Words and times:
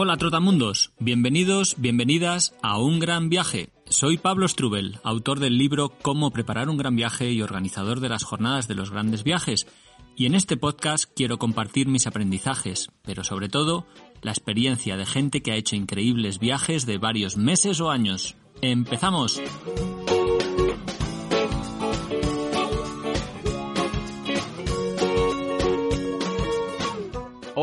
Hola 0.00 0.16
Trotamundos, 0.16 0.92
bienvenidos, 1.00 1.74
bienvenidas 1.76 2.54
a 2.62 2.78
Un 2.78 3.00
Gran 3.00 3.28
Viaje. 3.30 3.70
Soy 3.88 4.16
Pablo 4.16 4.46
Strubel, 4.46 5.00
autor 5.02 5.40
del 5.40 5.58
libro 5.58 5.88
Cómo 5.88 6.30
preparar 6.30 6.68
un 6.68 6.76
gran 6.76 6.94
viaje 6.94 7.32
y 7.32 7.42
organizador 7.42 7.98
de 7.98 8.08
las 8.08 8.22
jornadas 8.22 8.68
de 8.68 8.76
los 8.76 8.92
grandes 8.92 9.24
viajes. 9.24 9.66
Y 10.14 10.26
en 10.26 10.36
este 10.36 10.56
podcast 10.56 11.10
quiero 11.16 11.40
compartir 11.40 11.88
mis 11.88 12.06
aprendizajes, 12.06 12.92
pero 13.02 13.24
sobre 13.24 13.48
todo 13.48 13.88
la 14.22 14.30
experiencia 14.30 14.96
de 14.96 15.04
gente 15.04 15.42
que 15.42 15.50
ha 15.50 15.56
hecho 15.56 15.74
increíbles 15.74 16.38
viajes 16.38 16.86
de 16.86 16.98
varios 16.98 17.36
meses 17.36 17.80
o 17.80 17.90
años. 17.90 18.36
¡Empezamos! 18.62 19.42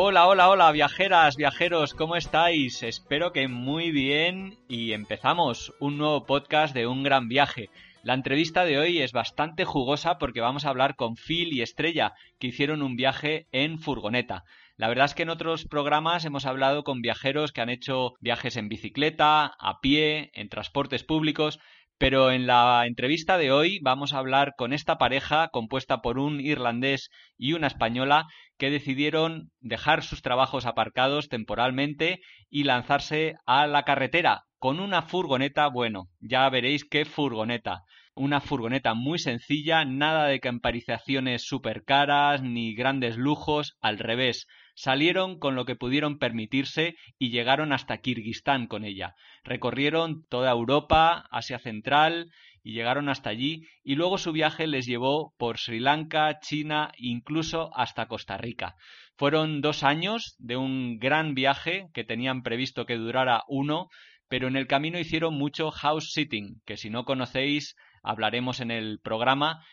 Hola, 0.07 0.27
hola, 0.27 0.49
hola, 0.49 0.71
viajeras, 0.71 1.35
viajeros, 1.35 1.95
¿cómo 1.95 2.15
estáis? 2.15 2.83
Espero 2.83 3.31
que 3.31 3.47
muy 3.47 3.89
bien 3.89 4.59
y 4.69 4.93
empezamos 4.93 5.73
un 5.79 5.97
nuevo 5.97 6.27
podcast 6.27 6.75
de 6.75 6.85
un 6.85 7.01
gran 7.01 7.27
viaje. 7.27 7.71
La 8.03 8.13
entrevista 8.13 8.65
de 8.65 8.77
hoy 8.77 9.01
es 9.01 9.13
bastante 9.13 9.65
jugosa 9.65 10.19
porque 10.19 10.41
vamos 10.41 10.63
a 10.63 10.69
hablar 10.69 10.95
con 10.95 11.15
Phil 11.15 11.51
y 11.53 11.63
Estrella, 11.63 12.13
que 12.37 12.45
hicieron 12.45 12.83
un 12.83 12.95
viaje 12.95 13.47
en 13.51 13.79
furgoneta. 13.79 14.43
La 14.77 14.89
verdad 14.89 15.05
es 15.05 15.15
que 15.15 15.23
en 15.23 15.31
otros 15.31 15.65
programas 15.65 16.23
hemos 16.23 16.45
hablado 16.45 16.83
con 16.83 17.01
viajeros 17.01 17.51
que 17.51 17.61
han 17.61 17.69
hecho 17.69 18.13
viajes 18.19 18.57
en 18.57 18.69
bicicleta, 18.69 19.55
a 19.57 19.79
pie, 19.81 20.29
en 20.35 20.49
transportes 20.49 21.03
públicos, 21.03 21.59
pero 21.97 22.31
en 22.31 22.45
la 22.45 22.85
entrevista 22.85 23.37
de 23.37 23.51
hoy 23.51 23.79
vamos 23.81 24.13
a 24.13 24.17
hablar 24.17 24.53
con 24.57 24.73
esta 24.73 24.97
pareja 24.97 25.49
compuesta 25.49 26.01
por 26.01 26.19
un 26.19 26.41
irlandés 26.41 27.09
y 27.37 27.53
una 27.53 27.67
española 27.67 28.27
que 28.57 28.69
decidieron 28.69 29.51
dejar 29.61 30.03
sus 30.03 30.21
trabajos 30.21 30.65
aparcados 30.65 31.29
temporalmente 31.29 32.19
y 32.49 32.63
lanzarse 32.63 33.35
a 33.45 33.67
la 33.67 33.83
carretera 33.83 34.43
con 34.59 34.79
una 34.79 35.03
furgoneta, 35.03 35.67
bueno, 35.67 36.07
ya 36.19 36.49
veréis 36.49 36.85
qué 36.85 37.05
furgoneta. 37.05 37.83
Una 38.15 38.41
furgoneta 38.41 38.93
muy 38.93 39.19
sencilla, 39.19 39.85
nada 39.85 40.25
de 40.25 40.39
camparizaciones 40.39 41.45
súper 41.45 41.83
caras 41.83 42.41
ni 42.41 42.73
grandes 42.73 43.15
lujos, 43.17 43.77
al 43.79 43.99
revés, 43.99 44.47
salieron 44.75 45.39
con 45.39 45.55
lo 45.55 45.65
que 45.65 45.75
pudieron 45.75 46.19
permitirse 46.19 46.95
y 47.17 47.31
llegaron 47.31 47.73
hasta 47.73 47.97
Kirguistán 47.97 48.67
con 48.67 48.83
ella. 48.83 49.15
Recorrieron 49.43 50.25
toda 50.29 50.51
Europa, 50.51 51.25
Asia 51.31 51.57
Central 51.59 52.29
y 52.61 52.73
llegaron 52.73 53.09
hasta 53.09 53.29
allí 53.29 53.67
y 53.83 53.95
luego 53.95 54.17
su 54.17 54.31
viaje 54.31 54.67
les 54.67 54.85
llevó 54.85 55.33
por 55.37 55.57
Sri 55.57 55.79
Lanka, 55.79 56.39
China, 56.39 56.91
incluso 56.97 57.71
hasta 57.75 58.07
Costa 58.07 58.37
Rica. 58.37 58.75
Fueron 59.17 59.61
dos 59.61 59.83
años 59.83 60.35
de 60.39 60.57
un 60.57 60.97
gran 60.99 61.35
viaje 61.35 61.87
que 61.93 62.03
tenían 62.03 62.43
previsto 62.43 62.85
que 62.85 62.97
durara 62.97 63.43
uno, 63.47 63.87
pero 64.27 64.47
en 64.47 64.57
el 64.57 64.67
camino 64.67 64.99
hicieron 64.99 65.35
mucho 65.35 65.71
house 65.71 66.11
sitting, 66.11 66.61
que 66.65 66.75
si 66.75 66.89
no 66.89 67.05
conocéis 67.05 67.75
hablaremos 68.03 68.59
en 68.59 68.71
el 68.71 68.99
programa, 68.99 69.63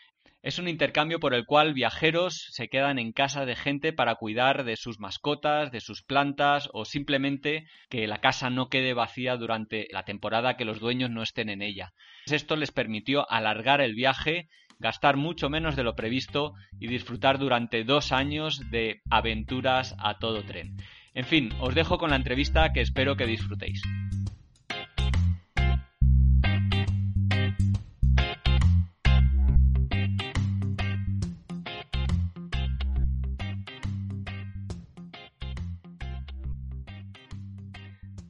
es 0.43 0.59
un 0.59 0.67
intercambio 0.67 1.21
por 1.21 1.33
el 1.33 1.45
cual 1.45 1.73
viajeros 1.73 2.47
se 2.51 2.67
quedan 2.67 2.99
en 2.99 3.13
casa 3.13 3.45
de 3.45 3.55
gente 3.55 3.93
para 3.93 4.15
cuidar 4.15 4.65
de 4.65 4.75
sus 4.75 4.99
mascotas, 4.99 5.71
de 5.71 5.79
sus 5.79 6.03
plantas 6.03 6.69
o 6.73 6.83
simplemente 6.83 7.65
que 7.89 8.07
la 8.07 8.19
casa 8.19 8.49
no 8.49 8.67
quede 8.67 8.93
vacía 8.93 9.37
durante 9.37 9.87
la 9.91 10.03
temporada 10.03 10.57
que 10.57 10.65
los 10.65 10.81
dueños 10.81 11.09
no 11.09 11.23
estén 11.23 11.49
en 11.49 11.61
ella. 11.61 11.93
Esto 12.25 12.57
les 12.57 12.71
permitió 12.71 13.29
alargar 13.31 13.79
el 13.79 13.95
viaje, 13.95 14.49
gastar 14.79 15.15
mucho 15.15 15.49
menos 15.49 15.77
de 15.77 15.83
lo 15.83 15.95
previsto 15.95 16.53
y 16.77 16.87
disfrutar 16.87 17.39
durante 17.39 17.85
dos 17.85 18.11
años 18.11 18.69
de 18.69 19.01
aventuras 19.09 19.95
a 19.97 20.19
todo 20.19 20.43
tren. 20.43 20.75
En 21.13 21.25
fin, 21.25 21.53
os 21.61 21.73
dejo 21.73 21.97
con 21.97 22.09
la 22.09 22.17
entrevista 22.17 22.73
que 22.73 22.81
espero 22.81 23.15
que 23.15 23.27
disfrutéis. 23.27 23.81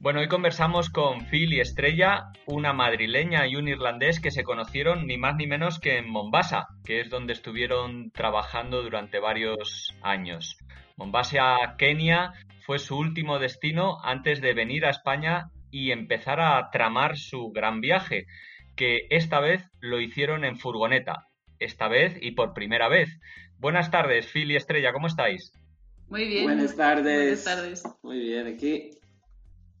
Bueno, 0.04 0.20
hoy 0.20 0.28
conversamos 0.28 0.90
con 0.90 1.24
Phil 1.30 1.54
y 1.54 1.60
Estrella, 1.60 2.26
una 2.44 2.74
madrileña 2.74 3.46
y 3.46 3.56
un 3.56 3.68
irlandés 3.68 4.20
que 4.20 4.30
se 4.30 4.44
conocieron 4.44 5.06
ni 5.06 5.16
más 5.16 5.36
ni 5.36 5.46
menos 5.46 5.80
que 5.80 5.96
en 5.96 6.10
Mombasa, 6.10 6.66
que 6.84 7.00
es 7.00 7.08
donde 7.08 7.32
estuvieron 7.32 8.10
trabajando 8.10 8.82
durante 8.82 9.18
varios 9.18 9.96
años. 10.02 10.58
Mombasa, 10.98 11.56
Kenia, 11.78 12.34
fue 12.66 12.78
su 12.78 12.98
último 12.98 13.38
destino 13.38 13.96
antes 14.04 14.42
de 14.42 14.52
venir 14.52 14.84
a 14.84 14.90
España 14.90 15.48
y 15.70 15.90
empezar 15.90 16.38
a 16.38 16.68
tramar 16.70 17.16
su 17.16 17.50
gran 17.50 17.80
viaje, 17.80 18.26
que 18.76 19.06
esta 19.08 19.40
vez 19.40 19.64
lo 19.80 20.02
hicieron 20.02 20.44
en 20.44 20.58
furgoneta, 20.58 21.28
esta 21.58 21.88
vez 21.88 22.18
y 22.20 22.32
por 22.32 22.52
primera 22.52 22.90
vez. 22.90 23.08
Buenas 23.56 23.90
tardes, 23.90 24.26
Phil 24.26 24.50
y 24.50 24.56
Estrella, 24.56 24.92
¿cómo 24.92 25.06
estáis? 25.06 25.50
Muy 26.10 26.28
bien. 26.28 26.44
Buenas 26.44 26.76
tardes. 26.76 27.42
Buenas 27.42 27.44
tardes. 27.44 27.82
Muy 28.02 28.18
bien, 28.18 28.46
aquí 28.48 28.90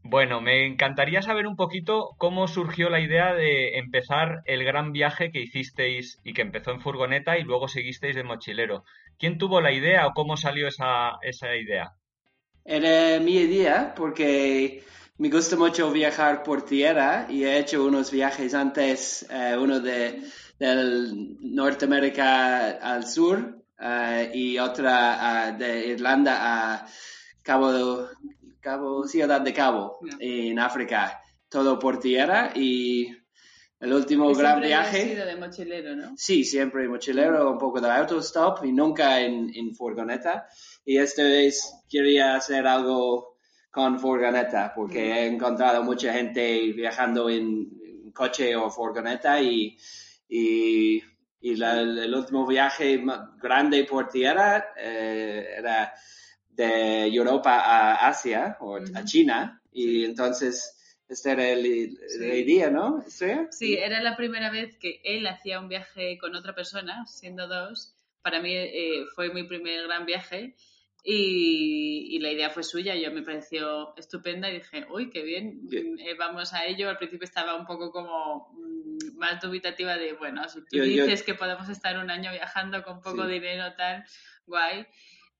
bueno, 0.04 0.42
me 0.42 0.66
encantaría 0.66 1.22
saber 1.22 1.46
un 1.46 1.56
poquito 1.56 2.10
cómo 2.18 2.46
surgió 2.46 2.90
la 2.90 3.00
idea 3.00 3.32
de 3.32 3.78
empezar 3.78 4.42
el 4.44 4.62
gran 4.62 4.92
viaje 4.92 5.32
que 5.32 5.40
hicisteis 5.40 6.18
y 6.22 6.34
que 6.34 6.42
empezó 6.42 6.72
en 6.72 6.82
furgoneta 6.82 7.38
y 7.38 7.42
luego 7.42 7.68
seguisteis 7.68 8.14
de 8.14 8.22
mochilero. 8.22 8.84
¿Quién 9.18 9.38
tuvo 9.38 9.62
la 9.62 9.72
idea 9.72 10.06
o 10.06 10.12
cómo 10.12 10.36
salió 10.36 10.68
esa, 10.68 11.12
esa 11.22 11.56
idea? 11.56 11.94
Era 12.66 13.18
mi 13.18 13.36
idea 13.36 13.94
porque 13.96 14.84
me 15.16 15.30
gusta 15.30 15.56
mucho 15.56 15.90
viajar 15.90 16.42
por 16.42 16.66
tierra 16.66 17.26
y 17.30 17.44
he 17.44 17.58
hecho 17.58 17.82
unos 17.82 18.10
viajes 18.10 18.52
antes, 18.52 19.26
eh, 19.30 19.56
uno 19.58 19.80
de 19.80 20.22
Norteamérica 21.40 22.72
al 22.72 23.06
sur 23.06 23.64
eh, 23.80 24.30
y 24.34 24.58
otra 24.58 25.54
uh, 25.54 25.58
de 25.58 25.86
Irlanda 25.88 26.36
a 26.40 26.86
Cabo 27.42 28.08
Cabo, 28.64 29.06
Ciudad 29.06 29.40
de 29.42 29.52
Cabo, 29.52 29.98
en 30.18 30.58
África, 30.58 31.20
todo 31.48 31.78
por 31.78 32.00
tierra 32.00 32.50
y 32.54 33.08
el 33.80 33.92
último 33.92 34.30
Y 34.30 34.34
gran 34.34 34.52
siempre 34.52 34.68
viaje. 34.68 35.02
sido 35.10 35.26
de 35.26 35.36
mochilero, 35.36 35.96
¿no? 35.96 36.14
Sí, 36.16 36.42
siempre 36.44 36.88
mochilero, 36.88 37.50
un 37.52 37.58
poco 37.58 37.80
de 37.80 37.90
autostop 37.90 38.64
y 38.64 38.72
nunca 38.72 39.20
en, 39.20 39.50
en 39.54 39.74
furgoneta. 39.74 40.46
Y 40.84 40.96
esta 40.96 41.22
vez 41.22 41.74
quería 41.90 42.34
hacer 42.36 42.66
algo 42.66 43.36
con 43.70 43.98
furgoneta 43.98 44.72
porque 44.74 45.00
he 45.12 45.26
encontrado 45.26 45.82
mucha 45.82 46.12
gente 46.12 46.72
viajando 46.72 47.28
en, 47.28 47.68
coche 48.14 48.54
o 48.56 48.70
furgoneta 48.70 49.40
y, 49.42 49.76
y, 50.28 51.02
y 51.40 51.56
la- 51.56 51.80
el 51.80 52.14
último 52.14 52.46
viaje 52.46 53.02
grande 53.42 53.84
por 53.84 54.08
tierra 54.08 54.64
eh, 54.76 55.46
era 55.58 55.92
de 56.56 57.06
Europa 57.06 57.58
a 57.60 58.08
Asia 58.08 58.56
o 58.60 58.76
a. 58.76 59.04
China 59.04 59.60
y 59.72 60.04
entonces 60.04 60.70
esta 61.08 61.32
era 61.32 61.48
el, 61.50 61.98
la 62.20 62.34
idea, 62.34 62.70
¿no? 62.70 63.02
Estrella? 63.06 63.48
Sí, 63.50 63.74
era 63.74 64.00
la 64.00 64.16
primera 64.16 64.50
vez 64.50 64.76
que 64.78 65.00
él 65.04 65.26
hacía 65.26 65.60
un 65.60 65.68
viaje 65.68 66.16
con 66.18 66.34
otra 66.34 66.54
persona, 66.54 67.04
siendo 67.06 67.46
dos. 67.48 67.94
Para 68.22 68.40
mí 68.40 68.52
eh, 68.54 69.04
fue 69.14 69.32
mi 69.34 69.42
primer 69.42 69.82
gran 69.86 70.06
viaje 70.06 70.54
y, 71.02 72.08
y 72.16 72.18
la 72.20 72.30
idea 72.30 72.48
fue 72.50 72.62
suya. 72.62 72.94
Yo 72.96 73.10
me 73.12 73.22
pareció 73.22 73.94
estupenda 73.96 74.48
y 74.50 74.54
dije, 74.54 74.86
uy, 74.90 75.10
qué 75.10 75.22
bien, 75.22 75.60
Bien. 75.68 75.94
mm, 75.94 75.98
eh, 75.98 76.14
vamos 76.14 76.54
a 76.54 76.64
ello. 76.64 76.88
Al 76.88 76.96
principio 76.96 77.24
estaba 77.24 77.54
un 77.54 77.66
poco 77.66 77.90
como 77.92 78.48
mm, 78.54 79.18
más 79.18 79.40
dubitativa 79.42 79.96
de, 79.98 80.14
bueno, 80.14 80.48
si 80.48 80.60
tú 80.60 80.76
Yo- 80.78 80.84
yo- 80.84 81.04
dices 81.04 81.22
que 81.22 81.34
podemos 81.34 81.68
estar 81.68 81.98
un 81.98 82.10
año 82.10 82.30
viajando 82.32 82.82
con 82.82 83.02
poco 83.02 83.26
Sí. 83.26 83.32
dinero, 83.32 83.64
tal, 83.76 84.04
guay. 84.46 84.86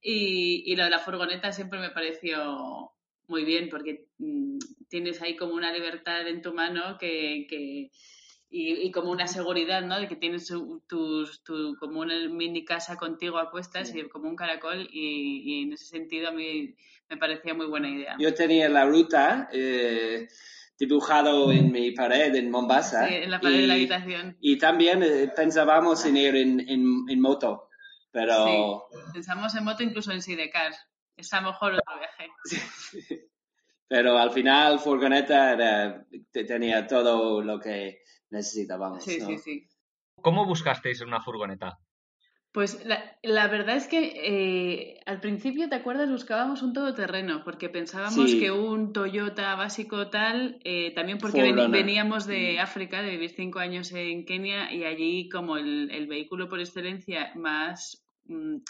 Y, 0.07 0.63
y 0.71 0.77
lo 0.77 0.85
de 0.85 0.91
la 0.91 0.99
furgoneta 0.99 1.51
siempre 1.51 1.81
me 1.81 1.91
pareció 1.91 2.93
muy 3.27 3.45
bien 3.45 3.71
porque 3.71 4.07
mm, 4.19 4.59
tienes 4.89 5.23
ahí 5.23 5.35
como 5.35 5.55
una 5.55 5.73
libertad 5.73 6.29
en 6.29 6.43
tu 6.43 6.53
mano 6.53 6.99
que, 6.99 7.47
que 7.49 7.91
y, 8.57 8.93
como 8.93 9.11
una 9.11 9.27
seguridad, 9.27 9.83
¿no? 9.83 9.99
De 9.99 10.07
que 10.07 10.15
tienes 10.15 10.47
tu, 10.47 10.81
tu, 10.87 11.77
como 11.81 12.01
una 12.01 12.29
mini 12.29 12.65
casa 12.65 12.97
contigo 12.97 13.39
a 13.39 13.51
cuestas 13.51 13.93
y 13.95 14.03
como 14.05 14.29
un 14.29 14.37
caracol 14.37 14.89
y, 14.93 15.63
en 15.63 15.73
ese 15.73 15.87
sentido 15.87 16.29
a 16.29 16.33
mí 16.33 16.75
me 17.11 17.17
parecía 17.17 17.53
muy 17.53 17.67
buena 17.67 17.91
idea. 17.91 18.17
Yo 18.21 18.33
tenía 18.33 18.69
la 18.69 18.85
ruta 18.85 19.49
eh, 19.53 20.29
dibujado 20.79 21.51
en 21.51 21.73
mi 21.73 21.91
pared 21.91 22.33
en 22.37 22.49
Mombasa. 22.49 23.09
Sí, 23.09 23.15
en 23.15 23.31
la 23.33 23.41
pared 23.41 23.63
de 23.63 23.67
la 23.67 23.75
habitación. 23.75 24.37
Y 24.41 24.57
también 24.57 25.03
eh, 25.03 25.33
pensábamos 25.35 26.05
en 26.07 26.17
ir 26.17 26.37
en, 26.37 26.61
en, 26.69 27.21
moto, 27.21 27.71
pero... 28.15 28.87
Sí, 28.91 28.99
pensamos 29.13 29.55
en 29.57 29.65
moto 29.65 29.83
incluso 29.83 30.13
en 30.13 30.23
Sidecar. 30.23 30.73
Es 31.17 31.33
a 31.33 31.41
lo 31.41 31.49
mejor 31.49 31.75
otro 31.75 31.99
viaje. 31.99 32.31
pero 33.89 34.17
al 34.17 34.31
final 34.31 34.79
furgoneta 34.79 36.07
tenía 36.33 36.87
todo 36.87 37.43
lo 37.43 37.59
que 37.59 38.03
necesitábamos. 38.31 39.03
Sí, 39.03 39.21
sí, 39.21 39.39
sí. 39.39 39.69
¿Cómo 40.23 40.47
buscasteis 40.47 41.01
una 41.01 41.21
furgoneta? 41.21 41.79
Pues 42.55 42.87
la, 42.87 43.49
verdad 43.49 43.75
es 43.75 43.89
que 43.89 44.13
eh, 44.15 45.01
al 45.07 45.21
principio, 45.21 45.69
¿te 45.69 45.75
acuerdas? 45.75 46.09
Buscábamos 46.09 46.63
un 46.63 46.73
todoterreno 46.73 47.43
porque 47.43 47.69
pensábamos 47.69 48.33
que 48.33 48.53
un 48.53 48.93
Toyota 48.93 49.57
básico 49.57 50.09
tal, 50.09 50.61
eh, 50.63 50.93
también 50.95 51.19
porque 51.19 51.53
veníamos 51.53 52.29
de 52.29 52.55
mm. 52.57 52.63
África, 52.63 53.03
de 53.03 53.11
vivir 53.11 53.31
cinco 53.31 53.59
años 53.59 53.91
en 53.91 54.25
Kenia 54.25 54.73
y 54.73 54.85
allí 54.85 55.29
como 55.29 55.57
el, 55.57 56.07
vehículo 56.07 56.49
por 56.49 56.61
excelencia 56.61 57.33
más... 57.35 58.04
Mm, 58.35 58.63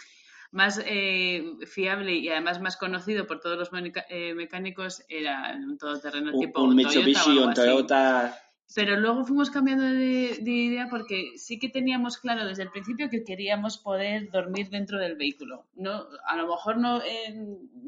más 0.51 0.81
eh, 0.85 1.43
fiable 1.65 2.13
y 2.13 2.29
además 2.29 2.61
más 2.61 2.77
conocido 2.77 3.27
por 3.27 3.41
todos 3.41 3.57
los 3.57 3.71
mecánicos 3.73 5.03
era 5.09 5.53
un 5.57 5.77
todoterreno 5.77 6.31
tipo 6.39 6.63
un 6.63 6.75
Mitsubishi 6.75 7.39
o 7.39 7.47
un 7.47 7.53
Toyota 7.53 8.39
pero 8.73 8.97
luego 8.97 9.25
fuimos 9.25 9.51
cambiando 9.51 9.85
de, 9.85 10.39
idea 10.41 10.87
porque 10.89 11.33
sí 11.37 11.59
que 11.59 11.69
teníamos 11.69 12.17
claro 12.17 12.45
desde 12.45 12.63
el 12.63 12.71
principio 12.71 13.09
que 13.09 13.23
queríamos 13.23 13.77
poder 13.77 14.31
dormir 14.31 14.69
dentro 14.69 14.97
del 14.97 15.15
vehículo. 15.15 15.67
No, 15.75 16.07
a 16.25 16.35
lo 16.35 16.47
mejor 16.47 16.77
no 16.77 17.01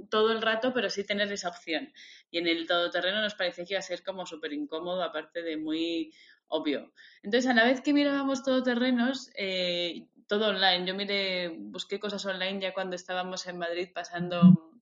todo 0.09 0.31
el 0.31 0.41
rato, 0.41 0.73
pero 0.73 0.89
sí 0.89 1.03
tener 1.03 1.31
esa 1.31 1.49
opción. 1.49 1.91
Y 2.29 2.37
en 2.37 2.47
el 2.47 2.67
todoterreno 2.67 3.21
nos 3.21 3.33
parecía 3.33 3.65
que 3.65 3.73
iba 3.73 3.79
a 3.79 3.83
ser 3.83 4.03
como 4.03 4.25
súper 4.25 4.53
incómodo, 4.53 5.03
aparte 5.03 5.41
de 5.41 5.57
muy 5.57 6.13
obvio. 6.47 6.93
Entonces, 7.23 7.49
a 7.49 7.53
la 7.53 7.65
vez 7.65 7.81
que 7.81 7.91
mirábamos 7.91 8.43
todoterrenos, 8.43 9.31
eh, 9.35 10.05
todo 10.27 10.49
online. 10.49 10.85
Yo 10.85 10.93
miré, 10.93 11.49
busqué 11.49 11.99
cosas 11.99 12.25
online 12.25 12.61
ya 12.61 12.73
cuando 12.73 12.95
estábamos 12.95 13.47
en 13.47 13.57
Madrid 13.57 13.89
pasando, 13.93 14.73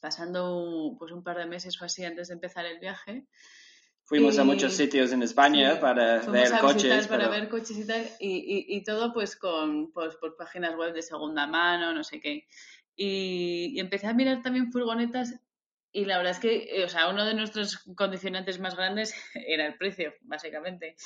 pasando 0.00 0.94
pues 0.98 1.12
un 1.12 1.22
par 1.22 1.38
de 1.38 1.46
meses 1.46 1.80
o 1.80 1.84
así 1.84 2.04
antes 2.04 2.28
de 2.28 2.34
empezar 2.34 2.66
el 2.66 2.78
viaje. 2.78 3.26
Fuimos 4.06 4.38
a 4.38 4.44
muchos 4.44 4.74
sitios 4.74 5.12
en 5.12 5.22
España 5.22 5.80
para 5.80 6.18
ver 6.26 6.52
coches. 6.60 7.06
Para 7.06 7.28
ver 7.28 7.48
coches 7.48 7.78
y 7.78 7.86
tal, 7.86 8.06
y, 8.20 8.66
y, 8.68 8.84
todo 8.84 9.14
pues 9.14 9.34
con 9.34 9.92
pues, 9.92 10.16
por 10.16 10.36
páginas 10.36 10.76
web 10.76 10.92
de 10.92 11.00
segunda 11.00 11.46
mano, 11.46 11.94
no 11.94 12.04
sé 12.04 12.20
qué. 12.20 12.46
Y, 12.94 13.80
empecé 13.80 14.06
a 14.06 14.12
mirar 14.12 14.42
también 14.42 14.70
furgonetas 14.70 15.40
y 15.90 16.04
la 16.04 16.18
verdad 16.18 16.32
es 16.32 16.40
que, 16.40 16.68
eh, 16.70 16.84
o 16.84 16.88
sea, 16.88 17.08
uno 17.08 17.24
de 17.24 17.34
nuestros 17.34 17.78
condicionantes 17.96 18.60
más 18.60 18.76
grandes 18.76 19.14
era 19.34 19.66
el 19.66 19.78
precio, 19.78 20.12
básicamente, 20.20 20.96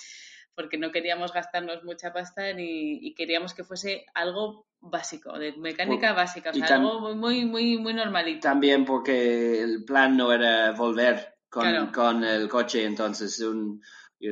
porque 0.58 0.76
no 0.76 0.90
queríamos 0.90 1.32
gastarnos 1.32 1.84
mucha 1.84 2.12
pasta 2.12 2.52
ni, 2.52 2.99
y 3.00 3.14
queríamos 3.14 3.55
que 3.55 3.62
fuese 3.62 4.06
algo 4.12 4.66
básico, 4.81 5.38
de 5.38 5.52
mecánica 5.52 6.12
básica, 6.14 6.50
o 6.50 6.52
sea, 6.52 6.78
algo 6.78 7.14
muy, 7.14 7.44
muy, 7.44 7.78
muy 7.78 7.94
normalito. 7.94 8.40
También 8.40 8.84
porque 8.84 9.62
el 9.62 9.84
plan 9.84 10.16
no 10.16 10.32
era 10.32 10.72
volver 10.72 11.37
con, 11.49 11.93
con 11.93 12.25
el 12.25 12.49
coche, 12.49 12.84
entonces 12.84 13.38
un, 13.38 13.81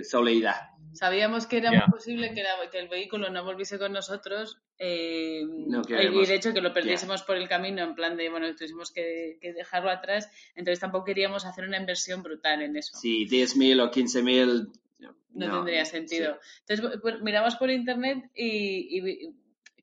solo 0.03 0.33
Sabíamos 0.95 1.47
que 1.47 1.59
era 1.59 1.71
muy 1.71 1.89
posible 1.93 2.35
que, 2.35 2.43
que, 2.73 2.79
el 2.81 2.89
vehículo 2.89 3.31
no 3.31 3.45
volviese 3.45 3.79
con 3.79 3.93
nosotros 3.93 4.59
eh, 4.79 5.43
y 5.45 6.27
de 6.27 6.35
hecho 6.35 6.53
que 6.53 6.61
lo 6.61 6.73
perdiésemos 6.73 7.23
por 7.23 7.37
el 7.37 7.49
camino 7.49 7.85
en 7.85 7.95
plan 7.95 8.17
de, 8.17 8.31
bueno, 8.31 8.53
tuviésemos 8.53 8.91
que, 8.91 9.39
que, 9.41 9.53
dejarlo 9.53 9.91
atrás, 9.91 10.29
entonces 10.57 10.81
tampoco 10.81 11.05
queríamos 11.05 11.45
hacer 11.45 11.69
una 11.69 11.77
inversión 11.77 12.25
brutal 12.25 12.63
en 12.63 12.77
eso. 12.77 12.99
Sí, 12.99 13.29
10.000 13.29 13.81
o 13.81 13.93
15.000 13.93 14.73
no, 14.99 15.15
no, 15.31 15.57
tendría 15.57 15.85
sentido. 15.85 16.39
Entonces 16.67 17.01
pues, 17.03 17.21
miramos 17.23 17.57
por 17.57 17.71
internet 17.71 18.31
y, 18.35 18.99
y 18.99 19.35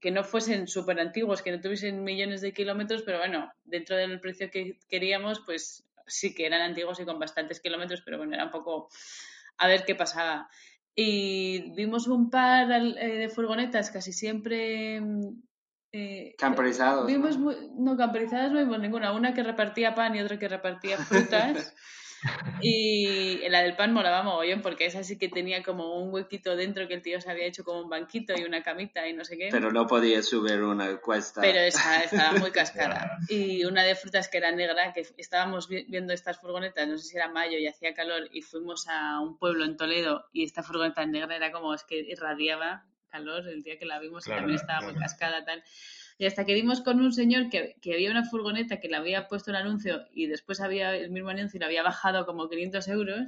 que 0.04 0.12
no 0.12 0.24
fuesen 0.24 0.68
súper 0.68 1.00
antiguos, 1.00 1.42
que 1.42 1.52
no 1.52 1.62
tuviesen 1.62 2.04
millones 2.04 2.42
de 2.42 2.52
kilómetros, 2.52 3.04
pero 3.04 3.20
bueno, 3.20 3.54
dentro 3.64 3.96
del 3.96 4.20
precio 4.20 4.52
que 4.52 4.78
queríamos, 4.90 5.40
pues 5.46 5.86
sí 6.08 6.36
que 6.36 6.46
eran 6.46 6.62
antiguos 6.62 7.00
y 7.00 7.06
con 7.06 7.20
bastantes 7.20 7.62
kilómetros, 7.62 8.02
pero 8.04 8.18
bueno, 8.18 8.34
era 8.34 8.44
un 8.46 8.52
poco 8.52 8.90
a 9.58 9.68
ver 9.68 9.86
qué 9.86 9.96
pasaba. 9.96 10.50
Y 10.96 11.74
vimos 11.74 12.08
un 12.08 12.30
par 12.30 12.70
eh, 12.72 13.18
de 13.18 13.30
furgonetas 13.30 13.92
casi 13.92 14.14
siempre... 14.14 15.02
Eh, 15.92 16.36
camperizados. 16.38 17.08
Vimos 17.08 17.38
¿no? 17.38 17.54
no, 17.78 17.98
camperizadas 17.98 18.52
no 18.52 18.60
vimos 18.60 18.80
ninguna. 18.80 19.14
Una 19.14 19.34
que 19.34 19.44
repartía 19.44 19.96
pan 19.96 20.16
y 20.16 20.22
otra 20.22 20.38
que 20.38 20.50
repartía 20.50 20.98
frutas. 20.98 21.74
Y 22.62 23.48
la 23.50 23.62
del 23.62 23.76
pan 23.76 23.94
molaba 23.94 24.24
mogollón 24.24 24.62
porque 24.62 24.86
esa 24.86 25.04
sí 25.04 25.18
que 25.18 25.30
tenía 25.30 25.64
como 25.64 26.02
un 26.02 26.14
huequito 26.14 26.56
dentro 26.56 26.88
que 26.88 26.94
el 26.94 27.02
tío 27.02 27.20
se 27.20 27.30
había 27.30 27.46
hecho 27.46 27.64
como 27.64 27.82
un 27.82 27.90
banquito 27.90 28.34
y 28.38 28.44
una 28.44 28.64
camita 28.64 29.08
y 29.08 29.14
no 29.14 29.26
sé 29.26 29.38
qué. 29.38 29.50
Pero 29.52 29.72
no 29.72 29.88
podía 29.88 30.22
subir 30.22 30.62
una 30.62 30.98
cuesta. 30.98 31.42
Pero 31.42 31.60
esa 31.60 32.04
estaba 32.04 32.40
muy 32.40 32.52
cascada. 32.52 33.18
Y 33.28 33.66
una 33.66 33.84
de 33.84 33.96
frutas 33.96 34.30
que 34.30 34.38
era 34.38 34.52
negra, 34.52 34.94
que 34.94 35.06
estábamos 35.18 35.68
viendo 35.68 36.14
estas 36.14 36.40
furgonetas, 36.40 36.88
no 36.88 36.98
sé 36.98 37.04
si 37.04 37.18
era 37.18 37.30
mayo 37.30 37.58
y 37.58 37.68
hacía 37.68 37.94
calor 37.94 38.30
y 38.32 38.42
fuimos 38.42 38.88
a 38.88 39.20
un 39.20 39.38
pueblo 39.38 39.66
en 39.66 39.78
Toledo 39.78 40.26
y 40.32 40.44
esta 40.44 40.64
furgoneta 40.64 41.06
negra 41.06 41.36
era 41.36 41.52
como, 41.52 41.74
es 41.74 41.84
que 41.84 42.00
irradiaba 42.00 42.86
calor 43.10 43.48
el 43.48 43.62
día 43.62 43.78
que 43.78 43.86
la 43.86 44.00
vimos 44.00 44.26
y 44.26 44.32
también 44.32 44.56
estaba 44.56 44.82
muy 44.82 44.96
cascada 44.96 45.46
tal. 45.46 45.64
Y 46.24 46.26
hasta 46.26 46.46
que 46.46 46.54
dimos 46.54 46.80
con 46.80 47.02
un 47.02 47.12
señor 47.12 47.50
que, 47.50 47.76
que, 47.82 47.96
había 47.96 48.10
una 48.10 48.24
furgoneta 48.24 48.80
que 48.80 48.88
le 48.88 48.96
había 48.96 49.28
puesto 49.28 49.52
el 49.52 49.58
anuncio 49.58 50.06
y 50.14 50.28
después 50.28 50.62
había 50.62 50.96
el 50.96 51.12
mismo 51.12 51.32
anuncio 51.32 51.58
y 51.58 51.60
le 51.60 51.66
había 51.66 51.84
bajado 51.84 52.26
como 52.26 52.48
500 52.48 52.88
euros 52.88 53.28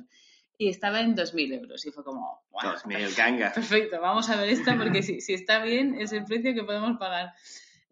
y 0.58 0.70
estaba 0.70 1.02
en 1.02 1.14
2.000 1.14 1.60
euros. 1.60 1.86
Y 1.86 1.92
fue 1.92 2.06
como, 2.06 2.42
wow, 2.52 2.62
2.000, 2.62 3.14
ganga. 3.18 3.52
Perfecto, 3.52 4.00
vamos 4.00 4.30
a 4.30 4.38
ver 4.38 4.48
esta 4.48 4.78
porque 4.78 5.04
si, 5.04 5.20
si 5.20 5.34
está 5.34 5.62
bien 5.62 6.00
es 6.00 6.14
el 6.14 6.24
precio 6.24 6.54
que 6.54 6.64
podemos 6.64 6.98
pagar. 6.98 7.34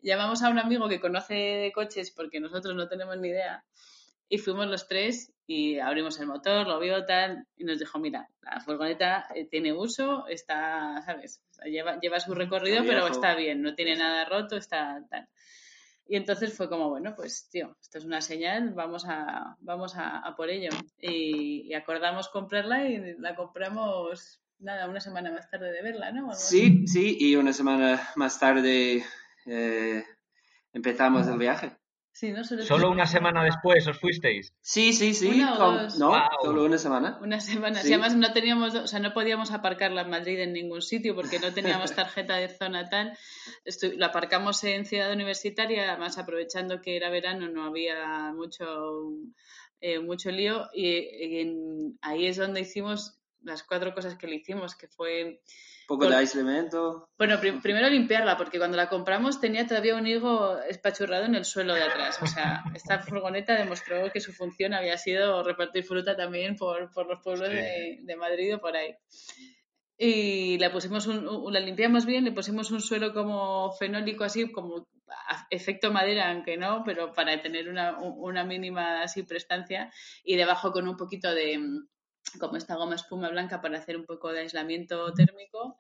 Llamamos 0.01 0.41
a 0.41 0.47
un 0.47 0.57
amigo 0.57 0.87
que 0.87 1.01
conoce 1.01 1.33
de 1.33 1.73
coches 1.73 2.09
porque 2.09 2.39
nosotros 2.39 2.73
no 2.73 2.87
tenemos 2.87 3.17
ni 3.17 3.27
idea 3.27 3.65
y 4.29 4.37
fuimos 4.37 4.67
los 4.67 4.87
tres 4.87 5.32
y 5.45 5.79
abrimos 5.79 6.19
el 6.19 6.27
motor, 6.27 6.67
lo 6.67 6.79
vio 6.79 7.05
tal 7.05 7.45
y 7.57 7.65
nos 7.65 7.79
dijo, 7.79 7.99
mira, 7.99 8.29
la 8.41 8.61
furgoneta 8.61 9.27
eh, 9.35 9.45
tiene 9.45 9.73
uso, 9.73 10.27
está, 10.27 11.01
¿sabes? 11.05 11.41
lleva, 11.65 11.99
lleva 11.99 12.19
su 12.19 12.33
recorrido, 12.33 12.83
pero 12.85 13.07
está 13.07 13.35
bien, 13.35 13.61
no 13.61 13.75
tiene 13.75 13.95
nada 13.95 14.25
roto, 14.25 14.55
está 14.55 15.03
tal. 15.09 15.27
Y 16.05 16.15
entonces 16.17 16.55
fue 16.55 16.69
como, 16.69 16.89
bueno, 16.89 17.13
pues 17.15 17.49
tío, 17.49 17.77
esto 17.81 17.97
es 17.97 18.05
una 18.05 18.21
señal, 18.21 18.73
vamos 18.73 19.05
a, 19.07 19.55
vamos 19.61 19.93
a, 19.97 20.33
por 20.35 20.49
ello. 20.49 20.69
Y, 20.99 21.73
acordamos 21.73 22.29
comprarla 22.29 22.87
y 22.87 23.15
la 23.17 23.35
compramos, 23.35 24.41
nada, 24.59 24.89
una 24.89 24.99
semana 24.99 25.31
más 25.31 25.49
tarde 25.49 25.71
de 25.71 25.81
verla, 25.81 26.11
¿no? 26.11 26.33
Sí, 26.33 26.85
sí, 26.87 27.17
y 27.19 27.35
una 27.35 27.53
semana 27.53 28.09
más 28.15 28.39
tarde 28.39 29.03
eh, 29.45 30.03
empezamos 30.73 31.27
el 31.27 31.37
viaje. 31.37 31.77
Solo, 32.13 32.91
una 32.91 33.07
semana 33.07 33.43
después 33.43 33.87
os 33.87 33.97
fuisteis. 33.97 34.53
Sí, 34.61 34.93
sí, 34.93 35.15
sí. 35.15 35.39
No, 35.39 35.89
solo 35.89 36.63
una 36.63 36.77
semana. 36.77 37.17
Una 37.21 37.39
semana. 37.39 37.79
además 37.79 38.15
no 38.15 38.31
teníamos, 38.31 38.75
o 38.75 38.85
sea, 38.85 38.99
no 38.99 39.13
podíamos 39.13 39.51
aparcarla 39.51 40.01
en 40.01 40.11
Madrid 40.11 40.39
en 40.39 40.53
ningún 40.53 40.83
sitio 40.83 41.15
porque 41.15 41.39
no 41.39 41.51
teníamos 41.51 41.91
tarjeta 41.95 42.35
de 42.35 42.49
zona 42.49 42.87
tal. 42.87 43.17
la 43.97 44.05
aparcamos 44.05 44.63
en 44.63 44.85
Ciudad 44.85 45.11
Universitaria, 45.11 45.89
además 45.89 46.19
aprovechando 46.19 46.81
que 46.83 46.97
era 46.97 47.09
verano, 47.09 47.49
no 47.49 47.65
había 47.65 48.31
mucho, 48.31 49.09
eh, 49.81 49.99
mucho 49.99 50.29
lío. 50.29 50.69
Y, 50.71 51.97
ahí 52.01 52.27
es 52.27 52.37
donde 52.37 52.61
hicimos 52.61 53.17
las 53.41 53.63
cuatro 53.63 53.95
cosas 53.95 54.15
que 54.15 54.27
le 54.27 54.35
hicimos, 54.35 54.75
que 54.75 54.87
fue 54.87 55.41
poco 55.87 56.07
de 56.07 56.15
aislamiento. 56.15 57.09
Bueno, 57.17 57.39
primero 57.39 57.89
limpiarla, 57.89 58.37
porque 58.37 58.57
cuando 58.57 58.77
la 58.77 58.89
compramos 58.89 59.39
tenía 59.39 59.67
todavía 59.67 59.95
un 59.95 60.07
higo 60.07 60.59
espachurrado 60.61 61.25
en 61.25 61.35
el 61.35 61.45
suelo 61.45 61.73
de 61.73 61.83
atrás. 61.83 62.19
O 62.21 62.27
sea, 62.27 62.63
esta 62.75 62.99
furgoneta 62.99 63.55
demostró 63.55 64.11
que 64.11 64.21
su 64.21 64.33
función 64.33 64.73
había 64.73 64.97
sido 64.97 65.43
repartir 65.43 65.83
fruta 65.83 66.15
también 66.15 66.55
por, 66.55 66.91
por 66.91 67.07
los 67.07 67.21
pueblos 67.21 67.49
de, 67.49 67.99
de, 68.01 68.15
Madrid 68.15 68.55
o 68.55 68.59
por 68.59 68.75
ahí. 68.75 68.95
Y 69.97 70.57
la 70.57 70.71
pusimos 70.71 71.07
un, 71.07 71.53
la 71.53 71.59
limpiamos 71.59 72.05
bien, 72.05 72.25
le 72.25 72.31
pusimos 72.31 72.71
un 72.71 72.81
suelo 72.81 73.13
como 73.13 73.71
fenólico 73.73 74.23
así, 74.23 74.51
como 74.51 74.87
efecto 75.49 75.91
madera, 75.91 76.31
aunque 76.31 76.57
no, 76.57 76.83
pero 76.83 77.13
para 77.13 77.41
tener 77.41 77.69
una, 77.69 77.99
una 77.99 78.43
mínima 78.43 79.03
así 79.03 79.23
prestancia 79.23 79.91
y 80.23 80.35
debajo 80.35 80.71
con 80.71 80.87
un 80.87 80.97
poquito 80.97 81.33
de, 81.33 81.59
como 82.39 82.57
esta 82.57 82.75
goma 82.75 82.95
espuma 82.95 83.29
blanca 83.29 83.61
para 83.61 83.77
hacer 83.77 83.97
un 83.97 84.05
poco 84.05 84.31
de 84.31 84.41
aislamiento 84.41 85.13
térmico. 85.13 85.79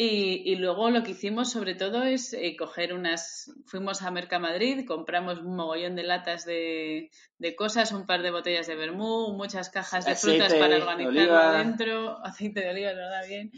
Y, 0.00 0.54
luego 0.54 0.90
lo 0.90 1.02
que 1.02 1.10
hicimos 1.10 1.50
sobre 1.50 1.74
todo 1.74 2.04
es 2.04 2.32
eh, 2.32 2.54
coger 2.56 2.94
unas, 2.94 3.50
fuimos 3.66 4.00
a 4.02 4.12
Mercamadrid, 4.12 4.86
compramos 4.86 5.40
un 5.40 5.56
mogollón 5.56 5.96
de 5.96 6.04
latas 6.04 6.44
de, 6.44 7.10
cosas, 7.56 7.90
un 7.90 8.06
par 8.06 8.22
de 8.22 8.30
botellas 8.30 8.68
de 8.68 8.76
vermú, 8.76 9.32
muchas 9.32 9.70
cajas 9.70 10.04
de 10.04 10.14
frutas 10.14 10.54
para 10.54 10.76
organizarlo 10.76 11.36
adentro, 11.36 12.18
aceite 12.24 12.60
de 12.60 12.70
oliva, 12.70 12.92
¿verdad? 12.92 13.26
Bien. 13.26 13.50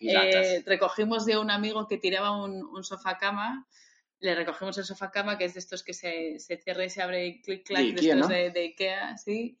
Eh, 0.00 0.62
recogimos 0.64 1.26
de 1.26 1.36
un 1.36 1.50
amigo 1.50 1.86
que 1.86 1.98
tiraba 1.98 2.42
un, 2.42 2.64
un 2.64 2.84
sofá 2.84 3.18
cama 3.18 3.68
le 4.22 4.36
recogimos 4.36 4.78
el 4.78 4.84
sofá 4.84 5.10
cama, 5.10 5.36
que 5.36 5.44
es 5.44 5.54
de 5.54 5.60
estos 5.60 5.82
que 5.82 5.92
se, 5.92 6.38
se 6.38 6.56
cierra 6.56 6.84
y 6.84 6.90
se 6.90 7.02
abre 7.02 7.26
y 7.26 7.42
clic 7.42 7.66
clac, 7.66 7.84
de, 7.84 8.08
estos 8.08 8.28
de, 8.28 8.52
Ikea, 8.54 9.18
sí. 9.18 9.58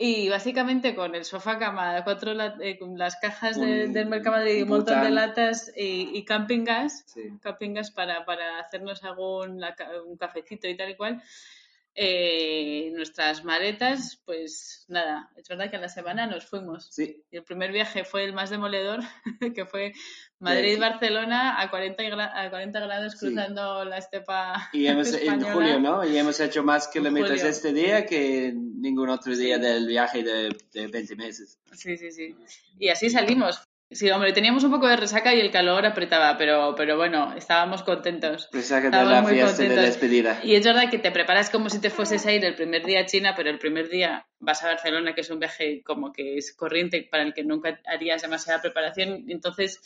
Y 0.00 0.28
básicamente 0.28 0.94
con 0.94 1.16
el 1.16 1.24
sofá 1.24 1.58
cama, 1.58 2.04
cuatro 2.04 2.30
eh, 2.60 2.78
las 2.96 3.16
cajas 3.16 3.58
del 3.58 4.06
Mercamadrid 4.06 4.58
y 4.58 4.62
un 4.62 4.68
montón 4.68 5.02
de 5.02 5.10
latas 5.10 5.72
y, 5.76 6.16
y 6.16 6.24
camping 6.24 6.62
gas, 6.62 7.04
camping 7.42 7.74
gas 7.74 7.90
para, 7.90 8.24
para 8.24 8.60
hacernos 8.60 9.02
algún 9.02 9.60
un 10.06 10.16
cafecito 10.16 10.68
y 10.68 10.76
tal 10.76 10.90
y 10.90 10.96
cual. 10.96 11.20
Eh, 12.00 12.92
nuestras 12.94 13.44
maletas, 13.44 14.22
pues 14.24 14.84
nada, 14.86 15.32
es 15.34 15.48
verdad 15.48 15.68
que 15.68 15.78
a 15.78 15.80
la 15.80 15.88
semana 15.88 16.28
nos 16.28 16.46
fuimos. 16.46 16.86
Sí. 16.92 17.24
Y 17.28 17.38
el 17.38 17.42
primer 17.42 17.72
viaje 17.72 18.04
fue 18.04 18.22
el 18.22 18.32
más 18.32 18.50
demoledor, 18.50 19.00
que 19.56 19.66
fue 19.66 19.94
Madrid-Barcelona 20.38 21.60
a 21.60 21.68
40, 21.68 22.04
a 22.40 22.50
40 22.50 22.78
grados 22.78 23.16
cruzando 23.16 23.84
la 23.84 23.98
estepa. 23.98 24.70
Y 24.72 24.86
hemos, 24.86 25.12
en 25.12 25.42
julio, 25.42 25.80
¿no? 25.80 26.04
Y 26.04 26.16
hemos 26.16 26.38
hecho 26.38 26.62
más 26.62 26.86
kilómetros 26.86 27.42
este 27.42 27.72
día 27.72 28.06
que 28.06 28.52
ningún 28.54 29.08
otro 29.08 29.36
día 29.36 29.58
del 29.58 29.88
viaje 29.88 30.22
de, 30.22 30.56
de 30.72 30.86
20 30.86 31.16
meses. 31.16 31.58
Sí, 31.72 31.96
sí, 31.96 32.12
sí. 32.12 32.36
Y 32.78 32.90
así 32.90 33.10
salimos. 33.10 33.67
Sí, 33.90 34.10
hombre, 34.10 34.34
teníamos 34.34 34.64
un 34.64 34.70
poco 34.70 34.86
de 34.86 34.96
resaca 34.96 35.34
y 35.34 35.40
el 35.40 35.50
calor 35.50 35.86
apretaba, 35.86 36.36
pero, 36.36 36.74
pero 36.76 36.98
bueno, 36.98 37.32
estábamos 37.34 37.82
contentos. 37.82 38.50
Resaca 38.52 38.90
de 38.90 39.04
la 39.04 39.24
fiesta 39.24 39.62
de 39.62 39.76
despedida. 39.76 40.40
Y 40.44 40.56
es 40.56 40.64
verdad 40.64 40.90
que 40.90 40.98
te 40.98 41.10
preparas 41.10 41.48
como 41.48 41.70
si 41.70 41.80
te 41.80 41.88
fueses 41.88 42.26
a 42.26 42.32
ir 42.32 42.44
el 42.44 42.54
primer 42.54 42.84
día 42.84 43.00
a 43.00 43.06
China, 43.06 43.32
pero 43.34 43.48
el 43.48 43.58
primer 43.58 43.88
día 43.88 44.26
vas 44.40 44.62
a 44.62 44.66
Barcelona, 44.66 45.14
que 45.14 45.22
es 45.22 45.30
un 45.30 45.38
viaje 45.38 45.82
como 45.84 46.12
que 46.12 46.36
es 46.36 46.54
corriente 46.54 47.08
para 47.10 47.22
el 47.22 47.32
que 47.32 47.44
nunca 47.44 47.80
harías 47.86 48.20
demasiada 48.20 48.60
preparación. 48.60 49.24
Entonces, 49.28 49.80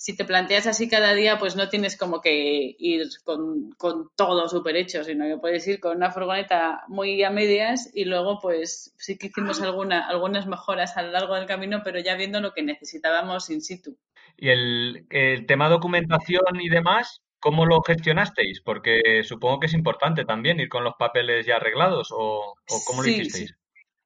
si 0.00 0.16
te 0.16 0.24
planteas 0.24 0.66
así 0.66 0.88
cada 0.88 1.12
día, 1.12 1.38
pues 1.38 1.56
no 1.56 1.68
tienes 1.68 1.94
como 1.98 2.22
que 2.22 2.74
ir 2.78 3.06
con, 3.22 3.76
todo 4.16 4.48
súper 4.48 4.76
hecho, 4.76 5.04
sino 5.04 5.26
que 5.26 5.36
puedes 5.36 5.68
ir 5.68 5.78
con 5.78 5.98
una 5.98 6.10
furgoneta 6.10 6.84
muy 6.88 7.22
a 7.22 7.28
medias 7.28 7.90
y 7.92 8.06
luego 8.06 8.38
pues 8.40 8.94
sí 8.96 9.18
que 9.18 9.26
hicimos 9.26 9.60
alguna, 9.60 10.08
algunas 10.08 10.46
mejoras 10.46 10.96
a 10.96 11.02
lo 11.02 11.10
largo 11.10 11.34
del 11.34 11.44
camino, 11.44 11.82
pero 11.84 12.00
ya 12.00 12.14
viendo 12.14 12.40
lo 12.40 12.54
que 12.54 12.62
necesitábamos 12.62 13.50
in 13.50 13.60
situ. 13.60 13.98
Y 14.38 14.48
el, 14.48 15.04
tema 15.46 15.68
documentación 15.68 16.58
y 16.58 16.70
demás, 16.70 17.20
¿cómo 17.38 17.66
lo 17.66 17.82
gestionasteis? 17.82 18.62
Porque 18.62 19.22
supongo 19.22 19.60
que 19.60 19.66
es 19.66 19.74
importante 19.74 20.24
también 20.24 20.60
ir 20.60 20.70
con 20.70 20.82
los 20.82 20.94
papeles 20.98 21.44
ya 21.44 21.56
arreglados 21.56 22.08
o, 22.10 22.54
cómo 22.86 23.02
lo 23.02 23.08
hicisteis. 23.10 23.54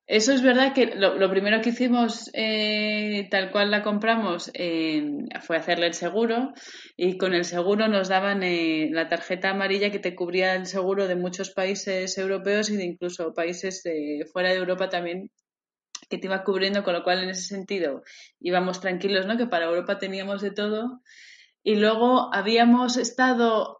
Eso 0.06 0.32
es 0.32 0.42
verdad 0.42 0.74
que 0.74 0.94
lo, 0.96 1.30
primero 1.30 1.62
que 1.62 1.70
hicimos, 1.70 2.30
eh, 2.34 3.26
tal 3.30 3.50
cual 3.50 3.70
la 3.70 3.82
compramos, 3.82 4.50
eh, 4.52 5.02
fue 5.40 5.56
hacerle 5.56 5.86
el 5.86 5.94
seguro 5.94 6.52
y 6.94 7.16
con 7.16 7.32
el 7.32 7.46
seguro 7.46 7.88
nos 7.88 8.08
daban 8.08 8.42
eh, 8.42 8.90
la 8.92 9.08
tarjeta 9.08 9.50
amarilla 9.50 9.90
que 9.90 9.98
te 9.98 10.14
cubría 10.14 10.56
el 10.56 10.66
seguro 10.66 11.08
de 11.08 11.16
muchos 11.16 11.52
países 11.52 12.18
europeos 12.18 12.68
y 12.68 12.76
de 12.76 12.84
incluso 12.84 13.32
países 13.32 13.82
fuera 14.30 14.50
de 14.50 14.56
Europa 14.56 14.90
también 14.90 15.30
que 16.10 16.18
te 16.18 16.26
iba 16.26 16.44
cubriendo, 16.44 16.84
con 16.84 16.92
lo 16.92 17.02
cual 17.02 17.22
en 17.22 17.30
ese 17.30 17.48
sentido 17.48 18.02
íbamos 18.40 18.80
tranquilos, 18.80 19.24
¿no? 19.26 19.38
Que 19.38 19.46
para 19.46 19.66
Europa 19.66 19.98
teníamos 19.98 20.42
de 20.42 20.50
todo. 20.50 21.00
Y 21.62 21.76
luego 21.76 22.28
habíamos 22.34 22.98
estado 22.98 23.78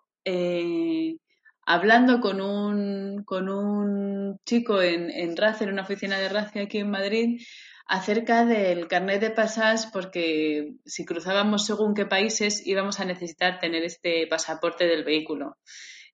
hablando 1.66 2.20
con 2.20 2.40
un, 2.40 3.24
con 3.24 3.48
un 3.48 4.38
chico 4.44 4.82
en, 4.82 5.10
en 5.10 5.34
en 5.36 5.68
una 5.68 5.82
oficina 5.82 6.18
de 6.18 6.28
RACE 6.28 6.60
aquí 6.60 6.78
en 6.78 6.90
Madrid, 6.90 7.40
acerca 7.86 8.44
del 8.44 8.88
carnet 8.88 9.20
de 9.20 9.30
pasas, 9.30 9.86
porque 9.86 10.74
si 10.84 11.04
cruzábamos 11.04 11.66
según 11.66 11.94
qué 11.94 12.06
países 12.06 12.66
íbamos 12.66 13.00
a 13.00 13.04
necesitar 13.04 13.58
tener 13.58 13.84
este 13.84 14.26
pasaporte 14.26 14.86
del 14.86 15.04
vehículo. 15.04 15.58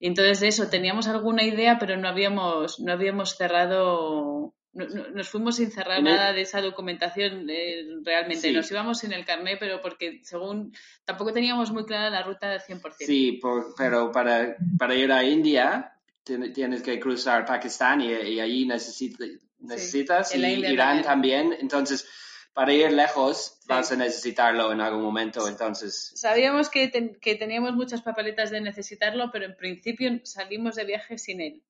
Entonces 0.01 0.41
de 0.41 0.49
eso 0.49 0.69
teníamos 0.69 1.09
alguna 1.09 1.45
idea, 1.45 1.79
pero 1.79 1.97
no 1.97 2.09
habíamos, 2.09 2.81
no 2.81 2.93
habíamos 2.93 3.37
cerrado 3.37 4.55
nos 4.73 5.29
fuimos 5.29 5.57
sin 5.57 5.71
cerrar 5.71 6.03
nada 6.03 6.33
de 6.33 6.43
esa 6.43 6.61
documentación 6.61 7.49
eh, 7.51 7.85
realmente. 8.05 8.53
Nos 8.53 8.71
íbamos 8.71 8.99
sin 8.99 9.13
el 9.13 9.25
carnet, 9.25 9.59
pero 9.59 9.81
porque 9.81 10.21
según 10.23 10.73
tampoco 11.05 11.33
teníamos 11.33 11.73
muy 11.73 11.85
clara 11.85 12.09
la 12.11 12.23
ruta 12.23 12.51
del 12.51 12.61
100%. 12.61 12.95
Sí, 12.99 13.41
pero 13.77 14.13
para, 14.13 14.57
para 14.79 14.95
ir 14.95 15.11
a 15.11 15.25
India 15.25 15.93
tienes 16.23 16.83
que 16.83 17.01
cruzar 17.01 17.45
Pakistán 17.45 18.01
y, 18.01 18.13
y 18.13 18.41
allí 18.41 18.67
necesitas, 18.67 20.35
y 20.35 20.45
Irán 20.45 21.03
también. 21.03 21.57
Entonces, 21.59 22.09
para 22.53 22.73
ir 22.73 22.93
lejos 22.93 23.59
vas 23.67 23.91
a 23.91 23.97
necesitarlo 23.97 24.73
en 24.73 24.81
algún 24.81 25.03
momento, 25.03 25.49
entonces... 25.49 26.13
Sabíamos 26.15 26.69
que, 26.69 26.91
que 27.21 27.35
teníamos 27.37 27.75
muchas 27.75 28.03
papeletas 28.03 28.51
de 28.51 28.61
necesitarlo, 28.61 29.31
pero 29.33 29.47
en 29.47 29.57
principio 29.57 30.21
salimos 30.25 30.77
de 30.77 30.85
viaje 30.85 31.19
sin 31.19 31.41
él. 31.41 31.63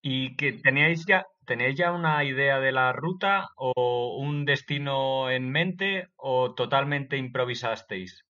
¿Y 0.00 0.36
que 0.36 0.52
teníais 0.52 1.04
ya, 1.06 1.26
tenéis 1.48 1.76
ya 1.76 1.90
una 1.90 2.22
idea 2.22 2.60
de 2.60 2.70
la 2.70 2.92
ruta 2.92 3.48
o 3.56 4.18
un 4.20 4.44
destino 4.44 5.30
en 5.30 5.50
mente 5.50 6.08
o 6.16 6.54
totalmente 6.54 7.16
improvisasteis? 7.16 8.24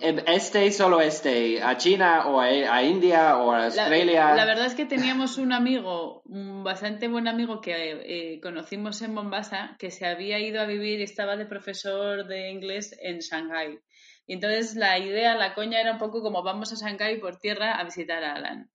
Este 0.00 0.70
solo 0.72 1.02
este, 1.02 1.62
a 1.62 1.76
China 1.76 2.26
o 2.26 2.40
a, 2.40 2.82
India 2.82 3.36
o 3.36 3.52
a 3.52 3.66
Australia. 3.66 4.34
La, 4.34 4.46
verdad 4.46 4.64
es 4.64 4.74
que 4.74 4.86
teníamos 4.86 5.36
un 5.36 5.52
amigo, 5.52 6.22
un 6.24 6.64
bastante 6.64 7.08
buen 7.08 7.28
amigo 7.28 7.60
que 7.60 7.74
eh, 7.74 8.40
conocimos 8.40 9.02
en 9.02 9.12
Mombasa, 9.12 9.76
que 9.78 9.90
se 9.90 10.06
había 10.06 10.38
ido 10.40 10.62
a 10.62 10.64
vivir 10.64 11.00
y 11.00 11.02
estaba 11.02 11.36
de 11.36 11.44
profesor 11.44 12.26
de 12.26 12.50
inglés 12.50 12.96
en 13.02 13.18
Shanghai. 13.18 13.78
Y 14.26 14.32
entonces 14.32 14.76
la 14.76 14.98
idea, 14.98 15.36
la 15.36 15.52
coña 15.52 15.78
era 15.78 15.92
un 15.92 15.98
poco 15.98 16.22
como 16.22 16.42
vamos 16.42 16.72
a 16.72 16.76
Shanghai 16.76 17.20
por 17.20 17.36
tierra 17.38 17.74
a 17.74 17.84
visitar 17.84 18.24
a 18.24 18.32
Alan 18.32 18.70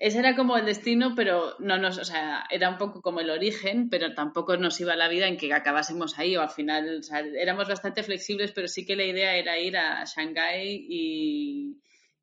ese 0.00 0.18
era 0.18 0.34
como 0.34 0.56
el 0.56 0.64
destino, 0.64 1.14
pero 1.14 1.54
no 1.58 1.76
nos, 1.76 1.98
o 1.98 2.04
sea, 2.06 2.44
era 2.48 2.70
un 2.70 2.78
poco 2.78 3.02
como 3.02 3.20
el 3.20 3.28
origen, 3.28 3.90
pero 3.90 4.14
tampoco 4.14 4.56
nos 4.56 4.80
iba 4.80 4.96
la 4.96 5.08
vida 5.08 5.28
en 5.28 5.36
que 5.36 5.52
acabásemos 5.52 6.18
ahí 6.18 6.38
o 6.38 6.40
al 6.40 6.48
final, 6.48 7.00
o 7.00 7.02
sea, 7.02 7.20
éramos 7.20 7.68
bastante 7.68 8.02
flexibles, 8.02 8.52
pero 8.52 8.66
sí 8.66 8.86
que 8.86 8.96
la 8.96 9.04
idea 9.04 9.36
era 9.36 9.58
ir 9.58 9.76
a 9.76 10.02
Shanghái 10.06 10.86
y, 10.88 11.82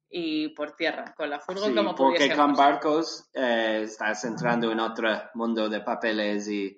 y 0.09 0.47
por 0.49 0.75
tierra, 0.75 1.13
con 1.15 1.29
la 1.29 1.39
furgo 1.39 1.71
como 1.75 1.93
porque 1.93 2.35
con 2.35 2.53
barcos 2.53 3.29
eh, 3.31 3.81
estás 3.83 4.23
entrando 4.23 4.71
en 4.71 4.79
otro 4.79 5.09
mundo 5.35 5.69
de 5.69 5.81
papeles 5.81 6.47
y, 6.47 6.75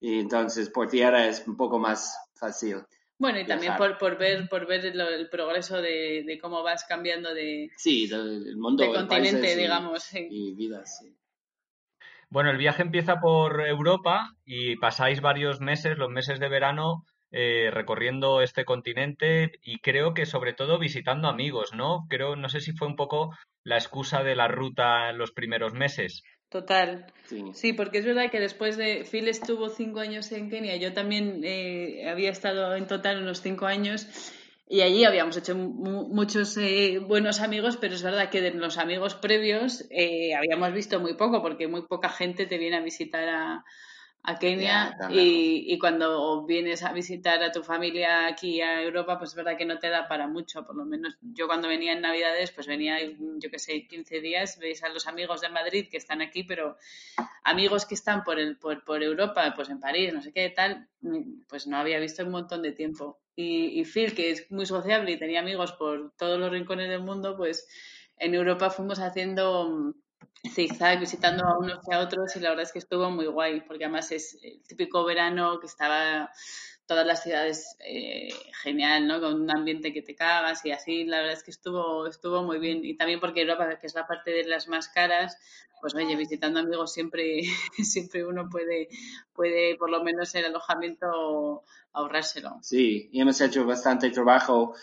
y 0.00 0.20
entonces 0.20 0.68
por 0.68 0.88
tierra 0.88 1.26
es 1.26 1.48
un 1.48 1.56
poco 1.56 1.78
más 1.78 2.14
fácil. 2.34 2.84
Bueno, 3.18 3.40
y 3.40 3.46
también 3.46 3.76
por, 3.76 3.96
por 3.96 4.18
ver 4.18 4.48
por 4.48 4.66
ver 4.66 4.84
el, 4.84 5.28
progreso 5.30 5.80
de, 5.80 6.38
cómo 6.40 6.62
vas 6.62 6.84
cambiando 6.84 7.32
de, 7.32 7.70
sí, 7.76 8.06
del 8.08 8.56
mundo, 8.56 8.84
de 8.84 8.92
continente, 8.92 9.56
digamos. 9.56 10.12
Y 10.14 10.54
vidas, 10.54 10.98
sí. 10.98 11.16
Bueno, 12.28 12.50
el 12.50 12.58
viaje 12.58 12.82
empieza 12.82 13.20
por 13.20 13.66
Europa 13.66 14.34
y 14.44 14.76
pasáis 14.76 15.20
varios 15.20 15.60
meses, 15.60 15.96
los 15.96 16.10
meses 16.10 16.40
de 16.40 16.48
verano, 16.48 17.04
eh, 17.30 17.70
recorriendo 17.72 18.40
este 18.40 18.64
continente 18.64 19.52
y 19.62 19.78
creo 19.80 20.12
que 20.12 20.26
sobre 20.26 20.52
todo 20.52 20.78
visitando 20.78 21.28
amigos, 21.28 21.72
¿no? 21.72 22.06
Creo, 22.08 22.36
no 22.36 22.48
sé 22.48 22.60
si 22.60 22.72
fue 22.72 22.88
un 22.88 22.96
poco 22.96 23.30
la 23.62 23.76
excusa 23.76 24.22
de 24.22 24.36
la 24.36 24.48
ruta 24.48 25.10
en 25.10 25.18
los 25.18 25.32
primeros 25.32 25.72
meses. 25.72 26.22
Total. 26.56 27.04
Sí. 27.52 27.72
porque 27.74 27.98
es 27.98 28.06
verdad 28.06 28.30
que 28.30 28.40
después 28.40 28.78
de 28.78 29.04
Phil 29.04 29.28
estuvo 29.28 29.68
cinco 29.68 30.00
años 30.00 30.32
en 30.32 30.48
Kenia, 30.48 30.76
yo 30.76 30.94
también 30.94 31.42
eh, 31.44 32.08
había 32.08 32.30
estado 32.30 32.74
en 32.76 32.86
total 32.86 33.20
unos 33.20 33.42
cinco 33.42 33.66
años 33.66 34.06
y 34.68 34.80
allí 34.80 35.04
habíamos 35.04 35.36
hecho 35.36 35.54
muchos 35.54 36.56
eh, 36.56 36.98
buenos 36.98 37.40
amigos, 37.40 37.76
pero 37.76 37.94
es 37.94 38.02
verdad 38.02 38.30
que 38.30 38.40
de 38.40 38.52
los 38.52 38.78
amigos 38.78 39.14
previos 39.16 39.84
eh, 39.90 40.34
habíamos 40.34 40.72
visto 40.72 40.98
muy 40.98 41.14
poco 41.14 41.42
porque 41.42 41.68
muy 41.68 41.82
poca 41.82 42.08
gente 42.08 42.46
te 42.46 42.56
viene 42.56 42.78
a 42.78 42.80
visitar 42.80 43.28
a, 43.28 43.64
a 44.26 44.40
Kenia 44.40 44.98
y, 45.08 45.72
y, 45.72 45.78
cuando 45.78 46.44
vienes 46.44 46.82
a 46.82 46.92
visitar 46.92 47.40
a 47.44 47.52
tu 47.52 47.62
familia 47.62 48.26
aquí 48.26 48.60
a 48.60 48.82
Europa, 48.82 49.18
pues 49.18 49.30
es 49.30 49.36
verdad 49.36 49.56
que 49.56 49.64
no 49.64 49.78
te 49.78 49.88
da 49.88 50.08
para 50.08 50.26
mucho, 50.26 50.66
por 50.66 50.74
lo 50.74 50.84
menos 50.84 51.16
yo 51.20 51.46
cuando 51.46 51.68
venía 51.68 51.92
en 51.92 52.00
Navidades, 52.00 52.50
pues 52.50 52.66
venía, 52.66 52.98
yo 53.00 53.50
que 53.50 53.60
sé, 53.60 53.86
15 53.86 54.20
días, 54.20 54.58
veis 54.58 54.82
a 54.82 54.88
los 54.88 55.06
amigos 55.06 55.42
de 55.42 55.48
Madrid 55.48 55.86
que 55.88 55.96
están 55.96 56.22
aquí, 56.22 56.42
pero 56.42 56.76
amigos 57.44 57.86
que 57.86 57.94
están 57.94 58.24
por, 58.24 58.40
el, 58.40 58.58
por, 58.58 58.82
por 58.84 59.00
Europa, 59.00 59.52
pues 59.54 59.68
en 59.70 59.78
París, 59.78 60.12
no 60.12 60.20
sé 60.20 60.32
qué 60.32 60.50
tal, 60.50 60.88
pues 61.48 61.68
no 61.68 61.76
había 61.76 62.00
visto 62.00 62.24
un 62.24 62.32
montón 62.32 62.62
de 62.62 62.72
tiempo. 62.72 63.20
Y, 63.36 63.80
y 63.80 63.84
Phil, 63.84 64.12
que 64.12 64.32
es 64.32 64.50
muy 64.50 64.66
sociable 64.66 65.12
y 65.12 65.18
tenía 65.18 65.38
amigos 65.38 65.70
por 65.72 66.12
todos 66.16 66.40
los 66.40 66.50
rincones 66.50 66.88
del 66.88 67.02
mundo, 67.02 67.36
pues 67.36 67.68
en 68.18 68.34
Europa 68.34 68.70
fuimos 68.70 68.98
haciendo 68.98 69.94
visitando 70.98 71.46
a 71.46 71.58
unos 71.58 71.80
y 71.86 71.94
a 71.94 72.00
otros 72.00 72.34
y 72.36 72.40
la 72.40 72.50
verdad 72.50 72.64
es 72.64 72.72
que 72.72 72.78
estuvo 72.78 73.10
muy 73.10 73.26
guay 73.26 73.60
porque 73.62 73.84
además 73.84 74.10
es 74.12 74.38
el 74.42 74.62
típico 74.62 75.04
verano 75.04 75.58
que 75.60 75.66
estaba 75.66 76.30
todas 76.86 77.06
las 77.06 77.22
ciudades 77.22 77.76
eh, 77.80 78.28
genial, 78.62 79.06
¿no? 79.06 79.20
Con 79.20 79.42
un 79.42 79.50
ambiente 79.50 79.92
que 79.92 80.02
te 80.02 80.14
cagas 80.14 80.64
y 80.64 80.70
así, 80.70 81.04
la 81.04 81.18
verdad 81.18 81.34
es 81.34 81.42
que 81.42 81.50
estuvo, 81.50 82.06
estuvo 82.06 82.42
muy 82.42 82.58
bien. 82.58 82.84
Y 82.84 82.96
también 82.96 83.20
porque 83.20 83.42
Europa, 83.42 83.78
que 83.80 83.86
es 83.86 83.94
la 83.94 84.06
parte 84.06 84.30
de 84.30 84.44
las 84.44 84.68
más 84.68 84.88
caras, 84.88 85.36
pues 85.80 85.94
oye, 85.94 86.16
visitando 86.16 86.60
amigos 86.60 86.92
siempre, 86.92 87.42
siempre 87.82 88.24
uno 88.24 88.48
puede, 88.48 88.88
puede 89.34 89.76
por 89.76 89.90
lo 89.90 90.02
menos 90.02 90.34
el 90.34 90.46
alojamiento 90.46 91.64
ahorrárselo. 91.92 92.58
Sí, 92.62 93.08
y 93.12 93.20
hemos 93.20 93.40
hecho 93.40 93.66
bastante 93.66 94.10
trabajo 94.10 94.74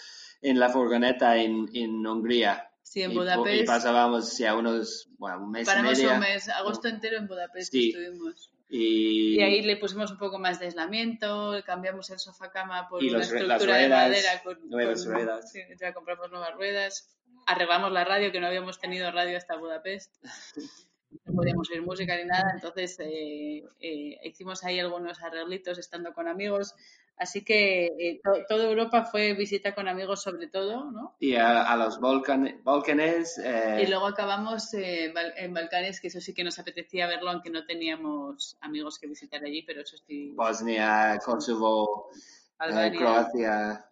en 0.41 0.59
la 0.59 0.69
furgoneta 0.69 1.37
en, 1.37 1.69
en 1.73 2.05
Hungría. 2.05 2.69
Sí, 2.83 3.01
en 3.01 3.11
Y- 3.11 3.15
Budapest. 3.15 3.63
Y 3.63 3.65
pasábamos 3.65 4.37
ya 4.37 4.55
unos, 4.55 5.07
bueno, 5.17 5.39
un 5.43 5.51
mes 5.51 5.63
y 5.63 5.65
Paramos 5.65 5.97
medio. 5.97 6.13
un 6.13 6.19
mes, 6.19 6.47
agosto 6.49 6.87
entero 6.89 7.17
en 7.17 7.27
Budapest 7.27 7.71
Sí. 7.71 7.89
estuvimos. 7.89 8.51
Y, 8.69 9.35
Y 9.39 9.41
ahí 9.41 9.61
le 9.61 9.77
pusimos 9.77 10.11
un 10.11 10.17
poco 10.17 10.37
más 10.39 10.59
de 10.59 10.65
aislamiento, 10.65 11.55
cambiamos 11.65 12.09
el 12.09 12.19
sofá 12.19 12.51
cama 12.51 12.87
por 12.89 13.03
Y 13.03 13.09
una 13.09 13.19
los 13.19 13.27
estructura 13.27 13.53
las 13.55 13.61
de 13.61 13.67
ruedas, 13.67 14.09
madera 14.09 14.43
con, 14.43 14.69
nuevas 14.69 15.03
con- 15.05 15.13
ruedas. 15.13 15.51
sí, 15.51 15.59
ya 15.79 15.93
compramos 15.93 16.29
nuevas 16.31 16.53
ruedas, 16.55 17.09
arreglamos 17.45 17.91
la 17.91 18.03
radio, 18.03 18.31
que 18.31 18.39
no 18.39 18.47
habíamos 18.47 18.79
tenido 18.79 19.11
radio 19.11 19.37
hasta 19.37 19.55
Budapest. 19.57 20.15
No 21.25 21.33
podíamos 21.33 21.69
oír 21.71 21.81
música 21.81 22.15
ni 22.17 22.25
nada, 22.25 22.51
entonces 22.53 22.99
eh, 22.99 23.63
eh, 23.79 24.17
hicimos 24.23 24.63
ahí 24.63 24.79
algunos 24.79 25.21
arreglitos 25.21 25.77
estando 25.77 26.13
con 26.13 26.27
amigos. 26.27 26.73
Así 27.15 27.43
que 27.43 27.85
eh, 27.99 28.19
to- 28.23 28.43
toda 28.49 28.63
Europa 28.67 29.05
fue 29.05 29.33
visita 29.35 29.75
con 29.75 29.87
amigos 29.87 30.23
sobre 30.23 30.47
todo, 30.47 30.89
¿no? 30.91 31.15
y 31.19 31.35
a, 31.35 31.61
a 31.71 31.77
los 31.77 31.99
Balcan- 31.99 32.61
Balcanes. 32.63 33.37
eh, 33.37 33.83
Y 33.83 33.87
luego 33.87 34.07
acabamos 34.07 34.73
eh, 34.73 35.11
Bal- 35.13 35.33
en 35.37 35.53
Balcanes, 35.53 36.01
que 36.01 36.07
eso 36.07 36.19
sí 36.19 36.33
que 36.33 36.43
nos 36.43 36.57
apetecía 36.57 37.05
verlo, 37.05 37.29
aunque 37.29 37.51
no 37.51 37.65
teníamos 37.65 38.57
amigos 38.61 38.97
que 38.97 39.07
visitar 39.07 39.43
allí, 39.43 39.61
pero 39.61 39.81
eso 39.81 39.95
sí. 40.07 40.31
Bosnia, 40.35 41.19
Kosovo, 41.23 42.09
eh. 42.59 42.91
Croacia, 42.97 43.85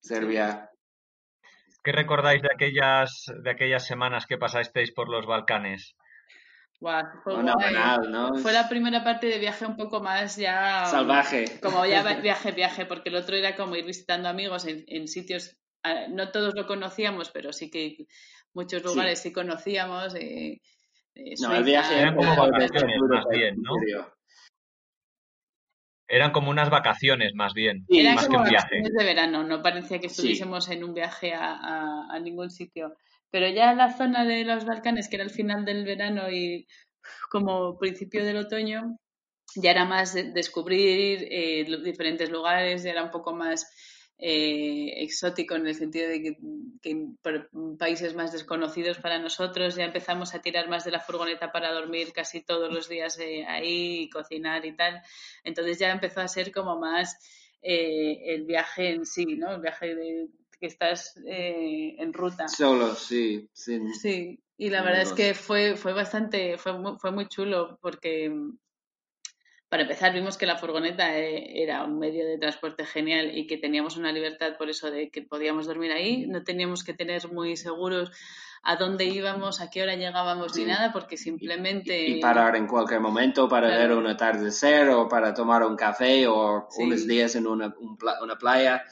Serbia. 0.00 0.70
¿Qué 1.82 1.90
recordáis 1.90 2.42
de 2.42 2.48
aquellas, 2.54 3.24
de 3.42 3.50
aquellas 3.50 3.84
semanas 3.84 4.26
que 4.26 4.38
pasasteis 4.38 4.92
por 4.92 5.08
los 5.08 5.26
Balcanes? 5.26 5.96
Guau, 6.82 7.04
fue 7.22 7.36
Una 7.36 7.52
guay. 7.54 7.74
banal, 7.74 8.10
¿no? 8.10 8.34
Fue 8.34 8.52
la 8.52 8.68
primera 8.68 9.04
parte 9.04 9.28
de 9.28 9.38
viaje 9.38 9.64
un 9.64 9.76
poco 9.76 10.00
más 10.00 10.34
ya... 10.36 10.84
Salvaje. 10.86 11.44
Como 11.62 11.86
ya 11.86 12.02
viaje, 12.24 12.50
viaje, 12.50 12.86
porque 12.86 13.08
el 13.10 13.14
otro 13.14 13.36
era 13.36 13.54
como 13.54 13.76
ir 13.76 13.84
visitando 13.84 14.28
amigos 14.28 14.66
en, 14.66 14.84
en 14.88 15.06
sitios... 15.06 15.56
ah, 15.84 16.06
No 16.08 16.32
todos 16.32 16.54
lo 16.56 16.66
conocíamos, 16.66 17.30
pero 17.30 17.52
sí 17.52 17.70
que 17.70 18.08
muchos 18.52 18.82
lugares 18.82 19.20
sí, 19.22 19.32
conocíamos. 19.32 20.16
eh, 20.16 20.60
eh, 21.14 21.34
No, 21.40 21.54
el 21.54 21.62
viaje 21.62 22.00
Eran 22.00 22.16
como 22.16 22.34
vacaciones, 22.34 22.98
más 23.08 23.24
bien, 23.30 23.54
en 23.54 23.62
¿no? 23.62 23.74
Eran 26.08 26.32
como 26.32 26.50
unas 26.50 26.68
vacaciones, 26.68 27.32
más 27.34 27.54
bien, 27.54 27.86
Sí, 27.88 28.00
Era 28.00 28.14
más 28.14 28.28
que 28.28 28.36
un 28.36 28.42
viaje. 28.44 28.82
de 28.82 29.04
verano, 29.04 29.44
no 29.44 29.62
parecía 29.62 30.00
que 30.00 30.08
Sí. 30.08 30.16
estuviésemos 30.16 30.68
en 30.68 30.82
un 30.82 30.94
viaje 30.94 31.32
a, 31.32 31.52
a- 31.54 32.06
a 32.10 32.18
ningún 32.18 32.50
sitio. 32.50 32.96
Pero 33.32 33.48
ya 33.50 33.74
la 33.74 33.96
zona 33.96 34.24
de 34.24 34.44
los 34.44 34.64
Balcanes, 34.66 35.08
que 35.08 35.16
era 35.16 35.24
el 35.24 35.30
final 35.30 35.64
del 35.64 35.84
verano 35.84 36.30
y 36.30 36.68
como 37.30 37.78
principio 37.78 38.24
del 38.24 38.38
otoño, 38.38 38.98
ya 39.56 39.70
era 39.72 39.84
más 39.86 40.14
de- 40.14 40.32
descubrir 40.32 41.26
eh, 41.30 41.64
diferentes 41.84 42.30
lugares, 42.30 42.82
ya 42.84 42.92
era 42.92 43.04
un 43.04 43.10
poco 43.10 43.34
más 43.34 43.66
eh, 44.18 44.94
exótico 45.04 45.54
en 45.56 45.66
el 45.66 45.74
sentido 45.74 46.08
de 46.10 46.22
que, 46.22 46.36
países 47.78 48.14
más 48.14 48.32
desconocidos 48.32 48.98
para 48.98 49.18
nosotros 49.18 49.74
ya 49.76 49.84
empezamos 49.84 50.34
a 50.34 50.40
tirar 50.42 50.68
más 50.68 50.84
de 50.84 50.90
la 50.92 51.00
furgoneta 51.00 51.52
para 51.52 51.72
dormir 51.72 52.12
casi 52.12 52.42
todos 52.42 52.72
los 52.72 52.88
días 52.88 53.18
eh, 53.18 53.44
ahí 53.46 54.02
y 54.02 54.10
cocinar 54.10 54.64
y 54.66 54.76
tal. 54.76 55.02
Entonces 55.44 55.78
ya 55.78 55.90
empezó 55.90 56.20
a 56.20 56.28
ser 56.28 56.52
como 56.52 56.78
más 56.78 57.16
eh, 57.62 58.34
el 58.34 58.44
viaje 58.44 58.90
en 58.90 59.06
sí, 59.06 59.24
¿no? 59.36 59.54
El 59.54 59.60
viaje 59.60 59.94
de 59.94 60.28
que 60.62 60.68
estás 60.68 61.16
eh, 61.26 61.96
en 61.98 62.12
ruta. 62.12 62.46
Solo, 62.46 62.94
sí. 62.94 63.50
Sin, 63.52 63.92
Sí, 63.94 64.40
y 64.56 64.70
la 64.70 64.82
verdad 64.82 65.02
es 65.02 65.12
que 65.12 65.34
fue, 65.34 65.74
fue 65.76 65.92
bastante, 65.92 66.56
fue 66.56 66.72
fue 67.00 67.10
muy 67.10 67.26
chulo 67.26 67.78
porque 67.82 68.32
para 69.68 69.82
empezar 69.82 70.12
vimos 70.12 70.36
que 70.36 70.44
la 70.46 70.56
furgoneta 70.58 71.18
eh, 71.18 71.62
era 71.62 71.82
un 71.84 71.98
medio 71.98 72.26
de 72.26 72.38
transporte 72.38 72.84
genial 72.84 73.36
y 73.36 73.46
que 73.46 73.56
teníamos 73.56 73.96
una 73.96 74.12
libertad 74.12 74.56
por 74.58 74.68
eso 74.70 74.90
de 74.90 75.10
que 75.10 75.22
podíamos 75.22 75.66
dormir 75.66 75.90
ahí, 75.92 76.26
no 76.26 76.44
teníamos 76.44 76.84
que 76.84 76.92
tener 76.94 77.26
muy 77.32 77.56
seguros 77.56 78.10
a 78.62 78.76
dónde 78.76 79.06
íbamos, 79.06 79.60
a 79.60 79.70
qué 79.70 79.82
hora 79.82 79.96
llegábamos 79.96 80.54
ni 80.56 80.66
nada 80.66 80.92
porque 80.92 81.16
simplemente 81.16 81.98
y 82.06 82.20
parar 82.20 82.54
en 82.54 82.66
cualquier 82.68 83.00
momento 83.00 83.48
para 83.48 83.66
Claro. 83.68 83.80
ver 83.88 83.98
un 83.98 84.06
atardecer 84.06 84.90
o 84.90 85.08
para 85.08 85.34
tomar 85.34 85.64
un 85.64 85.74
café 85.74 86.26
o 86.28 86.68
Sí. 86.70 86.82
unos 86.84 87.06
días 87.08 87.34
en 87.34 87.46
una, 87.48 87.74
un 87.80 87.96
pla- 87.96 88.22
una 88.22 88.36
playa. 88.36 88.84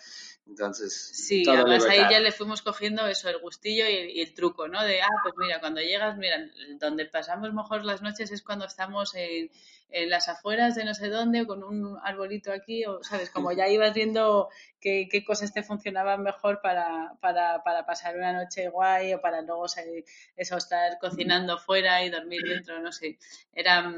Entonces, 0.51 0.93
Sí, 1.15 1.45
además 1.49 1.85
ahí 1.89 2.01
ya 2.11 2.19
le 2.19 2.33
fuimos 2.33 2.61
cogiendo 2.61 3.07
eso, 3.07 3.29
el 3.29 3.39
gustillo 3.39 3.89
y 3.89 3.95
el, 3.97 4.11
y 4.11 4.21
el 4.21 4.35
truco, 4.35 4.67
¿no? 4.67 4.83
De, 4.85 5.01
ah, 5.01 5.07
pues 5.23 5.35
mira, 5.39 5.61
cuando 5.61 5.81
llegas, 5.81 6.17
mira, 6.19 6.37
donde 6.81 7.07
pasamos 7.07 7.53
mejor 7.53 7.85
las 7.85 8.03
noches 8.03 8.33
es 8.33 8.43
cuando 8.43 8.65
estamos 8.65 9.15
en, 9.15 9.49
en 9.91 10.11
las 10.11 10.29
afueras 10.29 10.75
de 10.75 10.85
no 10.85 10.93
sé 10.95 11.09
dónde 11.09 11.43
o 11.43 11.47
con 11.47 11.63
un 11.63 11.97
arbolito 12.03 12.53
aquí, 12.53 12.85
o, 12.85 13.03
¿sabes? 13.05 13.31
Como 13.31 13.53
ya 13.53 13.69
ibas 13.69 13.95
viendo 13.95 14.49
qué, 14.81 15.09
qué 15.11 15.25
cosas 15.25 15.53
te 15.53 15.63
funcionaban 15.63 16.23
mejor 16.25 16.61
para, 16.61 17.15
para, 17.21 17.63
para 17.63 17.87
pasar 17.87 18.17
una 18.17 18.33
noche 18.33 18.69
guay 18.71 19.15
o 19.15 19.21
para 19.21 19.43
luego 19.43 19.69
salir- 19.69 20.05
eso, 20.37 20.57
estar 20.57 20.99
cocinando 20.99 21.59
fuera 21.59 22.05
y 22.05 22.11
dormir 22.11 22.43
dentro, 22.43 22.81
no 22.81 22.91
sé. 22.91 23.19
Era... 23.55 23.93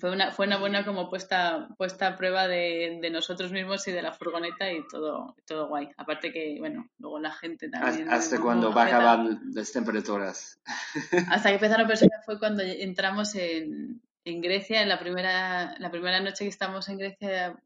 fue 0.00 0.10
una, 0.10 0.32
fue 0.32 0.46
una 0.46 0.56
buena 0.56 0.84
como 0.84 1.10
puesta, 1.10 1.68
puesta 1.76 2.06
a 2.08 2.16
prueba 2.16 2.48
de, 2.48 2.98
de 3.02 3.10
nosotros 3.10 3.52
mismos 3.52 3.86
y 3.86 3.92
de 3.92 4.00
la 4.00 4.12
furgoneta 4.12 4.72
y 4.72 4.86
todo, 4.88 5.36
todo 5.46 5.68
guay. 5.68 5.90
Aparte 5.98 6.32
que, 6.32 6.56
bueno, 6.58 6.88
luego 6.98 7.18
la 7.18 7.32
gente 7.32 7.68
también. 7.68 8.08
Hasta 8.10 8.38
majeta. 8.38 8.68
bajaban 8.68 9.40
las 9.52 9.72
temperaturas. 9.72 10.58
Hasta 11.30 11.50
que 11.50 11.54
empezaron 11.56 11.84
a 11.84 11.88
persona 11.88 12.16
fue 12.24 12.38
cuando 12.38 12.62
entramos 12.62 13.34
en, 13.34 14.00
en 14.24 14.40
Grecia, 14.40 14.80
en 14.80 14.88
la 14.88 14.98
primera, 14.98 15.74
la 15.78 15.90
primera 15.90 16.20
noche 16.20 16.44
que 16.44 16.50
estamos 16.50 16.88
en 16.88 16.98
Grecia 16.98 17.56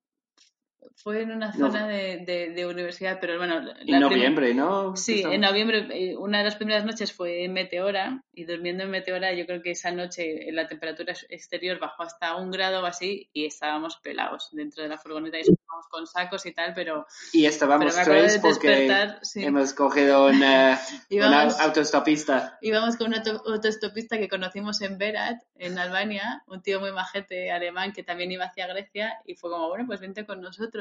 fue 0.96 1.22
en 1.22 1.33
una 1.33 1.53
No. 1.53 1.66
zona 1.70 1.87
de, 1.87 2.18
de, 2.27 2.51
de 2.51 2.66
universidad, 2.66 3.18
pero 3.20 3.37
bueno, 3.38 3.61
En 3.87 4.01
noviembre, 4.01 4.55
¿no? 4.55 4.96
Sí, 4.96 5.22
en 5.22 5.40
noviembre, 5.40 5.87
eh, 5.92 6.16
una 6.16 6.38
de 6.38 6.44
las 6.44 6.57
primeras 6.57 6.85
noches 6.85 7.12
fue 7.12 7.44
en 7.44 7.53
Meteora 7.53 8.22
y 8.33 8.44
durmiendo 8.44 8.85
en 8.85 8.90
Meteora 8.90 9.33
yo 9.33 9.46
creo 9.46 9.62
que 9.62 9.72
esa 9.72 9.90
noche 9.90 10.48
eh, 10.48 10.53
la 10.53 10.66
temperatura 10.68 11.12
ex- 11.12 11.27
exterior 11.29 11.79
bajó 11.79 12.03
hasta 12.03 12.37
un 12.37 12.51
grado 12.51 12.83
o 12.83 12.87
así 12.87 13.29
y 13.33 13.46
estábamos 13.46 13.96
pelados 13.98 14.48
dentro 14.53 14.83
de 14.83 14.88
la 14.88 14.98
furgoneta 14.98 15.38
y 15.38 15.40
estábamos 15.42 15.87
con 15.90 16.07
sacos 16.07 16.44
y 16.46 16.53
tal, 16.53 16.74
pero, 16.74 17.07
Y 17.33 17.40
pero 17.42 17.51
estábamos 17.51 17.96
acuerdo 17.98 18.20
tres 18.22 18.35
de 18.35 18.40
porque 18.40 19.09
sí. 19.22 19.44
hemos 19.44 19.72
cogido 19.74 20.27
una, 20.27 20.79
Íbamos- 21.11 21.55
una 21.55 21.64
autostopista. 21.64 22.59
Íbamos 22.62 22.96
con 22.96 23.09
un 23.09 23.14
auto- 23.14 23.42
autoestopista 23.46 24.18
que 24.18 24.29
conocimos 24.29 24.81
en 24.83 24.98
Berat, 24.98 25.40
en 25.57 25.79
Albania, 25.79 26.42
un 26.46 26.62
tío 26.62 26.81
muy 26.81 26.92
majete 26.92 27.51
alemán 27.51 27.92
que 27.92 28.03
también 28.03 28.31
iba 28.33 28.44
hacia 28.44 28.66
Grecia 28.66 29.18
y 29.24 29.35
fue 29.35 29.51
como, 29.51 29.68
bueno, 29.68 29.85
pues 29.87 30.01
vente 30.01 30.24
con 30.27 30.40
nosotros. 30.40 30.77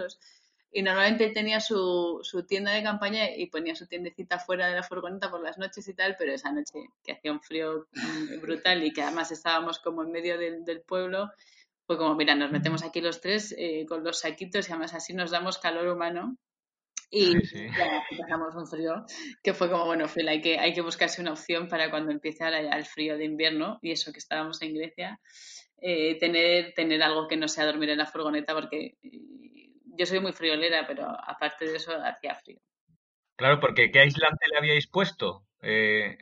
Y 0.71 0.81
normalmente 0.81 1.29
tenía 1.29 1.60
su, 1.62 2.19
su 2.23 2.45
tienda 2.45 2.73
de 2.73 2.83
campaña 2.83 3.29
y 3.36 3.47
ponía 3.47 3.75
su 3.75 3.88
tiendecita 3.88 4.38
fuera 4.38 4.67
de 4.67 4.75
la 4.75 4.83
furgoneta 4.83 5.31
por 5.31 5.41
las 5.41 5.57
noches 5.57 5.88
y 5.88 5.93
tal, 5.93 6.15
pero 6.19 6.33
esa 6.33 6.51
noche 6.51 6.89
que 7.03 7.13
hacía 7.13 7.31
un 7.31 7.41
frío 7.41 7.88
mm, 7.93 8.41
brutal 8.41 8.83
y 8.83 8.91
que 8.91 9.01
además 9.01 9.31
estábamos 9.31 9.79
como 9.79 10.03
en 10.03 10.12
medio 10.12 10.38
del, 10.38 10.65
del 10.65 10.81
pueblo, 10.81 11.31
fue 11.88 11.97
como, 11.97 12.15
mira, 12.15 12.36
nos 12.36 12.51
metemos 12.51 12.83
aquí 12.83 12.99
los 12.99 13.21
tres 13.21 13.55
eh, 13.57 13.86
con 13.88 14.03
los 14.03 14.19
saquitos 14.19 14.67
y 14.67 14.71
además 14.73 14.93
así 14.93 15.13
nos 15.13 15.31
damos 15.31 15.57
calor 15.57 15.88
humano. 15.88 16.38
Y 17.10 17.31
Sí, 17.31 17.45
sí. 17.45 17.67
ya 17.77 18.03
pasamos 18.19 18.53
un 18.53 18.67
frío 18.67 19.05
que 19.41 19.53
fue 19.53 19.71
como, 19.71 19.86
bueno, 19.86 20.10
Phil, 20.10 20.27
hay 20.27 20.41
que, 20.41 20.60
hay 20.60 20.73
que 20.73 20.81
buscarse 20.81 21.21
una 21.21 21.31
opción 21.31 21.69
para 21.69 21.89
cuando 21.89 22.12
empiece 22.12 22.43
ahora 22.43 22.62
ya 22.62 22.71
el 22.71 22.83
frío 22.86 23.17
de 23.17 23.23
invierno 23.23 23.79
y 23.81 23.91
eso 23.93 24.12
que 24.12 24.19
estábamos 24.19 24.62
en 24.62 24.73
Grecia, 24.73 25.21
eh, 25.79 26.19
tener, 26.19 26.73
tener 26.73 27.01
algo 27.01 27.29
que 27.29 27.38
no 27.38 27.47
sea 27.47 27.65
dormir 27.65 27.91
en 27.91 27.99
la 27.99 28.05
furgoneta 28.05 28.53
porque 28.53 28.97
eh, 29.03 29.46
yo 29.97 30.05
soy 30.05 30.19
muy 30.19 30.33
friolera, 30.33 30.86
pero 30.88 31.07
aparte 31.07 31.65
de 31.65 31.77
eso 31.77 31.91
hacía 32.03 32.36
frío. 32.36 32.60
Claro, 33.36 33.60
porque 33.60 33.91
¿qué 33.91 33.99
aislante 33.99 34.47
le 34.51 34.57
habíais 34.57 34.88
puesto? 34.88 35.43
Eh, 35.62 36.17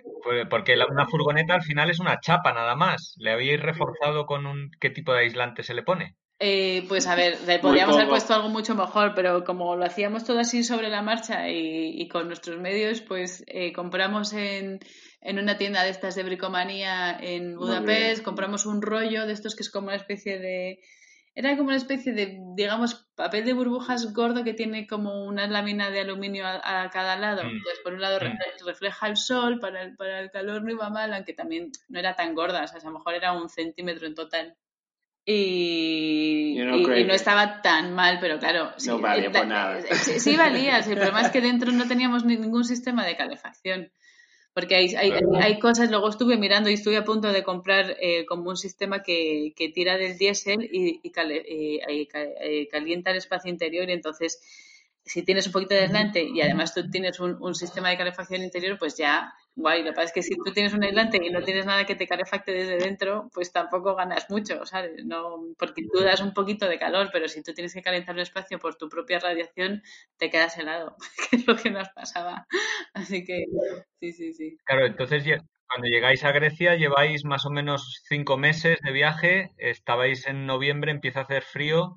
porque 0.50 0.76
la- 0.76 0.88
una 0.88 1.06
furgoneta 1.08 1.54
al 1.56 1.62
final 1.64 1.90
es 1.90 2.00
una 2.00 2.20
chapa 2.20 2.54
nada 2.54 2.76
más. 2.76 3.14
¿Le 3.18 3.32
habíais 3.32 3.62
reforzado 3.62 4.26
con 4.26 4.46
un 4.46 4.72
qué 4.80 4.90
tipo 4.90 5.14
de 5.14 5.20
aislante 5.20 5.64
se 5.64 5.74
le 5.74 5.84
pone? 5.84 6.16
Eh, 6.40 6.84
pues 6.90 7.08
a 7.08 7.16
ver, 7.16 7.40
le 7.48 7.60
podríamos 7.60 7.96
haber 7.96 8.10
puesto 8.10 8.34
algo 8.34 8.50
mucho 8.50 8.76
mejor, 8.76 9.14
pero 9.16 9.46
como 9.46 9.78
lo 9.78 9.86
hacíamos 9.86 10.26
todo 10.26 10.40
así 10.40 10.64
sobre 10.66 10.90
la 10.90 11.02
marcha 11.02 11.50
y, 11.50 11.94
y 12.02 12.08
con 12.10 12.28
nuestros 12.28 12.60
medios, 12.60 13.00
pues 13.02 13.44
eh, 13.48 13.72
compramos 13.72 14.34
en, 14.34 14.80
en 15.22 15.40
una 15.40 15.58
tienda 15.58 15.84
de 15.84 15.92
estas 15.92 16.16
de 16.16 16.24
bricomanía 16.24 17.18
en 17.22 17.56
Budapest, 17.56 18.22
compramos 18.24 18.66
un 18.66 18.82
rollo 18.82 19.26
de 19.26 19.32
estos 19.32 19.56
que 19.56 19.64
es 19.64 19.72
como 19.72 19.88
una 19.88 19.96
especie 19.96 20.38
de... 20.40 20.80
Era 21.38 21.58
como 21.58 21.68
una 21.68 21.78
especie 21.78 22.14
de, 22.14 22.40
digamos, 22.56 23.10
papel 23.14 23.44
de 23.44 23.52
burbujas 23.52 24.14
gordo 24.14 24.46
que 24.46 24.54
tiene 24.54 24.88
como 24.88 25.26
una 25.26 25.48
lámina 25.48 25.90
de 25.90 26.00
aluminio 26.00 26.48
a, 26.48 26.84
a 26.84 26.90
cada 26.90 27.18
lado. 27.18 27.44
Mm. 27.44 27.48
Entonces, 27.48 27.80
por 27.84 27.94
un 27.94 28.02
lado 28.02 28.20
Mm. 28.20 28.66
refleja 28.66 29.08
el 29.08 29.18
sol, 29.18 29.60
para 29.60 29.82
el, 29.84 29.96
para 29.98 30.20
el 30.22 30.32
calor 30.32 30.64
no 30.64 30.72
iba 30.72 30.90
mal, 30.90 31.14
aunque 31.14 31.34
también 31.34 31.72
no 31.90 32.00
era 32.00 32.16
tan 32.16 32.34
gorda, 32.34 32.64
o 32.64 32.68
sea, 32.68 32.80
a 32.80 32.86
lo 32.86 32.92
mejor 32.92 33.14
era 33.16 33.34
un 33.34 33.50
centímetro 33.50 34.08
en 34.08 34.16
total. 34.16 34.56
Y, 35.28 36.56
no 36.60 36.78
y, 36.78 37.04
no 37.04 37.14
estaba 37.14 37.62
tan 37.62 37.94
mal, 37.94 38.20
pero 38.22 38.38
claro. 38.38 38.74
no 38.86 39.00
valía 39.00 39.32
por 39.32 39.48
nada. 39.48 39.82
Sí, 39.82 40.38
valía. 40.38 40.78
el 40.78 40.84
problema 40.86 41.22
es 41.22 41.32
que 41.32 41.42
dentro 41.42 41.72
no 41.72 41.88
teníamos 41.88 42.24
ningún 42.26 42.64
sistema 42.64 43.06
de 43.06 43.18
calefacción. 43.18 43.92
Porque 44.56 44.76
hay, 44.76 44.96
hay, 44.96 45.12
hay, 45.42 45.60
cosas, 45.60 45.92
luego 45.92 46.08
estuve 46.08 46.38
mirando 46.38 46.70
y 46.70 46.76
estuve 46.76 46.96
a 46.96 47.04
punto 47.04 47.34
de 47.34 47.44
comprar 47.44 47.98
eh, 48.00 48.26
como 48.26 48.50
un 48.50 48.56
sistema 48.56 49.04
que, 49.04 49.54
que 49.54 49.68
tira 49.68 49.98
del 49.98 50.18
diésel 50.18 50.64
y, 50.72 51.02
y, 51.04 51.12
y, 51.12 52.68
calienta 52.68 53.12
el 53.12 53.18
espacio 53.18 53.52
interior 53.52 53.90
y 53.90 53.92
entonces 53.92 54.42
si 55.04 55.24
tienes 55.24 55.46
un 55.48 55.52
poquito 55.52 55.76
de 55.76 55.82
aislante 55.82 56.24
y 56.24 56.40
además 56.40 56.74
tú 56.74 56.90
tienes 56.90 57.20
un, 57.20 57.38
un, 57.42 57.54
sistema 57.54 57.90
de 57.90 57.98
calefacción 57.98 58.44
interior, 58.44 58.78
pues 58.80 58.96
ya, 58.98 59.34
guay. 59.56 59.84
Lo 59.84 59.90
que 59.90 59.96
pasa 59.96 60.06
es 60.06 60.14
que 60.14 60.22
si 60.22 60.36
tú 60.36 60.52
tienes 60.54 60.74
un 60.74 60.84
aislante 60.84 61.20
y 61.22 61.30
no 61.30 61.42
tienes 61.42 61.66
nada 61.66 61.86
que 61.86 61.96
te 61.96 62.08
calefacte 62.08 62.52
desde 62.52 62.78
dentro, 62.78 63.30
pues 63.34 63.52
tampoco 63.52 63.96
ganas 63.96 64.30
mucho, 64.30 64.66
¿sabes? 64.66 65.06
No, 65.06 65.44
porque 65.58 65.84
tú 65.92 66.02
das 66.02 66.22
un 66.22 66.34
poquito 66.34 66.68
de 66.68 66.78
calor, 66.78 67.10
pero 67.12 67.28
si 67.28 67.42
tú 67.42 67.54
tienes 67.54 67.74
que 67.74 67.82
calentar 67.82 68.16
un 68.16 68.22
espacio 68.22 68.60
por 68.60 68.76
tu 68.76 68.90
propia 68.90 69.20
radiación, 69.20 69.82
te 70.18 70.30
quedas 70.30 70.58
helado, 70.58 70.96
que 71.30 71.38
es 71.38 71.48
lo 71.48 71.56
que 71.56 71.72
nos 71.72 71.90
pasaba. 71.90 72.46
Así 72.94 73.24
que, 73.24 73.46
sí, 74.00 74.12
sí, 74.12 74.34
sí. 74.34 74.58
Claro, 74.66 74.86
entonces 74.86 75.24
cuando 75.68 75.88
llegáis 75.88 76.24
a 76.24 76.32
Grecia 76.32 76.76
lleváis 76.76 77.26
más 77.26 77.46
o 77.46 77.50
menos 77.50 78.04
cinco 78.08 78.38
meses 78.38 78.78
de 78.84 78.92
viaje, 78.92 79.52
estabais 79.58 80.28
en 80.28 80.46
noviembre, 80.46 80.92
empieza 80.92 81.22
a 81.22 81.24
hacer 81.24 81.44
frío 81.44 81.96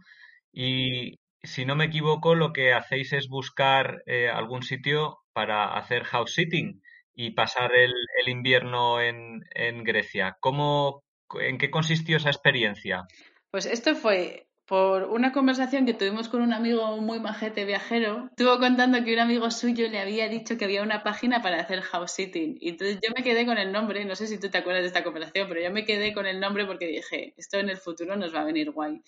y, 0.52 1.18
si 1.42 1.64
no 1.64 1.76
me 1.76 1.84
equivoco, 1.84 2.34
lo 2.34 2.52
que 2.52 2.72
hacéis 2.72 3.12
es 3.12 3.28
buscar 3.28 4.02
eh, 4.06 4.28
algún 4.28 4.62
sitio 4.62 5.18
para 5.32 5.76
hacer 5.76 6.04
house 6.04 6.34
sitting 6.34 6.80
y 7.18 7.32
pasar 7.32 7.72
el, 7.74 7.92
invierno 8.28 9.00
en, 9.00 9.44
en, 9.50 9.82
Grecia. 9.82 10.36
¿Cómo, 10.38 11.02
¿En 11.40 11.58
qué 11.58 11.68
consistió 11.68 12.16
esa 12.16 12.30
experiencia? 12.30 13.08
Pues 13.50 13.66
esto 13.66 13.96
fue 13.96 14.46
por 14.66 15.02
una 15.02 15.32
conversación 15.32 15.84
que 15.84 15.94
tuvimos 15.94 16.28
con 16.28 16.42
un 16.42 16.52
amigo 16.52 16.98
muy 16.98 17.18
majete 17.18 17.64
viajero. 17.64 18.28
Estuvo 18.30 18.60
contando 18.60 19.02
que 19.02 19.14
un 19.14 19.18
amigo 19.18 19.50
suyo 19.50 19.88
le 19.88 19.98
había 19.98 20.28
dicho 20.28 20.56
que 20.56 20.66
había 20.66 20.84
una 20.84 21.02
página 21.02 21.42
para 21.42 21.60
hacer 21.60 21.80
house 21.80 22.12
sitting. 22.12 22.56
Y 22.60 22.68
entonces 22.68 23.00
yo 23.02 23.12
me 23.16 23.24
quedé 23.24 23.44
con 23.44 23.58
el 23.58 23.72
nombre, 23.72 24.04
no 24.04 24.14
sé 24.14 24.28
si 24.28 24.38
tú 24.38 24.48
te 24.48 24.58
acuerdas 24.58 24.82
de 24.82 24.88
esta 24.88 25.02
conversación, 25.02 25.48
pero 25.48 25.60
yo 25.60 25.72
me 25.72 25.84
quedé 25.84 26.14
con 26.14 26.24
el 26.24 26.38
nombre 26.38 26.66
porque 26.66 26.86
dije, 26.86 27.34
esto 27.36 27.58
en 27.58 27.68
el 27.68 27.78
futuro 27.78 28.14
nos 28.14 28.32
va 28.32 28.42
a 28.42 28.44
venir 28.44 28.70
guay. 28.70 29.02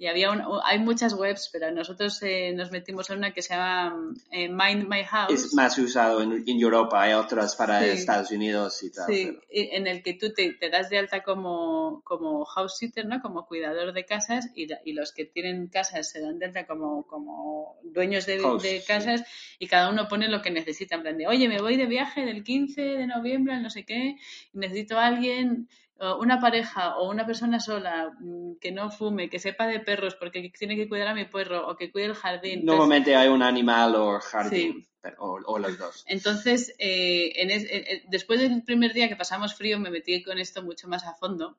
Y 0.00 0.06
había 0.06 0.30
hay 0.64 0.78
muchas 0.78 1.12
webs, 1.12 1.50
pero 1.52 1.72
nosotros 1.72 2.22
eh, 2.22 2.52
nos 2.54 2.70
metimos 2.70 3.10
en 3.10 3.18
una 3.18 3.32
que 3.32 3.42
se 3.42 3.54
llama 3.54 4.14
eh, 4.30 4.48
Mind 4.48 4.88
My 4.88 5.02
House. 5.04 5.32
Es 5.32 5.54
más 5.54 5.76
usado 5.78 6.22
en, 6.22 6.44
Europa, 6.46 7.02
hay 7.02 7.14
otras 7.14 7.56
para 7.56 7.84
Estados 7.84 8.30
Unidos 8.30 8.80
y 8.84 8.92
tal. 8.92 9.06
Sí, 9.06 9.38
en 9.50 9.86
el 9.86 10.02
que 10.02 10.14
tú 10.14 10.32
te, 10.32 10.52
te, 10.52 10.70
das 10.70 10.88
de 10.88 10.98
alta 10.98 11.22
como, 11.22 12.00
como 12.04 12.44
house 12.44 12.78
sitter, 12.78 13.06
¿no? 13.06 13.20
Como 13.20 13.46
cuidador 13.46 13.92
de 13.92 14.04
casas 14.04 14.50
y, 14.54 14.68
y, 14.84 14.92
los 14.92 15.12
que 15.12 15.24
tienen 15.24 15.66
casas 15.66 16.10
se 16.10 16.20
dan 16.20 16.38
de 16.38 16.46
alta 16.46 16.66
como, 16.66 17.06
como 17.06 17.78
dueños 17.82 18.24
de, 18.24 18.38
de 18.38 18.84
casas 18.86 19.24
y 19.58 19.66
cada 19.66 19.90
uno 19.90 20.06
pone 20.06 20.28
lo 20.28 20.42
que 20.42 20.50
necesita. 20.50 20.94
En 20.94 21.02
plan 21.02 21.18
de, 21.18 21.26
oye, 21.26 21.48
me 21.48 21.60
voy 21.60 21.76
de 21.76 21.86
viaje 21.86 22.24
del 22.24 22.44
15 22.44 22.80
de 22.80 23.06
noviembre 23.06 23.58
no 23.60 23.70
sé 23.70 23.84
qué 23.84 24.16
necesito 24.52 24.98
a 24.98 25.06
alguien 25.06 25.68
una 25.98 26.40
pareja 26.40 26.96
o 26.96 27.10
una 27.10 27.26
persona 27.26 27.58
sola 27.58 28.12
mm, 28.20 28.56
que 28.60 28.70
no 28.70 28.90
fume, 28.90 29.28
que 29.28 29.38
sepa 29.38 29.66
de 29.66 29.80
perros 29.80 30.14
porque 30.14 30.52
tiene 30.56 30.76
que 30.76 30.88
cuidar 30.88 31.08
a 31.08 31.14
mi 31.14 31.24
perro 31.24 31.66
o 31.68 31.76
que 31.76 31.90
cuide 31.90 32.06
el 32.06 32.14
jardín. 32.14 32.64
Normalmente 32.64 33.16
hay 33.16 33.28
un 33.28 33.42
animal 33.42 33.96
o 33.96 34.20
jardín. 34.20 34.86
O, 35.18 35.58
los 35.58 35.78
dos. 35.78 36.04
Entonces, 36.06 36.74
eh, 36.78 37.32
en 37.36 38.10
después 38.10 38.40
del 38.40 38.62
primer 38.62 38.92
día 38.92 39.08
que 39.08 39.16
pasamos 39.16 39.54
frío, 39.54 39.78
me 39.78 39.90
metí 39.90 40.22
con 40.22 40.38
esto 40.38 40.62
mucho 40.62 40.86
más 40.86 41.04
a 41.04 41.14
fondo. 41.14 41.56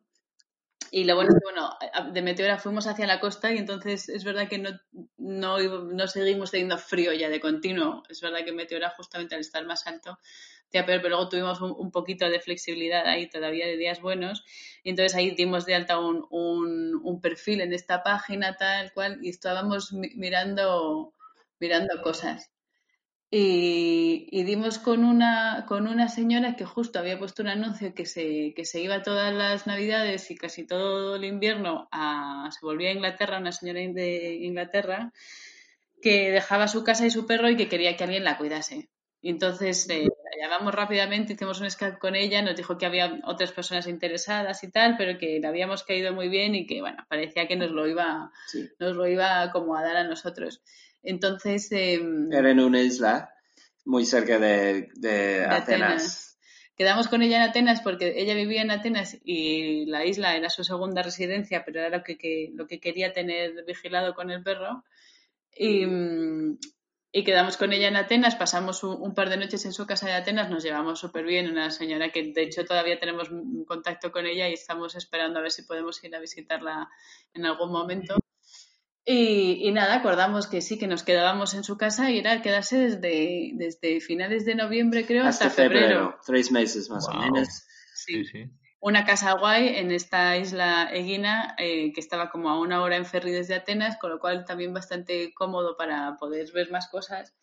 Y 0.92 1.04
lo 1.04 1.16
bueno 1.16 1.32
bueno, 1.44 1.78
de 2.12 2.22
Meteora 2.22 2.58
fuimos 2.58 2.88
hacia 2.88 3.06
la 3.06 3.20
costa 3.20 3.52
y 3.54 3.58
entonces 3.58 4.10
es 4.10 4.24
verdad 4.24 4.48
que 4.48 4.58
no, 4.58 4.72
no, 5.18 5.60
no 5.60 6.08
seguimos 6.08 6.52
teniendo 6.52 6.78
frío 6.78 7.14
ya 7.14 7.30
de 7.30 7.40
continuo. 7.40 8.04
Es 8.10 8.22
verdad 8.22 8.44
que 8.44 8.52
Meteora, 8.52 8.90
justamente 8.92 9.36
al 9.36 9.42
estar 9.42 9.66
más 9.66 9.86
alto, 9.86 10.20
pero, 10.72 11.08
luego 11.08 11.30
tuvimos 11.30 11.62
un, 11.62 11.92
poquito 11.92 12.30
de 12.30 12.40
flexibilidad 12.40 13.06
ahí 13.08 13.30
todavía 13.30 13.68
de 13.68 13.78
días 13.78 14.02
buenos. 14.02 14.44
Y 14.84 14.92
entonces 14.92 15.16
ahí 15.16 15.32
dimos 15.32 15.66
de 15.66 15.76
alta 15.76 16.00
un, 16.00 17.20
perfil 17.22 17.62
en 17.62 17.74
esta 17.74 18.04
página 18.04 18.56
tal 18.56 18.94
cual 18.94 19.20
y 19.22 19.30
estábamos 19.30 19.94
mirando, 19.94 21.14
mirando 21.60 22.02
cosas. 22.02 22.52
Y, 23.32 24.28
y, 24.32 24.44
dimos 24.44 24.80
con 24.80 25.04
una, 25.04 25.66
con 25.68 25.88
una 25.88 26.08
señora 26.08 26.56
que 26.56 26.66
justo 26.66 26.98
había 26.98 27.20
puesto 27.20 27.44
un 27.44 27.50
anuncio 27.50 27.94
que 27.94 28.08
se, 28.08 28.54
que 28.56 28.66
se 28.66 28.82
iba 28.82 29.04
todas 29.04 29.32
las 29.32 29.68
navidades 29.68 30.32
y 30.32 30.36
casi 30.36 30.66
todo 30.66 31.16
el 31.16 31.26
invierno 31.26 31.88
a, 31.92 32.50
se 32.52 32.66
volvía 32.66 32.90
a 32.90 32.94
Inglaterra, 32.94 33.38
una 33.38 33.52
señora 33.52 33.82
de 33.82 34.34
Inglaterra, 34.42 35.14
que 36.02 36.32
dejaba 36.32 36.68
su 36.68 36.84
casa 36.84 37.06
y 37.06 37.12
su 37.12 37.28
perro 37.28 37.50
y 37.50 37.58
que 37.58 37.70
quería 37.70 37.96
que 37.98 38.04
alguien 38.04 38.24
la 38.24 38.38
cuidase. 38.38 38.90
Entonces 39.22 39.90
eh, 39.90 40.04
la 40.04 40.48
llamamos 40.48 40.74
rápidamente, 40.74 41.34
hicimos 41.34 41.60
un 41.60 41.70
Skype 41.70 42.00
con 42.00 42.16
ella, 42.16 42.42
nos 42.42 42.56
dijo 42.56 42.78
que 42.78 42.86
había 42.86 43.20
otras 43.26 43.52
personas 43.52 43.88
interesadas 43.88 44.64
y 44.64 44.72
tal, 44.72 44.96
pero 44.98 45.18
que 45.18 45.40
le 45.40 45.48
habíamos 45.48 45.84
caído 45.84 46.14
muy 46.14 46.30
bien 46.30 46.56
y 46.56 46.66
que, 46.66 46.80
bueno, 46.80 47.06
parecía 47.10 47.48
que 47.48 47.58
nos 47.58 47.72
lo 47.72 47.88
iba, 47.88 48.32
nos 48.80 48.96
lo 48.96 49.08
iba 49.08 49.52
como 49.52 49.76
a 49.76 49.84
dar 49.84 49.98
a 49.98 50.04
nosotros. 50.06 50.62
Entonces... 51.04 51.70
Em, 51.72 52.32
Era 52.32 52.52
en 52.52 52.62
una 52.62 52.82
isla 52.82 53.34
muy 53.84 54.06
cerca 54.06 54.40
de, 54.40 54.88
de, 54.96 55.46
Atenas. 55.46 56.38
Quedamos 56.78 57.10
con 57.10 57.22
ella 57.22 57.44
en 57.44 57.50
Atenas 57.50 57.82
porque 57.82 58.14
ella 58.22 58.36
vivía 58.36 58.62
en 58.62 58.72
Atenas 58.72 59.18
y 59.26 59.86
la 59.88 60.06
isla 60.06 60.38
era 60.38 60.50
su 60.50 60.64
segunda 60.64 61.04
residencia, 61.04 61.66
pero 61.66 61.82
era 61.82 61.98
lo 61.98 62.04
que, 62.06 62.18
que 62.18 62.52
lo 62.54 62.68
que 62.68 62.80
quería 62.80 63.12
tener 63.12 63.66
vigilado 63.66 64.14
con 64.16 64.32
el 64.32 64.42
perro. 64.44 64.86
Y, 65.54 65.86
y 67.12 67.24
quedamos 67.24 67.58
con 67.58 67.74
ella 67.74 67.88
en 67.88 67.96
Atenas, 67.96 68.36
pasamos 68.36 68.84
un, 68.84 69.14
par 69.16 69.30
de 69.30 69.38
noches 69.38 69.66
en 69.66 69.74
su 69.74 69.88
casa 69.88 70.08
de 70.08 70.14
Atenas, 70.14 70.50
nos 70.50 70.64
llevamos 70.64 71.00
súper 71.00 71.26
bien, 71.26 71.50
una 71.50 71.72
señora 71.72 72.12
que 72.12 72.32
de 72.32 72.44
hecho 72.44 72.66
todavía 72.66 73.00
tenemos 73.00 73.30
contacto 73.66 74.12
con 74.12 74.28
ella 74.28 74.48
y 74.48 74.54
estamos 74.54 74.96
esperando 74.96 75.40
a 75.40 75.42
ver 75.42 75.52
si 75.52 75.64
podemos 75.64 76.04
ir 76.04 76.16
a 76.16 76.20
visitarla 76.20 76.90
en 77.34 77.46
algún 77.46 77.72
momento. 77.72 78.16
Y, 79.06 79.72
nada, 79.72 79.96
acordamos 79.96 80.46
que 80.46 80.62
sí, 80.62 80.78
que 80.78 80.86
nos 80.86 81.02
quedábamos 81.02 81.56
en 81.56 81.64
su 81.64 81.78
casa 81.78 82.12
y 82.12 82.20
era 82.20 82.44
quedarse 82.44 82.78
desde, 82.78 83.52
desde 83.56 84.02
finales 84.02 84.46
de 84.46 84.54
noviembre, 84.54 85.08
creo, 85.08 85.26
hasta, 85.26 85.50
febrero. 85.50 86.20
Tres 86.24 86.52
meses 86.52 86.92
más 86.92 87.08
o 87.08 87.14
menos. 87.14 87.48
sí. 87.96 88.24
sí 88.26 88.52
una 88.82 89.06
casa 89.06 89.34
guay 89.34 89.78
en 89.78 89.92
esta 89.92 90.38
isla 90.38 90.90
Egina 90.92 91.56
eh, 91.58 91.92
que 91.94 92.00
estaba 92.00 92.30
como 92.30 92.50
a 92.50 92.60
una 92.60 92.82
hora 92.82 92.96
en 92.96 93.06
ferry 93.06 93.32
desde 93.32 93.56
Atenas, 93.56 93.98
con 93.98 94.10
lo 94.10 94.20
cual 94.20 94.46
también 94.46 94.74
bastante 94.74 95.34
cómodo 95.34 95.76
para 95.76 96.16
poder 96.18 96.52
ver 96.54 96.72
más 96.72 96.88
cosas. 96.88 97.36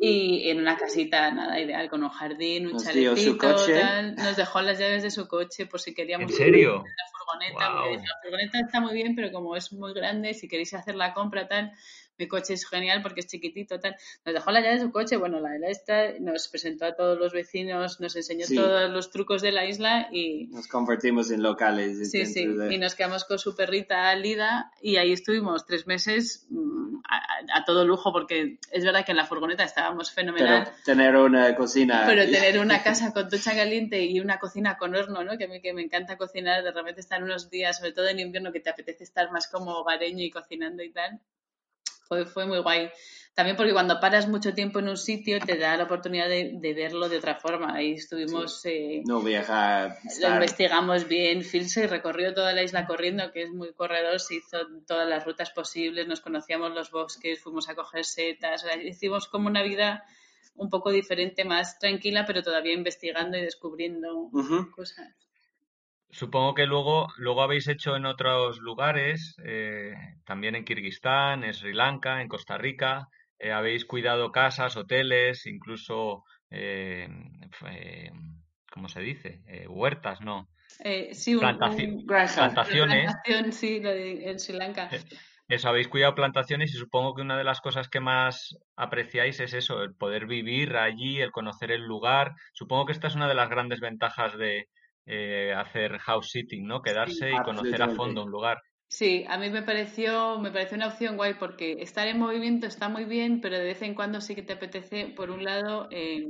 Y 0.00 0.48
en 0.48 0.58
una 0.58 0.76
casita, 0.76 1.30
nada, 1.30 1.60
ideal, 1.60 1.88
con 1.88 2.02
un 2.02 2.08
jardín, 2.08 2.66
un 2.66 2.82
chalecito, 2.82 3.54
tal. 3.56 4.16
Nos 4.16 4.36
dejó 4.36 4.60
las 4.62 4.78
llaves 4.78 5.02
de 5.02 5.10
su 5.10 5.28
coche 5.28 5.66
por 5.66 5.80
si 5.80 5.94
queríamos... 5.94 6.30
¿En 6.32 6.36
serio? 6.36 6.82
La 6.82 7.04
furgoneta. 7.12 8.02
La 8.02 8.18
furgoneta 8.22 8.58
está 8.58 8.80
muy 8.80 8.94
bien, 8.94 9.14
pero 9.14 9.30
como 9.30 9.54
es 9.54 9.72
muy 9.72 9.92
grande, 9.92 10.34
si 10.34 10.48
queréis 10.48 10.74
hacer 10.74 10.96
la 10.96 11.12
compra, 11.12 11.46
tal, 11.46 11.72
mi 12.18 12.28
coche 12.28 12.54
es 12.54 12.68
genial 12.68 13.02
porque 13.02 13.20
es 13.20 13.26
chiquitito, 13.26 13.80
tal. 13.80 13.96
Nos 14.24 14.34
dejó 14.34 14.50
la 14.50 14.60
llave 14.60 14.74
de 14.74 14.80
su 14.80 14.92
coche, 14.92 15.16
bueno, 15.16 15.40
la 15.40 15.50
de 15.50 15.58
la 15.58 15.68
esta, 15.68 16.18
nos 16.20 16.48
presentó 16.48 16.84
a 16.84 16.94
todos 16.94 17.18
los 17.18 17.32
vecinos, 17.32 18.00
nos 18.00 18.14
enseñó 18.16 18.46
todos 18.54 18.90
los 18.90 19.10
trucos 19.10 19.42
de 19.42 19.52
la 19.52 19.64
isla 19.66 20.08
y... 20.12 20.46
Nos 20.48 20.68
convertimos 20.68 21.30
en 21.30 21.42
locales. 21.42 22.10
Sí, 22.10 22.26
sí, 22.26 22.46
y 22.70 22.78
nos 22.78 22.94
quedamos 22.94 23.24
con 23.24 23.38
su 23.38 23.56
perrita 23.56 24.14
Lida 24.14 24.70
y 24.80 24.96
ahí 24.96 25.12
estuvimos 25.12 25.66
tres 25.66 25.86
meses 25.86 26.46
mm, 26.50 26.98
a, 27.54 27.64
todo 27.64 27.84
lujo 27.84 28.12
porque 28.12 28.58
es 28.70 28.84
verdad 28.84 29.04
que 29.04 29.12
en 29.12 29.16
la 29.16 29.26
furgoneta 29.26 29.64
estábamos 29.64 30.12
fenomenal. 30.12 30.64
Pero 30.64 30.76
tener 30.84 31.16
una 31.16 31.54
cocina... 31.54 32.04
Pero 32.06 32.24
tener 32.24 32.58
una 32.58 32.82
casa 32.84 33.12
con 33.12 33.28
ducha 33.28 33.54
caliente 33.54 34.04
y 34.04 34.20
una 34.20 34.38
cocina 34.38 34.76
con 34.76 34.94
horno, 34.94 35.24
¿no? 35.24 35.38
Que 35.38 35.44
a 35.44 35.48
mí 35.48 35.60
que 35.60 35.72
me 35.72 35.82
encanta 35.82 36.16
cocinar, 36.16 36.62
de 36.62 36.72
repente 36.72 37.00
estar 37.00 37.22
unos 37.22 37.50
días, 37.50 37.78
sobre 37.78 37.92
todo 37.92 38.08
en 38.08 38.20
invierno, 38.20 38.52
que 38.52 38.60
te 38.60 38.70
apetece 38.70 39.04
estar 39.04 39.30
más 39.32 39.48
como 39.48 39.72
hogareño 39.72 40.22
y 40.24 40.30
cocinando 40.30 40.82
y 40.82 40.90
tal 40.90 41.20
fue, 42.26 42.46
muy 42.46 42.58
guay. 42.58 42.90
También 43.34 43.56
porque 43.56 43.72
cuando 43.72 43.98
paras 43.98 44.28
mucho 44.28 44.52
tiempo 44.52 44.78
en 44.80 44.90
un 44.90 44.98
sitio 44.98 45.40
te 45.40 45.56
da 45.56 45.76
la 45.78 45.84
oportunidad 45.84 46.28
de, 46.28 46.74
verlo 46.74 47.08
de 47.08 47.16
otra 47.16 47.36
forma. 47.36 47.74
Ahí 47.74 47.92
estuvimos... 47.92 48.60
Eh, 48.66 49.02
no 49.06 49.22
viajar. 49.22 49.96
Lo 50.20 50.28
investigamos 50.28 51.08
bien. 51.08 51.42
Phil 51.42 51.68
se 51.68 51.86
recorrió 51.86 52.34
toda 52.34 52.52
la 52.52 52.62
isla 52.62 52.86
corriendo, 52.86 53.32
que 53.32 53.44
es 53.44 53.50
muy 53.50 53.72
corredor, 53.72 54.20
se 54.20 54.34
hizo 54.34 54.58
todas 54.86 55.08
las 55.08 55.24
rutas 55.24 55.50
posibles, 55.50 56.06
nos 56.06 56.20
conocíamos 56.20 56.72
los 56.72 56.90
bosques, 56.90 57.40
fuimos 57.40 57.70
a 57.70 57.74
coger 57.74 58.04
setas. 58.04 58.66
hicimos 58.84 59.28
como 59.28 59.48
una 59.48 59.62
vida 59.62 60.04
un 60.54 60.68
poco 60.68 60.90
diferente, 60.90 61.44
más 61.44 61.78
tranquila, 61.78 62.24
pero 62.26 62.42
todavía 62.42 62.74
investigando 62.74 63.38
y 63.38 63.42
descubriendo 63.42 64.30
cosas. 64.74 65.08
Supongo 66.12 66.52
que 66.52 66.66
luego, 66.66 67.08
luego 67.16 67.40
habéis 67.40 67.68
hecho 67.68 67.96
en 67.96 68.04
otros 68.04 68.58
lugares, 68.58 69.34
eh, 69.46 69.94
también 70.26 70.54
en 70.54 70.66
Kirguistán, 70.66 71.42
en 71.42 71.54
Sri 71.54 71.72
Lanka, 71.72 72.20
en 72.20 72.28
Costa 72.28 72.58
Rica, 72.58 73.08
eh, 73.38 73.50
habéis 73.50 73.86
cuidado 73.86 74.30
casas, 74.30 74.76
hoteles, 74.76 75.46
incluso, 75.46 76.24
eh, 76.50 77.08
¿cómo 78.70 78.88
se 78.88 79.00
dice? 79.00 79.40
huertas, 79.68 80.20
¿no? 80.20 80.50
sí, 81.12 81.34
un, 81.34 81.40
plantaciones. 81.40 83.10
sí, 83.50 83.80
en 83.82 84.38
Sri 84.38 84.54
Lanka. 84.54 84.90
eso, 85.48 85.68
habéis 85.70 85.88
cuidado 85.88 86.14
plantaciones 86.14 86.74
y 86.74 86.76
supongo 86.76 87.14
que 87.14 87.22
una 87.22 87.38
de 87.38 87.44
las 87.44 87.62
cosas 87.62 87.88
que 87.88 88.00
más 88.00 88.58
apreciáis 88.76 89.40
es 89.40 89.54
eso, 89.54 89.82
el 89.82 89.94
poder 89.94 90.26
vivir 90.26 90.76
allí, 90.76 91.22
el 91.22 91.32
conocer 91.32 91.72
el 91.72 91.86
lugar. 91.86 92.34
Supongo 92.52 92.84
que 92.84 92.92
esta 92.92 93.06
es 93.06 93.14
una 93.14 93.28
de 93.28 93.34
las 93.34 93.48
grandes 93.48 93.80
ventajas 93.80 94.36
de 94.36 94.68
eh, 95.06 95.52
hacer 95.56 95.98
house 95.98 96.30
sitting, 96.30 96.66
¿no? 96.66 96.82
Quedarse 96.82 97.30
y 97.32 97.42
conocer 97.42 97.82
a 97.82 97.88
fondo 97.90 98.24
un 98.24 98.30
lugar. 98.30 98.62
Sí, 98.88 99.24
a 99.28 99.38
mí 99.38 99.48
me 99.48 99.62
pareció, 99.62 100.38
me 100.38 100.50
pareció 100.50 100.76
una 100.76 100.88
opción 100.88 101.16
guay 101.16 101.34
porque 101.34 101.76
estar 101.80 102.06
en 102.08 102.18
movimiento 102.18 102.66
está 102.66 102.90
muy 102.90 103.04
bien, 103.04 103.40
pero 103.40 103.56
de 103.56 103.64
vez 103.64 103.80
en 103.80 103.94
cuando 103.94 104.20
sí 104.20 104.34
que 104.34 104.42
te 104.42 104.52
apetece, 104.52 105.06
por 105.16 105.30
un 105.30 105.44
lado, 105.44 105.88
eh, 105.90 106.26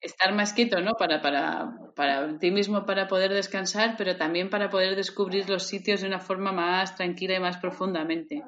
estar 0.00 0.34
más 0.34 0.54
quieto, 0.54 0.80
¿no? 0.80 0.92
Para, 0.94 1.20
para, 1.20 1.76
para 1.94 2.38
ti 2.38 2.50
mismo, 2.50 2.86
para 2.86 3.06
poder 3.06 3.32
descansar, 3.32 3.96
pero 3.98 4.16
también 4.16 4.50
para 4.50 4.70
poder 4.70 4.96
descubrir 4.96 5.48
los 5.48 5.64
sitios 5.64 6.00
de 6.00 6.08
una 6.08 6.20
forma 6.20 6.52
más 6.52 6.96
tranquila 6.96 7.36
y 7.36 7.40
más 7.40 7.58
profundamente. 7.58 8.42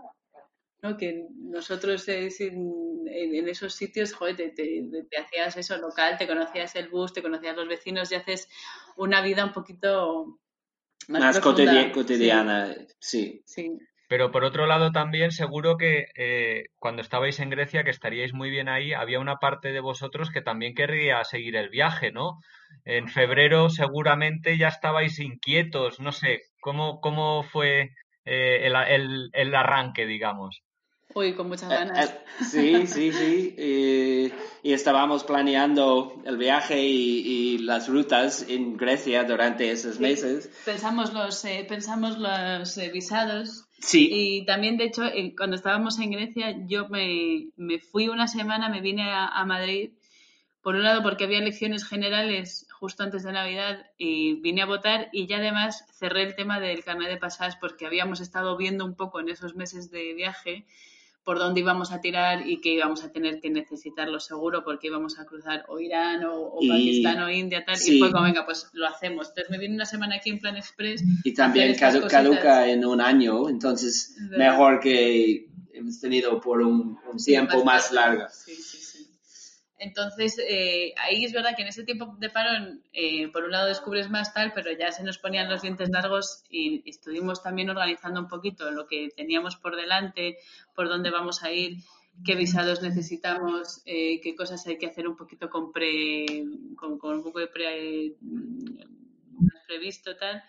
¿No? 0.87 0.97
Que 0.97 1.27
nosotros 1.39 2.09
en, 2.09 3.49
esos 3.49 3.75
sitios, 3.75 4.13
joder, 4.13 4.37
te, 4.37 4.51
te, 4.51 5.19
hacías 5.19 5.57
eso 5.57 5.77
local, 5.79 6.17
te 6.19 6.27
conocías 6.27 6.75
el 6.77 6.89
bus, 6.89 7.13
te 7.13 7.23
conocías 7.23 7.57
los 7.57 7.69
vecinos 7.69 8.11
y 8.13 8.17
haces 8.17 8.49
una 8.97 9.23
vida 9.23 9.45
un 9.45 9.53
poquito 9.53 10.39
más, 11.09 11.41
cotidiana, 11.41 12.75
sí. 12.99 13.43
sí. 13.47 13.79
Pero 14.09 14.31
por 14.31 14.45
otro 14.45 14.67
lado 14.67 14.93
también 14.93 15.33
seguro 15.33 15.77
que 15.77 16.07
eh, 16.15 16.67
cuando 16.79 17.03
estabais 17.03 17.41
en 17.41 17.51
Grecia, 17.51 17.83
que 17.83 17.91
estaríais 17.91 18.33
muy 18.33 18.51
bien 18.51 18.69
ahí, 18.69 18.93
había 18.93 19.19
una 19.19 19.37
parte 19.37 19.73
de 19.73 19.81
vosotros 19.81 20.31
que 20.31 20.43
también 20.43 20.75
querría 20.75 21.25
seguir 21.25 21.57
el 21.57 21.71
viaje, 21.71 22.13
¿no? 22.13 22.39
En 22.85 23.09
febrero 23.09 23.69
seguramente 23.69 24.59
ya 24.59 24.69
estabais 24.69 25.19
inquietos, 25.19 25.99
no 25.99 26.13
sé, 26.13 26.43
¿cómo, 26.61 27.01
cómo 27.01 27.43
fue 27.43 27.91
eh, 28.25 28.67
el, 28.67 28.77
el, 28.77 29.31
el 29.33 29.55
arranque, 29.55 30.07
digamos? 30.07 30.63
Uy, 31.17 31.33
con 31.33 31.49
muchas 31.49 31.73
eh, 31.73 31.75
ganas. 31.75 32.11
Eh, 32.11 32.19
sí, 32.45 32.87
sí, 32.87 33.11
sí. 33.11 33.55
Y, 34.63 34.73
estábamos 34.75 35.25
planeando 35.25 36.21
el 36.27 36.37
viaje 36.37 36.85
y, 36.85 37.57
las 37.57 37.89
rutas 37.89 38.45
en 38.47 38.77
Grecia 38.77 39.25
durante 39.25 39.71
esos 39.71 39.99
meses. 39.99 40.51
Pensamos 40.67 41.15
los, 41.15 41.43
eh, 41.47 41.65
pensamos 41.67 42.19
los 42.19 42.79
visados. 42.93 43.65
Sí. 43.79 44.11
Y 44.13 44.45
también, 44.45 44.77
de 44.77 44.85
hecho, 44.85 45.05
cuando 45.39 45.57
estábamos 45.57 45.99
en 46.01 46.11
Grecia, 46.11 46.55
yo 46.67 46.87
me, 46.91 47.49
me 47.57 47.79
fui 47.79 48.09
una 48.09 48.29
semana, 48.29 48.69
me 48.69 48.83
vine 48.83 49.11
a, 49.11 49.27
a, 49.27 49.47
Madrid. 49.47 49.93
Por 50.61 50.75
un 50.75 50.83
lado, 50.83 51.03
porque 51.03 51.25
había 51.25 51.39
elecciones 51.39 51.89
generales 51.89 52.67
justo 52.79 53.05
antes 53.05 53.23
de 53.23 53.33
Navidad 53.33 53.87
y 53.97 54.35
vine 54.43 54.61
a 54.61 54.67
votar 54.67 55.09
y 55.13 55.27
ya 55.27 55.39
además 55.39 55.87
cerré 55.99 56.25
el 56.25 56.35
tema 56.35 56.61
del 56.61 56.85
carnet 56.85 57.09
de 57.09 57.17
pasajes 57.17 57.57
porque 57.57 57.87
habíamos 57.87 58.21
estado 58.21 58.55
viendo 58.59 58.85
un 58.85 58.97
poco 58.97 59.21
en 59.21 59.31
esos 59.31 59.55
meses 59.55 59.91
de 59.91 60.13
viaje 60.13 60.67
por 61.27 61.41
dónde 61.41 61.59
íbamos 61.59 61.91
a 61.91 62.01
tirar 62.01 62.47
y 62.49 62.61
que 62.61 62.75
íbamos 62.75 63.03
a 63.03 63.11
tener 63.11 63.41
que 63.41 63.51
necesitarlo 63.51 64.21
seguro 64.21 64.63
porque 64.63 64.87
íbamos 64.87 65.19
a 65.19 65.27
cruzar 65.27 65.65
o 65.67 65.81
Irán 65.81 66.25
o, 66.25 66.53
Pakistán 66.69 67.21
o 67.21 67.29
India 67.29 67.65
tal. 67.65 67.75
Y 67.85 67.99
fue 67.99 68.13
como 68.13 68.23
venga 68.23 68.47
pues 68.47 68.71
lo 68.75 68.87
hacemos 68.87 69.31
entonces 69.31 69.51
me 69.51 69.59
vine 69.59 69.75
una 69.75 69.87
semana 69.87 70.17
aquí 70.17 70.31
en 70.31 70.39
plan 70.39 70.57
express 70.57 71.03
y 71.25 71.35
también 71.35 71.75
caduca 71.75 72.69
en 72.69 72.87
un 72.87 73.01
año 73.01 73.49
entonces 73.49 74.17
mejor 74.31 74.79
que 74.79 75.49
hemos 75.73 76.01
tenido 76.01 76.41
por 76.41 76.63
un, 76.63 76.97
tiempo 77.25 77.65
más, 77.65 77.91
largo. 77.91 78.25
sí, 78.31 78.55
entonces, 79.79 80.39
eh, 80.39 80.95
ahí 80.97 81.25
es 81.25 81.33
verdad 81.33 81.55
que 81.55 81.63
en 81.63 81.69
ese 81.69 81.85
tiempo 81.85 82.17
de 82.19 82.31
parón, 82.31 82.83
eh, 82.93 83.29
por 83.29 83.45
un 83.45 83.51
lado 83.51 83.69
descubres 83.69 84.09
más 84.09 84.33
tal, 84.33 84.53
pero 84.55 84.71
ya 84.73 84.91
se 84.91 85.05
nos 85.05 85.19
ponían 85.19 85.51
los 85.51 85.63
dientes 85.63 85.91
largos 85.91 86.45
y 86.49 86.89
estuvimos 86.89 87.43
también 87.43 87.69
organizando 87.69 88.21
un 88.21 88.29
poquito 88.29 88.71
lo 88.71 88.87
que 88.87 89.11
teníamos 89.15 89.57
por 89.57 89.77
delante, 89.77 90.39
por 90.75 90.89
dónde 90.89 91.11
vamos 91.11 91.43
a 91.43 91.53
ir, 91.53 91.79
qué 92.25 92.35
visados 92.35 92.81
necesitamos, 92.81 93.83
eh, 93.85 94.21
qué 94.23 94.35
cosas 94.35 94.67
hay 94.67 94.79
que 94.79 94.87
hacer 94.87 95.07
un 95.07 95.17
poquito 95.17 95.51
con, 95.51 95.73
pre, 95.73 96.25
con, 96.77 96.99
un 97.03 97.23
poco 97.23 97.41
de 97.41 97.49
pre, 97.49 98.15
previsto 99.67 100.17
tal. 100.17 100.43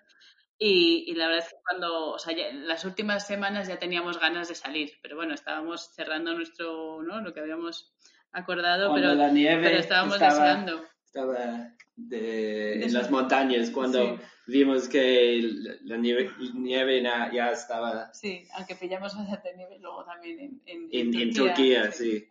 Y, 0.60 1.14
la 1.14 1.28
verdad 1.28 1.46
es 1.46 1.54
que 1.54 1.60
cuando, 1.64 2.12
o 2.12 2.20
sea, 2.20 2.34
en 2.34 2.68
las 2.68 2.84
últimas 2.86 3.28
semanas 3.28 3.68
ya 3.68 3.78
teníamos 3.78 4.20
ganas 4.20 4.48
de 4.48 4.56
salir, 4.56 4.94
pero 5.04 5.16
bueno, 5.16 5.36
estábamos 5.36 5.94
cerrando 5.94 6.34
nuestro, 6.34 7.04
¿no? 7.04 7.22
Lo 7.22 7.34
que 7.34 7.42
habíamos 7.42 7.94
acordado, 8.32 8.94
pero, 8.94 9.14
la 9.14 9.30
nieve 9.30 9.64
pero 9.64 9.80
estábamos 9.80 10.20
deseando. 10.20 10.84
Estaba 11.04 11.74
en 12.12 12.94
las 12.94 13.10
montañas 13.10 13.72
cuando 13.72 14.20
vimos 14.46 14.88
que 14.88 15.42
la 15.84 15.98
nieve, 15.98 16.30
nieve, 16.54 17.02
ya 17.02 17.52
estaba. 17.52 18.14
Sí, 18.14 18.48
aunque 18.56 18.76
pillamos 18.76 19.16
bastante 19.16 19.56
nieve 19.56 19.78
luego 19.80 20.06
también 20.06 20.62
en, 20.66 20.90
en, 20.92 21.34
Turquía. 21.34 21.92
sí. 21.92 22.28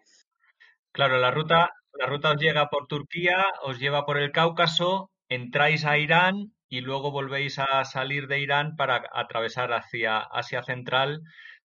Claro, 0.92 1.18
la 1.18 1.30
ruta, 1.30 1.70
la 1.98 2.06
ruta 2.06 2.30
os 2.30 2.40
llega 2.40 2.68
por 2.68 2.86
Turquía, 2.86 3.44
os 3.62 3.78
lleva 3.78 4.06
por 4.06 4.16
el 4.18 4.32
Cáucaso, 4.32 5.10
entráis 5.28 5.84
a 5.84 5.98
Irán 5.98 6.52
y 6.68 6.80
luego 6.80 7.10
volvéis 7.10 7.58
a 7.58 7.84
salir 7.84 8.28
de 8.28 8.40
Irán 8.40 8.76
para 8.76 9.02
atravesar 9.12 9.72
hacia 9.72 10.18
Asia 10.18 10.62
Central 10.62 11.20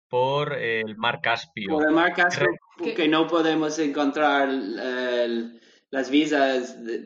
por 0.08 0.54
el 0.54 0.98
Mar 0.98 1.22
Caspio. 1.22 1.70
Por 1.70 1.88
el 1.88 1.94
Mar 1.94 2.14
Caspio, 2.14 2.48
porque 2.80 3.08
no 3.08 3.28
podemos 3.28 3.78
encontrar 3.80 4.50
las 5.92 6.10
visas 6.10 6.84
de, 6.84 7.00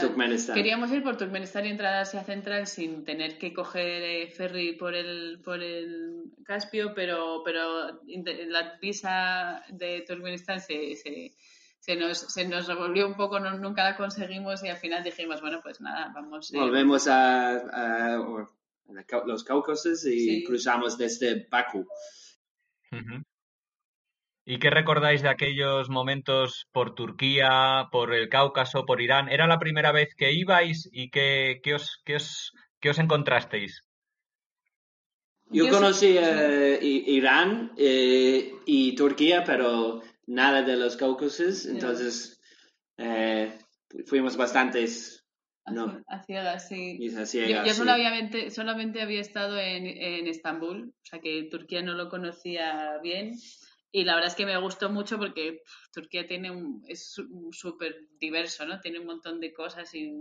Turkmenistán. 0.00 0.54
Queríamos 0.54 0.90
ir 0.92 1.02
por 1.02 1.16
Turkmenistán 1.16 1.66
y 1.66 1.70
entrar 1.70 1.94
a 1.94 2.00
Asia 2.02 2.22
Central 2.24 2.66
sin 2.66 3.04
tener 3.04 3.38
que 3.38 3.52
coger 3.52 4.02
eh, 4.02 4.30
ferry 4.30 4.76
por 4.76 4.94
el, 4.94 5.40
por 5.44 5.62
el 5.62 6.32
Caspio, 6.44 6.92
pero, 6.94 7.42
pero 7.44 8.00
la 8.06 8.78
visa 8.80 9.62
de 9.68 10.04
Turkmenistán 10.06 10.60
se, 10.60 10.94
se, 10.94 11.32
se, 11.80 11.96
nos, 11.96 12.18
se 12.32 12.46
nos 12.46 12.68
revolvió 12.68 13.06
un 13.06 13.16
poco, 13.16 13.40
nunca 13.40 13.82
la 13.82 13.96
conseguimos 13.96 14.62
y 14.62 14.68
al 14.68 14.76
final 14.76 15.02
dijimos, 15.02 15.40
bueno, 15.40 15.60
pues 15.62 15.80
nada, 15.80 16.12
vamos. 16.14 16.54
Eh, 16.54 16.58
Volvemos 16.58 17.08
a 17.08 18.16
los 19.26 19.44
Cáucasos 19.44 20.06
y 20.06 20.44
cruzamos 20.44 20.96
desde 20.96 21.46
Bakú. 21.50 21.86
¿Y 24.50 24.58
qué 24.58 24.70
recordáis 24.70 25.20
de 25.20 25.28
aquellos 25.28 25.90
momentos 25.90 26.66
por 26.72 26.94
Turquía, 26.94 27.88
por 27.92 28.14
el 28.14 28.30
Cáucaso, 28.30 28.86
por 28.86 29.02
Irán? 29.02 29.28
¿Era 29.28 29.46
la 29.46 29.58
primera 29.58 29.92
vez 29.92 30.14
que 30.14 30.32
ibais 30.32 30.88
y 30.90 31.10
qué, 31.10 31.60
os, 31.74 32.02
os, 32.16 32.54
os 32.82 32.98
encontrasteis? 32.98 33.84
Yo 35.50 35.68
conocí 35.68 36.16
eh, 36.18 36.78
Irán 36.80 37.72
eh, 37.76 38.54
y 38.64 38.94
Turquía, 38.96 39.44
pero 39.44 40.00
nada 40.26 40.62
de 40.62 40.76
los 40.78 40.96
Cáucasos, 40.96 41.66
entonces 41.66 42.40
eh, 42.96 43.52
fuimos 44.06 44.38
bastantes 44.38 45.26
no. 45.66 46.02
A 46.06 46.22
ciegas, 46.22 46.66
sí. 46.66 46.98
yo, 46.98 47.74
solamente, 47.74 48.50
solamente 48.50 49.02
había 49.02 49.20
estado 49.20 49.58
en, 49.58 49.86
en 49.86 50.26
Estambul, 50.26 50.94
o 51.02 51.06
sea 51.06 51.20
que 51.20 51.42
Turquía 51.50 51.82
no 51.82 51.92
lo 51.92 52.08
conocía 52.08 52.98
bien. 53.02 53.34
Y 53.90 54.04
la 54.04 54.14
verdad 54.14 54.30
es 54.30 54.36
que 54.36 54.46
me 54.46 54.56
gustó 54.58 54.90
mucho 54.90 55.18
porque 55.18 55.62
Turquía 55.92 56.26
tiene 56.26 56.50
un, 56.50 56.84
es 56.88 57.16
súper 57.52 58.08
diverso, 58.18 58.66
¿no? 58.66 58.80
Tiene 58.80 58.98
un 59.00 59.06
montón 59.06 59.40
de 59.40 59.52
cosas 59.52 59.94
y 59.94 60.18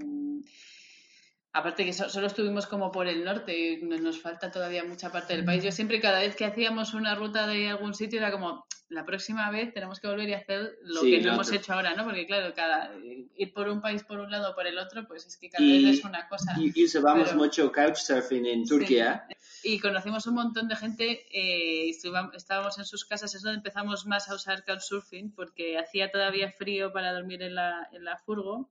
aparte 1.57 1.85
que 1.85 1.93
solo 1.93 2.27
estuvimos 2.27 2.67
como 2.67 2.91
por 2.91 3.07
el 3.07 3.23
norte, 3.23 3.79
nos 3.81 4.21
falta 4.21 4.51
todavía 4.51 4.83
mucha 4.83 5.11
parte 5.11 5.35
del 5.35 5.43
país. 5.43 5.63
Yo 5.63 5.71
siempre, 5.71 5.99
cada 5.99 6.19
vez 6.19 6.35
que 6.35 6.45
hacíamos 6.45 6.93
una 6.93 7.15
ruta 7.15 7.47
de 7.47 7.69
algún 7.69 7.93
sitio, 7.93 8.19
era 8.19 8.31
como, 8.31 8.65
la 8.89 9.05
próxima 9.05 9.49
vez 9.51 9.73
tenemos 9.73 9.99
que 9.99 10.07
volver 10.07 10.29
y 10.29 10.33
hacer 10.33 10.77
lo 10.83 11.01
que 11.01 11.19
no 11.19 11.33
hemos 11.33 11.51
hecho 11.51 11.73
ahora, 11.73 11.95
¿no? 11.95 12.05
Porque 12.05 12.25
claro, 12.25 12.53
cada 12.55 12.91
ir 13.35 13.53
por 13.53 13.67
un 13.67 13.81
país 13.81 14.03
por 14.03 14.19
un 14.19 14.31
lado 14.31 14.51
o 14.51 14.55
por 14.55 14.67
el 14.67 14.77
otro, 14.77 15.07
pues 15.07 15.25
es 15.25 15.37
que 15.37 15.49
cada 15.49 15.65
vez 15.65 15.99
es 15.99 16.05
una 16.05 16.27
cosa. 16.29 16.53
Y, 16.57 16.85
usamos 16.85 17.35
mucho 17.35 17.71
couchsurfing 17.71 18.45
en 18.45 18.65
Turquía. 18.65 19.27
Y 19.63 19.79
conocimos 19.79 20.27
un 20.27 20.35
montón 20.35 20.67
de 20.67 20.75
gente, 20.75 21.25
eh, 21.31 21.89
estábamos 21.89 22.77
en 22.77 22.85
sus 22.85 23.03
casas, 23.03 23.33
es 23.35 23.41
donde 23.41 23.57
empezamos 23.57 24.05
más 24.05 24.29
a 24.29 24.35
usar 24.35 24.63
couchsurfing, 24.63 25.33
porque 25.33 25.77
hacía 25.77 26.11
todavía 26.11 26.51
frío 26.51 26.93
para 26.93 27.11
dormir 27.13 27.41
en 27.41 27.55
la, 27.55 27.89
en 27.91 28.05
la 28.05 28.17
furgo 28.17 28.69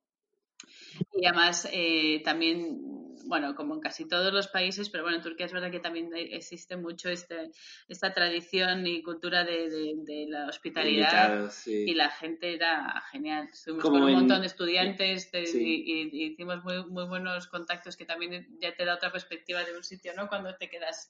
y 1.12 1.26
además, 1.26 1.68
eh, 1.72 2.22
también, 2.24 3.05
bueno, 3.26 3.54
como 3.54 3.74
en 3.74 3.80
casi 3.80 4.08
todos 4.08 4.32
los 4.32 4.48
países, 4.48 4.88
pero 4.90 5.04
bueno, 5.04 5.18
en 5.18 5.22
Turquía 5.22 5.46
es 5.46 5.52
verdad 5.52 5.70
que 5.70 5.80
también 5.80 6.10
existe 6.14 6.76
mucho 6.76 7.08
este, 7.08 7.50
esta 7.88 8.14
tradición 8.14 8.86
y 8.86 9.02
cultura 9.02 9.44
de, 9.44 10.26
la 10.28 10.48
hospitalidad. 10.48 11.52
Y 11.66 11.94
la 11.94 12.10
gente 12.10 12.54
era 12.54 13.02
genial. 13.10 13.48
Estuvimos 13.52 13.84
con 13.84 14.02
un 14.02 14.12
montón 14.12 14.40
de 14.40 14.46
estudiantes 14.46 15.30
y, 15.34 16.26
hicimos 16.26 16.64
muy, 16.64 16.84
muy 16.86 17.04
buenos 17.04 17.46
contactos 17.48 17.96
que 17.96 18.04
también 18.04 18.46
ya 18.60 18.74
te 18.74 18.84
da 18.84 18.94
otra 18.94 19.12
perspectiva 19.12 19.64
de 19.64 19.76
un 19.76 19.84
sitio, 19.84 20.12
¿no? 20.14 20.28
Cuando 20.28 20.54
te 20.56 20.68
quedas 20.68 21.08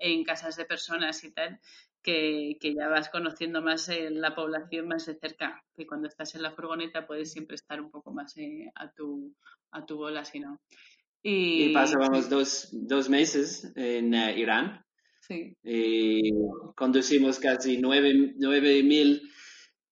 en 0.00 0.24
casas 0.24 0.56
de 0.56 0.64
personas 0.64 1.22
y 1.24 1.32
tal 1.32 1.60
que, 2.04 2.74
ya 2.76 2.88
vas 2.88 3.08
conociendo 3.08 3.62
más 3.62 3.88
eh, 3.88 4.10
la 4.10 4.34
población 4.34 4.86
más 4.86 5.06
de 5.06 5.14
cerca, 5.14 5.64
que 5.74 5.86
cuando 5.86 6.06
estás 6.06 6.34
en 6.34 6.42
la 6.42 6.52
furgoneta 6.52 7.06
puedes 7.06 7.32
siempre 7.32 7.56
estar 7.56 7.80
un 7.80 7.90
poco 7.90 8.12
más 8.12 8.36
eh, 8.36 8.70
a, 8.74 8.90
tu, 8.92 9.34
a 9.70 9.84
tu 9.86 9.96
bola, 9.96 10.24
si 10.24 10.38
no. 10.38 10.60
Y, 11.26 11.70
pasábamos 11.72 12.28
dos, 12.28 12.68
dos, 12.70 13.08
meses 13.08 13.72
en 13.76 14.12
eh, 14.12 14.38
Irán. 14.38 14.84
Sí. 15.20 15.56
Y 15.64 16.30
conducimos 16.76 17.38
casi 17.38 17.78
9 17.78 18.82
mil 18.82 19.22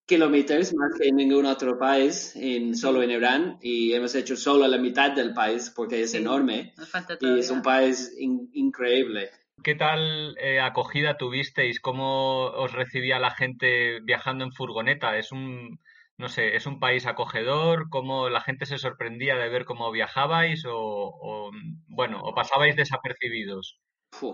kilómetros 0.05 0.73
más 0.75 0.91
que 0.99 1.07
en 1.07 1.15
ningún 1.15 1.47
otro 1.47 1.79
país, 1.79 2.35
en, 2.35 2.75
solo 2.75 3.01
en 3.01 3.09
Irán, 3.09 3.57
y 3.61 3.93
hemos 3.93 4.13
hecho 4.13 4.35
solo 4.35 4.67
la 4.67 4.77
mitad 4.77 5.11
del 5.11 5.33
país 5.33 5.73
porque 5.75 6.01
es 6.01 6.11
Sí, 6.11 6.17
enorme 6.17 6.73
Nos 6.77 6.89
falta 6.89 7.17
y 7.19 7.39
es 7.39 7.49
un 7.49 7.63
país 7.63 8.13
in- 8.19 8.49
increíble. 8.53 9.31
¿Qué 9.63 9.73
tal 9.73 10.35
eh, 10.37 10.59
acogida 10.59 11.17
tuvisteis? 11.17 11.79
¿Cómo 11.79 12.45
os 12.45 12.73
recibía 12.73 13.17
la 13.17 13.31
gente 13.31 14.01
viajando 14.01 14.43
en 14.43 14.51
furgoneta? 14.51 15.17
¿Es 15.17 15.31
un, 15.31 15.79
no 16.23 16.29
sé, 16.29 16.55
es 16.55 16.65
un 16.65 16.79
país 16.79 17.05
acogedor? 17.05 17.89
¿Cómo 17.89 18.29
la 18.29 18.39
gente 18.39 18.65
se 18.65 18.77
sorprendía 18.77 19.35
de 19.35 19.49
ver 19.49 19.65
cómo 19.65 19.91
viajabais? 19.91 20.63
O, 20.65 20.71
o, 20.73 21.51
bueno, 21.87 22.21
o 22.23 22.33
pasabais 22.33 22.77
desapercibidos? 22.77 23.77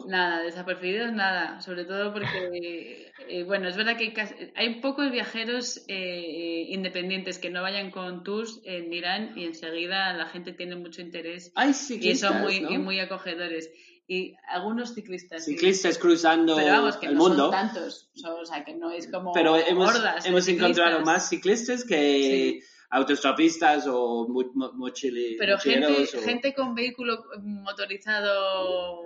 Nada, 0.07 0.43
desapercibidos 0.43 1.13
nada, 1.13 1.61
sobre 1.61 1.85
todo 1.85 2.13
porque, 2.13 3.11
eh, 3.27 3.43
bueno, 3.43 3.67
es 3.67 3.75
verdad 3.75 3.97
que 3.97 4.13
hay, 4.55 4.81
pocos 4.81 5.09
viajeros 5.09 5.83
eh, 5.87 6.65
independientes 6.67 7.39
que 7.39 7.49
no 7.49 7.63
vayan 7.63 7.89
con 7.89 8.23
tours 8.23 8.61
en 8.65 8.93
Irán 8.93 9.33
y 9.35 9.45
enseguida 9.45 10.13
la 10.13 10.27
gente 10.27 10.53
tiene 10.53 10.75
mucho 10.75 11.01
interés 11.01 11.51
Hay 11.55 11.71
y 11.89 12.15
son 12.15 12.41
muy, 12.41 12.59
¿no? 12.59 12.71
y 12.71 12.77
muy 12.77 12.99
acogedores. 12.99 13.71
Y 14.11 14.35
algunos 14.47 14.95
ciclistas, 14.95 15.45
sí. 15.45 15.51
Ciclistas 15.51 15.99
cruzando 15.99 16.55
pero 16.55 16.71
vamos, 16.73 16.97
que 16.97 17.05
el 17.05 17.13
no 17.13 17.27
mundo. 17.27 17.43
son 17.43 17.51
tantos, 17.51 18.09
son- 18.15 18.39
o 18.41 18.45
sea, 18.45 18.63
que 18.65 18.73
no 18.73 18.89
es 18.89 19.07
como 19.11 19.33
Pero 19.33 19.55
hemos, 19.55 19.93
hemos 20.25 20.47
encontrado 20.47 21.01
más 21.01 21.29
ciclistas 21.29 21.85
que 21.85 22.59
autostopistas 22.89 23.85
o 23.87 24.27
mo- 24.27 24.49
mo- 24.55 24.73
mochile- 24.73 25.35
Pero 25.37 25.59
gente, 25.59 25.81
mochileros 25.87 26.15
o- 26.15 26.21
gente 26.23 26.55
con 26.55 26.73
vehículo 26.73 27.23
motorizado 27.39 29.03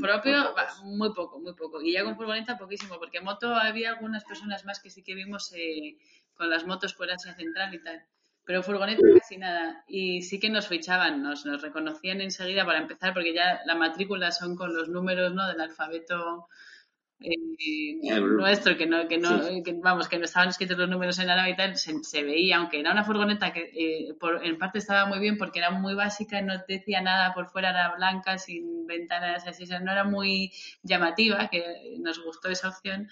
propio, 0.00 0.54
va, 0.54 0.66
muy 0.84 1.12
poco, 1.12 1.38
muy 1.40 1.54
poco. 1.54 1.82
Y 1.82 1.92
ya 1.92 2.04
con 2.04 2.16
furgoneta 2.16 2.56
poquísimo, 2.56 2.98
porque 2.98 3.20
moto 3.20 3.54
había 3.54 3.90
algunas 3.90 4.24
personas 4.24 4.64
más 4.64 4.80
que 4.80 4.88
sí 4.90 5.02
que 5.02 5.14
vimos 5.14 5.52
eh, 5.54 5.98
con 6.34 6.48
las 6.48 6.64
motos 6.66 6.94
por 6.94 7.10
Asia 7.10 7.34
Central 7.34 7.74
y 7.74 7.82
tal. 7.82 8.02
Pero 8.48 8.62
furgoneta 8.62 9.02
casi 9.20 9.36
nada. 9.36 9.84
Y 9.86 10.22
sí 10.22 10.40
que 10.40 10.48
nos 10.48 10.68
fichaban, 10.68 11.22
nos, 11.22 11.44
nos 11.44 11.60
reconocían 11.60 12.22
enseguida 12.22 12.64
para 12.64 12.78
empezar, 12.78 13.12
porque 13.12 13.34
ya 13.34 13.60
la 13.66 13.74
matrícula 13.74 14.32
son 14.32 14.56
con 14.56 14.74
los 14.74 14.88
números 14.88 15.34
¿no? 15.34 15.46
del 15.46 15.60
alfabeto 15.60 16.48
eh, 17.20 18.20
nuestro, 18.22 18.74
que 18.78 18.86
no, 18.86 19.06
que 19.06 19.18
no, 19.18 19.42
sí. 19.42 19.62
que, 19.62 19.74
vamos, 19.74 20.08
que 20.08 20.16
no 20.16 20.24
estaban 20.24 20.48
escritos 20.48 20.78
los 20.78 20.88
números 20.88 21.18
en 21.18 21.28
árabe 21.28 21.50
y 21.50 21.56
tal, 21.56 21.76
se, 21.76 22.02
se 22.02 22.22
veía, 22.22 22.56
aunque 22.56 22.80
era 22.80 22.90
una 22.90 23.04
furgoneta 23.04 23.52
que 23.52 23.70
eh, 23.74 24.14
por, 24.18 24.42
en 24.42 24.56
parte 24.56 24.78
estaba 24.78 25.04
muy 25.04 25.18
bien 25.18 25.36
porque 25.36 25.58
era 25.58 25.70
muy 25.70 25.94
básica, 25.94 26.40
no 26.40 26.54
decía 26.66 27.02
nada 27.02 27.34
por 27.34 27.50
fuera, 27.50 27.68
era 27.68 27.96
blanca, 27.96 28.38
sin 28.38 28.86
ventanas 28.86 29.46
así, 29.46 29.64
o 29.64 29.66
sea, 29.66 29.80
no 29.80 29.92
era 29.92 30.04
muy 30.04 30.54
llamativa, 30.82 31.48
que 31.48 31.98
nos 32.00 32.24
gustó 32.24 32.48
esa 32.48 32.70
opción. 32.70 33.10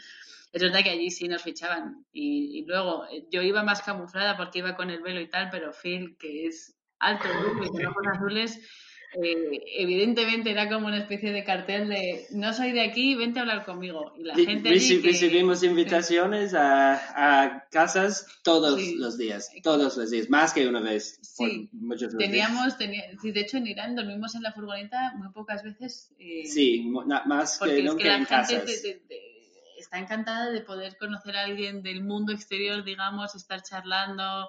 Es 0.57 0.63
verdad 0.63 0.83
que 0.83 0.89
allí 0.91 1.11
sí 1.11 1.29
nos 1.29 1.43
fichaban. 1.43 2.07
Y, 2.13 2.59
y 2.61 2.65
luego 2.65 3.05
eh, 3.13 3.27
yo 3.31 3.43
iba 3.43 3.63
más 3.63 3.83
camuflada 3.83 4.39
porque 4.39 4.61
iba 4.61 4.75
con 4.75 4.89
el 4.89 5.03
velo 5.03 5.21
y 5.21 5.29
tal, 5.29 5.51
pero 5.51 5.73
Phil, 5.73 6.17
que 6.19 6.47
es 6.47 6.75
alto, 6.99 7.29
rubio 7.43 7.65
y 7.65 7.69
con 7.69 7.87
ojos 7.87 8.07
azules, 8.11 8.59
eh, 9.23 9.61
evidentemente 9.79 10.51
era 10.51 10.69
como 10.69 10.87
una 10.87 10.99
especie 10.99 11.31
de 11.33 11.45
cartel 11.45 11.89
de 11.89 12.25
no 12.33 12.53
soy 12.55 12.73
de 12.73 12.81
aquí, 12.81 13.15
vente 13.15 13.39
a 13.39 13.43
hablar 13.43 13.65
conmigo. 13.67 14.15
Y 14.19 14.25
la 14.25 14.35
gente 14.35 14.71
reci- 14.71 15.01
que- 15.03 15.09
Recibimos 15.09 15.63
invitaciones 15.63 16.55
a, 16.55 17.45
a 17.45 17.69
casas 17.71 18.27
todos 18.43 18.81
Sí. 18.81 18.95
los 18.97 19.17
días, 19.19 19.51
todos 19.63 19.97
los 19.99 20.11
días, 20.11 20.29
más 20.31 20.53
que 20.55 20.67
una 20.67 20.81
vez. 20.81 21.19
Sí. 21.23 21.69
muchos. 21.73 22.17
Teníamos, 22.17 22.79
tenía, 22.79 23.03
sí, 23.21 23.31
de 23.31 23.41
hecho 23.41 23.59
en 23.59 23.67
Irán 23.67 23.95
dormimos 23.95 24.35
en 24.35 24.43
la 24.43 24.53
furgoneta 24.53 25.13
muy 25.17 25.29
pocas 25.33 25.63
veces. 25.63 26.15
eh, 26.19 26.47
Sí, 26.47 26.83
más 27.27 27.59
que 27.59 27.79
es 27.79 27.85
nunca 27.85 28.03
que 28.03 28.09
la 28.09 28.17
en 28.17 28.27
gente 28.27 28.55
casas. 28.55 28.65
te- 28.65 28.81
te- 28.81 29.01
te- 29.07 29.26
está 29.79 29.99
encantada 29.99 30.51
de 30.51 30.61
poder 30.61 30.97
conocer 30.99 31.37
a 31.37 31.45
alguien 31.45 31.83
del 31.83 32.03
mundo 32.03 32.33
exterior, 32.33 32.85
digamos, 32.85 33.35
estar 33.35 33.63
charlando 33.63 34.49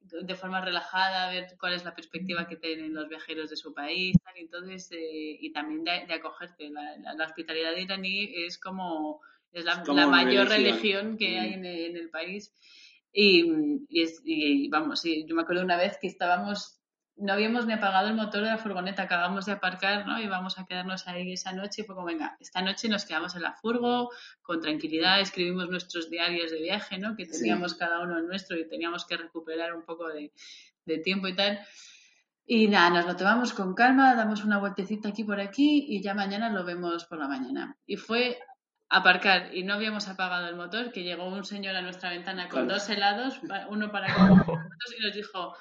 de 0.00 0.34
forma 0.36 0.60
relajada, 0.60 1.30
ver 1.30 1.48
cuál 1.60 1.74
es 1.74 1.84
la 1.84 1.94
perspectiva 1.94 2.46
que 2.48 2.56
tienen 2.56 2.94
los 2.94 3.08
viajeros 3.08 3.50
de 3.50 3.56
su 3.56 3.74
país, 3.74 4.16
tal, 4.24 4.34
entonces, 4.38 4.90
eh, 4.92 5.36
y 5.40 5.52
también 5.52 5.84
de, 5.84 6.06
de 6.06 6.14
acogerte. 6.14 6.70
La, 6.70 6.96
la- 6.98 7.14
la 7.14 7.24
hospitalidad 7.26 7.76
iraní 7.76 8.44
es 8.46 8.58
como, 8.58 9.20
es 9.52 9.64
la, 9.64 9.82
como 9.82 9.98
la 9.98 10.06
una 10.06 10.24
mayor 10.24 10.48
religión. 10.48 11.16
religión, 11.16 11.18
que 11.18 11.30
Mm. 11.36 11.40
hay 11.40 11.52
en 11.54 11.66
el, 11.66 11.78
en 11.90 11.96
el 11.96 12.10
país. 12.10 12.54
Y, 13.12 13.52
y, 13.88 14.02
es- 14.02 14.22
y, 14.24 14.68
vamos, 14.68 15.00
sí, 15.00 15.24
yo 15.26 15.34
me 15.34 15.42
acuerdo 15.42 15.62
una 15.64 15.76
vez 15.76 15.98
que 16.00 16.06
estábamos, 16.06 16.77
no 17.18 17.32
habíamos 17.32 17.66
ni 17.66 17.72
apagado 17.72 18.08
el 18.08 18.14
motor 18.14 18.42
de 18.42 18.48
la 18.50 18.58
furgoneta, 18.58 19.02
acabamos 19.02 19.44
de 19.46 19.52
aparcar, 19.52 20.06
¿no? 20.06 20.20
Y 20.20 20.28
vamos 20.28 20.58
a 20.58 20.66
quedarnos 20.66 21.06
ahí 21.08 21.32
esa 21.32 21.52
noche. 21.52 21.82
Y 21.82 21.84
fue 21.84 21.94
como, 21.94 22.06
venga, 22.06 22.36
esta 22.40 22.62
noche 22.62 22.88
nos 22.88 23.04
quedamos 23.04 23.34
en 23.34 23.42
la 23.42 23.52
furgo, 23.54 24.10
con 24.42 24.60
tranquilidad, 24.60 25.20
escribimos 25.20 25.68
nuestros 25.68 26.10
diarios 26.10 26.50
de 26.50 26.62
viaje, 26.62 26.98
¿no? 26.98 27.16
Que 27.16 27.24
Sí. 27.26 27.32
teníamos 27.38 27.74
cada 27.74 28.00
uno 28.00 28.18
el 28.18 28.26
nuestro 28.26 28.56
y 28.56 28.68
teníamos 28.68 29.04
que 29.04 29.16
recuperar 29.16 29.74
un 29.74 29.84
poco 29.84 30.08
de, 30.08 30.32
de 30.84 30.98
tiempo 30.98 31.28
y 31.28 31.34
tal. 31.34 31.58
Y 32.46 32.68
nada, 32.68 32.90
nos 32.90 33.06
lo 33.06 33.14
tomamos 33.16 33.52
con 33.52 33.74
calma, 33.74 34.14
damos 34.14 34.44
una 34.44 34.58
vueltecita 34.58 35.10
aquí 35.10 35.24
por 35.24 35.38
aquí 35.40 35.84
y 35.88 36.00
ya 36.02 36.14
mañana 36.14 36.48
lo 36.48 36.64
vemos 36.64 37.04
por 37.04 37.18
la 37.18 37.28
mañana. 37.28 37.76
Y 37.84 37.96
fue 37.96 38.38
aparcar 38.88 39.54
y 39.54 39.64
no 39.64 39.74
habíamos 39.74 40.08
apagado 40.08 40.48
el 40.48 40.56
motor, 40.56 40.90
que 40.92 41.02
llegó 41.02 41.28
un 41.28 41.44
señor 41.44 41.76
a 41.76 41.82
nuestra 41.82 42.08
ventana 42.08 42.48
con 42.48 42.66
dos 42.66 42.88
helados, 42.88 43.38
uno 43.68 43.92
para 43.92 44.06
cada 44.06 44.32
uno 44.32 44.44
y 44.98 45.02
nos 45.04 45.14
dijo, 45.14 45.54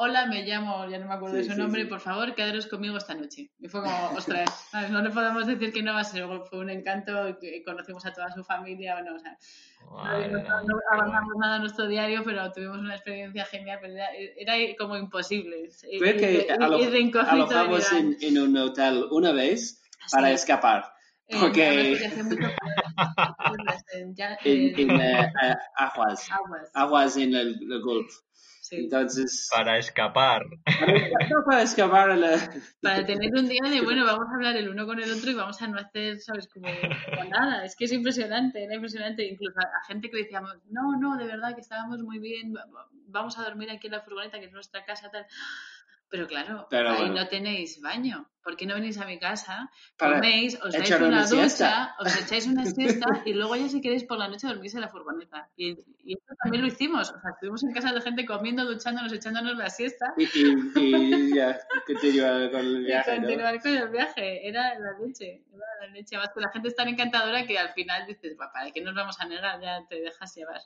hola, 0.00 0.26
me 0.26 0.42
llamo, 0.44 0.88
ya 0.88 0.98
no 0.98 1.06
me 1.06 1.14
acuerdo 1.14 1.36
de 1.36 1.44
su 1.44 1.52
sí, 1.52 1.58
nombre, 1.58 1.82
sí. 1.82 1.88
por 1.88 2.00
favor, 2.00 2.34
quedaros 2.34 2.66
conmigo 2.66 2.96
esta 2.96 3.14
noche. 3.14 3.50
Y 3.58 3.68
fue 3.68 3.82
como, 3.82 4.10
ostras, 4.16 4.68
¿sabes? 4.70 4.90
no 4.90 5.02
le 5.02 5.10
podemos 5.10 5.46
decir 5.46 5.72
que 5.72 5.82
no 5.82 5.92
va 5.92 6.00
a 6.00 6.04
ser, 6.04 6.24
fue 6.48 6.60
un 6.60 6.70
encanto, 6.70 7.36
que 7.40 7.62
conocimos 7.64 8.06
a 8.06 8.12
toda 8.12 8.30
su 8.32 8.44
familia, 8.44 8.94
bueno, 8.94 9.16
o 9.16 9.18
sea, 9.18 9.36
no, 10.28 10.38
no- 10.38 10.62
no 10.62 10.80
avanzamos 10.92 11.34
nada 11.40 11.56
en 11.56 11.62
nuestro 11.62 11.86
diario, 11.88 12.22
pero 12.24 12.50
tuvimos 12.52 12.78
una 12.78 12.94
experiencia 12.94 13.44
genial, 13.46 13.78
pero 13.80 13.94
era, 13.94 14.08
era 14.36 14.76
como 14.78 14.96
imposible. 14.96 15.68
Creo 15.98 16.16
que 16.16 16.46
ir- 16.46 16.52
alo- 16.62 16.78
ir 16.78 16.90
de 16.90 17.18
alojamos 17.20 17.92
en, 17.92 18.16
en 18.20 18.38
un 18.38 18.56
hotel 18.56 19.04
una 19.10 19.32
vez 19.32 19.82
para 20.12 20.28
Sí. 20.28 20.34
escapar. 20.34 20.92
Eh, 21.26 21.36
porque-. 21.40 21.98
En- 23.94 24.14
ya- 24.14 24.38
En, 24.44 24.78
en 24.78 24.90
en, 25.00 25.00
aguas, 25.76 26.28
aguas. 26.30 26.70
aguas 26.74 27.16
en 27.16 27.34
el, 27.34 27.58
el 27.70 27.80
Golf. 27.82 28.12
Sí. 28.68 28.76
Entonces, 28.76 29.48
Para 29.50 29.78
escapar. 29.78 30.42
no 31.30 31.44
para 31.46 31.62
escapar 31.62 32.10
a 32.10 32.16
la... 32.16 32.30
Para 32.82 33.06
tener 33.06 33.30
un 33.34 33.48
día 33.48 33.62
de, 33.70 33.80
bueno, 33.80 34.04
vamos 34.04 34.26
a 34.30 34.34
hablar 34.34 34.56
el 34.56 34.68
uno 34.68 34.84
con 34.84 35.00
el 35.00 35.10
otro 35.10 35.30
y 35.30 35.34
vamos 35.34 35.60
a 35.62 35.68
no 35.68 35.78
hacer, 35.78 36.18
¿sabes? 36.20 36.46
Como, 36.48 36.66
como 37.18 37.24
nada. 37.30 37.64
Es 37.64 37.74
que 37.76 37.86
es 37.86 37.92
impresionante, 37.92 38.62
era 38.62 38.74
impresionante. 38.74 39.24
Incluso 39.26 39.58
a, 39.58 39.62
a 39.62 39.84
gente 39.86 40.10
que 40.10 40.18
decíamos, 40.18 40.54
no, 40.70 40.96
no, 40.98 41.16
de 41.16 41.26
verdad 41.26 41.54
que 41.54 41.62
estábamos 41.62 41.98
muy 42.00 42.18
bien, 42.18 42.54
va- 42.54 42.66
va- 42.66 42.88
vamos 43.06 43.38
a 43.38 43.44
dormir 43.44 43.70
aquí 43.70 43.86
en 43.86 43.94
la 43.94 44.02
furgoneta, 44.02 44.38
que 44.38 44.46
es 44.46 44.52
nuestra 44.52 44.84
casa, 44.84 45.10
tal. 45.10 45.24
Pero 46.10 46.26
claro, 46.26 46.66
Pero 46.70 46.90
ahí 46.90 46.98
bueno. 47.00 47.14
no 47.16 47.28
tenéis 47.28 47.80
baño. 47.82 48.30
¿Por 48.42 48.56
qué 48.56 48.64
no 48.64 48.74
venís 48.76 48.96
a 48.96 49.04
mi 49.04 49.18
casa? 49.18 49.70
Coméis, 49.98 50.58
os 50.62 50.72
dais 50.72 50.88
una, 50.90 51.06
una 51.08 51.26
ducha, 51.26 51.36
siesta. 51.36 51.96
os 52.00 52.16
echáis 52.22 52.46
una 52.46 52.64
siesta 53.04 53.06
y 53.26 53.34
luego 53.34 53.56
ya 53.56 53.68
si 53.68 53.82
queréis 53.82 54.04
por 54.04 54.16
la 54.16 54.26
noche 54.28 54.46
dormís 54.46 54.74
en 54.74 54.80
la 54.80 54.88
furgoneta. 54.88 55.50
Y, 55.54 55.72
y 56.02 56.14
eso 56.14 56.34
también 56.42 56.62
lo 56.62 56.68
hicimos. 56.68 57.10
O 57.10 57.20
sea, 57.20 57.30
estuvimos 57.32 57.62
en 57.62 57.72
casa 57.72 57.92
de 57.92 58.00
gente 58.00 58.24
comiendo, 58.24 58.64
duchándonos, 58.64 59.12
echándonos 59.12 59.58
la 59.58 59.68
siesta 59.68 60.14
Y, 60.16 60.24
y, 60.24 61.14
y 61.30 61.34
ya, 61.34 61.58
continúa 61.86 62.50
con 62.50 62.60
el 62.60 62.76
y 62.82 62.84
viaje, 62.86 63.10
¿no? 63.16 63.26
continuar 63.26 63.60
con 63.60 63.74
el 63.76 63.88
viaje. 63.90 64.48
Era 64.48 64.78
la 64.78 64.98
leche. 64.98 65.44
Era 65.52 65.66
la 65.86 65.86
leche. 65.92 66.16
Además 66.16 66.32
que 66.34 66.40
la 66.40 66.50
gente 66.50 66.68
es 66.68 66.74
tan 66.76 66.88
encantadora 66.88 67.46
que 67.46 67.58
al 67.58 67.74
final 67.74 68.06
dices, 68.06 68.34
"Va, 68.40 68.50
¿para 68.50 68.70
qué 68.70 68.80
nos 68.80 68.94
vamos 68.94 69.20
a 69.20 69.26
negar? 69.26 69.60
Ya 69.60 69.86
te 69.86 70.00
dejas 70.00 70.34
llevar. 70.34 70.62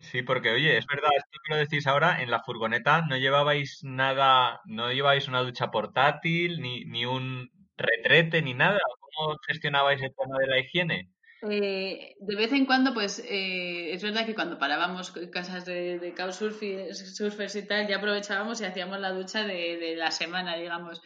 Sí, 0.00 0.22
porque 0.22 0.50
oye, 0.50 0.76
es 0.76 0.86
verdad, 0.86 1.10
esto 1.16 1.38
que 1.44 1.54
lo 1.54 1.58
decís 1.58 1.86
ahora, 1.86 2.22
en 2.22 2.30
la 2.30 2.42
furgoneta 2.42 3.02
no 3.08 3.16
llevabais 3.16 3.80
nada, 3.82 4.60
no 4.66 4.92
llevabais 4.92 5.28
una 5.28 5.40
ducha 5.40 5.70
portátil, 5.70 6.60
ni, 6.60 6.84
ni 6.84 7.06
un 7.06 7.50
retrete, 7.76 8.42
ni 8.42 8.54
nada. 8.54 8.78
¿Cómo 9.00 9.36
gestionabais 9.46 10.02
el 10.02 10.14
tema 10.14 10.38
de 10.38 10.46
la 10.46 10.58
higiene? 10.58 11.10
Eh, 11.50 12.14
de 12.18 12.36
vez 12.36 12.52
en 12.52 12.64
cuando, 12.64 12.94
pues 12.94 13.18
eh, 13.18 13.92
es 13.92 14.02
verdad 14.02 14.24
que 14.24 14.34
cuando 14.34 14.58
parábamos 14.58 15.12
casas 15.30 15.64
de, 15.64 15.98
de 15.98 16.14
surfers 16.32 17.56
y 17.56 17.66
tal, 17.66 17.86
ya 17.86 17.96
aprovechábamos 17.96 18.60
y 18.60 18.64
hacíamos 18.64 18.98
la 18.98 19.12
ducha 19.12 19.46
de, 19.46 19.76
de 19.76 19.96
la 19.96 20.10
semana, 20.10 20.56
digamos. 20.56 21.02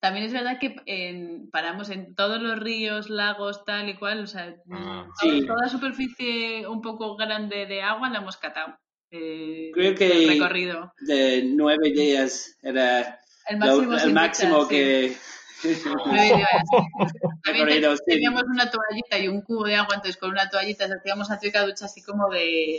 También 0.00 0.24
es 0.26 0.32
verdad 0.32 0.58
que 0.58 0.76
en- 0.86 1.50
paramos 1.50 1.90
en 1.90 2.14
todos 2.14 2.40
los 2.40 2.58
ríos, 2.58 3.10
lagos, 3.10 3.64
tal 3.66 3.88
y 3.90 3.94
cual, 3.96 4.24
o 4.24 4.26
sea, 4.26 4.54
Ah. 4.72 5.06
Sí. 5.20 5.44
toda 5.46 5.68
superficie 5.68 6.66
un 6.66 6.80
poco 6.80 7.16
grande 7.16 7.66
de 7.66 7.82
agua 7.82 8.08
la 8.10 8.18
hemos 8.18 8.36
catado. 8.36 8.76
eh, 9.12 9.72
Creo 9.74 9.96
que- 9.96 10.08
del 10.08 10.28
recorrido. 10.28 10.92
De 11.00 11.42
nueve 11.44 11.90
días 11.90 12.56
era 12.62 13.18
El 13.48 13.58
lo- 13.58 13.66
máximo, 13.66 13.92
el 13.94 14.00
sí. 14.00 14.12
También 17.44 17.68
teníamos 18.06 18.42
una 18.44 18.70
toallita 18.70 19.18
y 19.18 19.28
un 19.28 19.42
cubo 19.42 19.64
de 19.64 19.76
agua, 19.76 19.94
entonces 19.94 20.16
con 20.16 20.30
una 20.30 20.48
toallita 20.48 20.86
te 20.86 20.94
hacíamos 20.94 21.28
la 21.28 21.38
típica 21.38 21.64
ducha 21.66 21.86
así 21.86 22.02
como 22.02 22.28
de, 22.30 22.38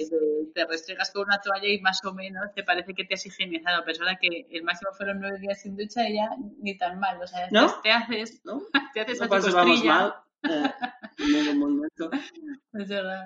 de- 0.09 0.51
te 0.53 0.65
restregas 0.65 1.11
con 1.11 1.23
una 1.23 1.39
toalla 1.41 1.67
y 1.67 1.79
más 1.81 2.03
o 2.05 2.13
menos 2.13 2.53
te 2.53 2.63
parece 2.63 2.93
que 2.93 3.05
te 3.05 3.13
has 3.15 3.25
higienizado, 3.25 3.81
pero 3.81 3.93
es 3.93 3.99
verdad 3.99 4.17
que 4.21 4.47
el 4.51 4.63
máximo 4.63 4.91
fueron 4.93 5.19
nueve 5.19 5.39
días 5.39 5.61
sin 5.61 5.75
ducha 5.77 6.07
y 6.09 6.15
ya 6.15 6.29
ni 6.61 6.77
tan 6.77 6.99
mal, 6.99 7.21
o 7.21 7.27
sea, 7.27 7.47
¿No? 7.51 7.73
te, 7.81 7.91
haces, 7.91 8.41
¿no? 8.43 8.61
te 8.93 9.01
haces 9.01 9.19
No 9.19 9.25
a 9.25 9.29
tu 9.29 9.35
costrilla. 9.35 9.93
mal. 9.93 10.13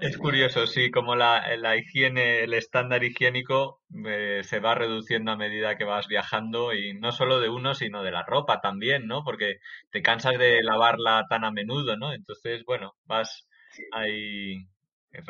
Es 0.02 0.18
curioso, 0.18 0.68
sí, 0.68 0.92
como 0.92 1.16
la, 1.16 1.56
la 1.58 1.78
higiene, 1.78 2.44
el 2.44 2.54
estándar 2.54 3.04
higiénico 3.04 3.82
eh, 4.06 4.42
se 4.44 4.60
va 4.60 4.76
reduciendo 4.76 5.32
a 5.32 5.38
medida 5.38 5.78
que 5.78 5.86
vas 5.86 6.08
viajando 6.08 6.74
y 6.74 6.94
no 6.94 7.12
solo 7.12 7.40
de 7.40 7.50
uno, 7.50 7.74
sino 7.76 8.04
de 8.04 8.12
la 8.12 8.24
ropa 8.24 8.60
también, 8.60 9.08
¿no? 9.08 9.24
Porque 9.24 9.60
te 9.92 10.02
cansas 10.02 10.38
de 10.38 10.62
lavarla 10.64 11.26
tan 11.30 11.46
a 11.46 11.52
menudo, 11.52 11.96
¿no? 11.96 12.12
Entonces, 12.14 12.64
bueno, 12.66 12.96
vas 13.06 13.48
ahí 13.92 14.68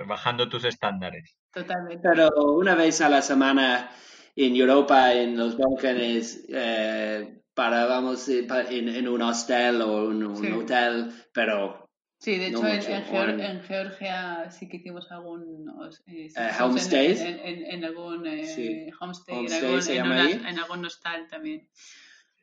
bajando 0.07 0.49
tus 0.49 0.65
estándares. 0.65 1.37
Totalmente. 1.51 2.07
Pero 2.09 2.29
una 2.53 2.75
vez 2.75 3.01
a 3.01 3.09
la 3.09 3.21
semana 3.21 3.91
en 4.35 4.55
Europa, 4.55 5.13
en 5.13 5.37
los 5.37 5.57
Balcanes, 5.57 6.45
eh, 6.49 7.41
parábamos 7.55 8.27
en, 8.29 9.07
un 9.07 9.21
hostel 9.21 9.81
o 9.81 10.11
en 10.11 10.23
un 10.23 10.53
hotel, 10.53 11.11
pero 11.33 11.85
Sí, 12.17 12.37
de 12.37 12.47
hecho 12.47 12.65
en, 12.65 13.61
Georgia 13.63 14.49
sí 14.49 14.67
que 14.67 14.77
hicimos 14.77 15.11
algún 15.11 15.69
eh, 16.07 16.29
uh, 16.35 16.63
homestay 16.63 17.17
en, 17.19 17.83
algún 17.83 18.25
eh, 18.25 18.91
homestay, 18.99 19.45
en, 19.45 20.59
algún, 20.59 20.85
hostal 20.85 21.27
también. 21.27 21.69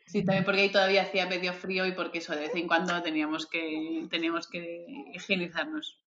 Sí, 0.07 0.25
también 0.25 0.45
porque 0.45 0.61
ahí 0.61 0.71
todavía 0.71 1.03
hacía 1.03 1.27
medio 1.27 1.53
frío 1.53 1.87
y 1.87 1.93
porque 1.93 2.19
eso 2.19 2.33
de 2.35 2.43
vez 2.43 2.55
en 2.55 2.69
cuando 2.69 3.03
teníamos 3.03 3.47
que 3.47 4.07
teníamos 4.11 4.47
que 4.47 4.85
higienizarnos. 5.15 5.99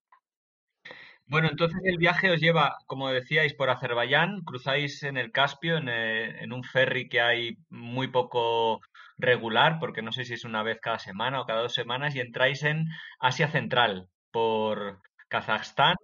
Bueno, 1.27 1.49
entonces 1.49 1.81
el 1.83 1.97
viaje 1.97 2.31
os 2.31 2.39
lleva, 2.39 2.77
como 2.85 3.09
decíais, 3.09 3.55
por 3.55 3.71
Azerbaiyán, 3.71 4.41
cruzáis 4.45 5.01
en 5.01 5.17
el 5.17 5.31
Caspio, 5.31 5.77
en, 5.77 5.89
eh, 5.89 6.43
en, 6.43 6.53
un 6.53 6.63
ferry 6.63 7.09
que 7.09 7.19
hay 7.19 7.57
muy 7.69 8.09
poco 8.09 8.79
regular, 9.17 9.77
porque 9.79 10.01
no 10.01 10.11
sé 10.11 10.25
si 10.25 10.33
es 10.33 10.45
una 10.45 10.63
vez 10.63 10.79
cada 10.81 10.99
semana 10.99 11.41
o 11.41 11.45
cada 11.45 11.61
dos 11.61 11.73
semanas, 11.73 12.15
y 12.15 12.19
entráis 12.19 12.63
en 12.63 12.85
Asia 13.19 13.47
Central 13.49 14.07
por 14.31 15.01
Kazajstán, 15.27 15.95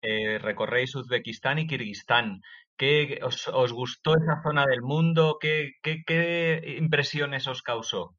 eh, 0.00 0.38
recorréis 0.38 0.94
Uzbekistán 0.94 1.58
y 1.58 1.66
Kirguistán. 1.66 2.42
¿Qué 2.76 3.20
os, 3.22 3.46
os, 3.48 3.72
gustó 3.72 4.16
esa 4.16 4.42
zona 4.42 4.64
del 4.66 4.82
mundo? 4.82 5.38
¿Qué, 5.40 5.72
qué, 5.82 6.02
qué 6.04 6.76
impresiones 6.78 7.46
os 7.46 7.62
causó? 7.62 8.16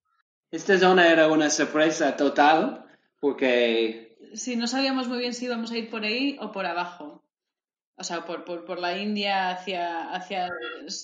Esta 0.51 0.78
zona 0.78 1.11
era 1.11 1.28
una 1.28 1.49
sorpresa 1.49 2.16
total 2.16 2.86
porque 3.20 4.14
Sí, 4.34 4.55
no 4.55 4.68
sabíamos 4.68 5.07
muy 5.07 5.20
bien 5.20 5.34
si 5.34 5.45
íbamos 5.45 5.72
a 5.72 5.78
ir 5.78 5.89
por 5.89 6.03
ahí 6.03 6.38
o 6.41 6.51
por 6.51 6.66
abajo. 6.66 7.22
O 7.95 8.03
sea, 8.03 8.25
por, 8.25 8.43
por, 8.43 8.65
por 8.65 8.79
la 8.79 8.97
India 8.97 9.51
hacia, 9.51 10.11
hacia 10.13 10.49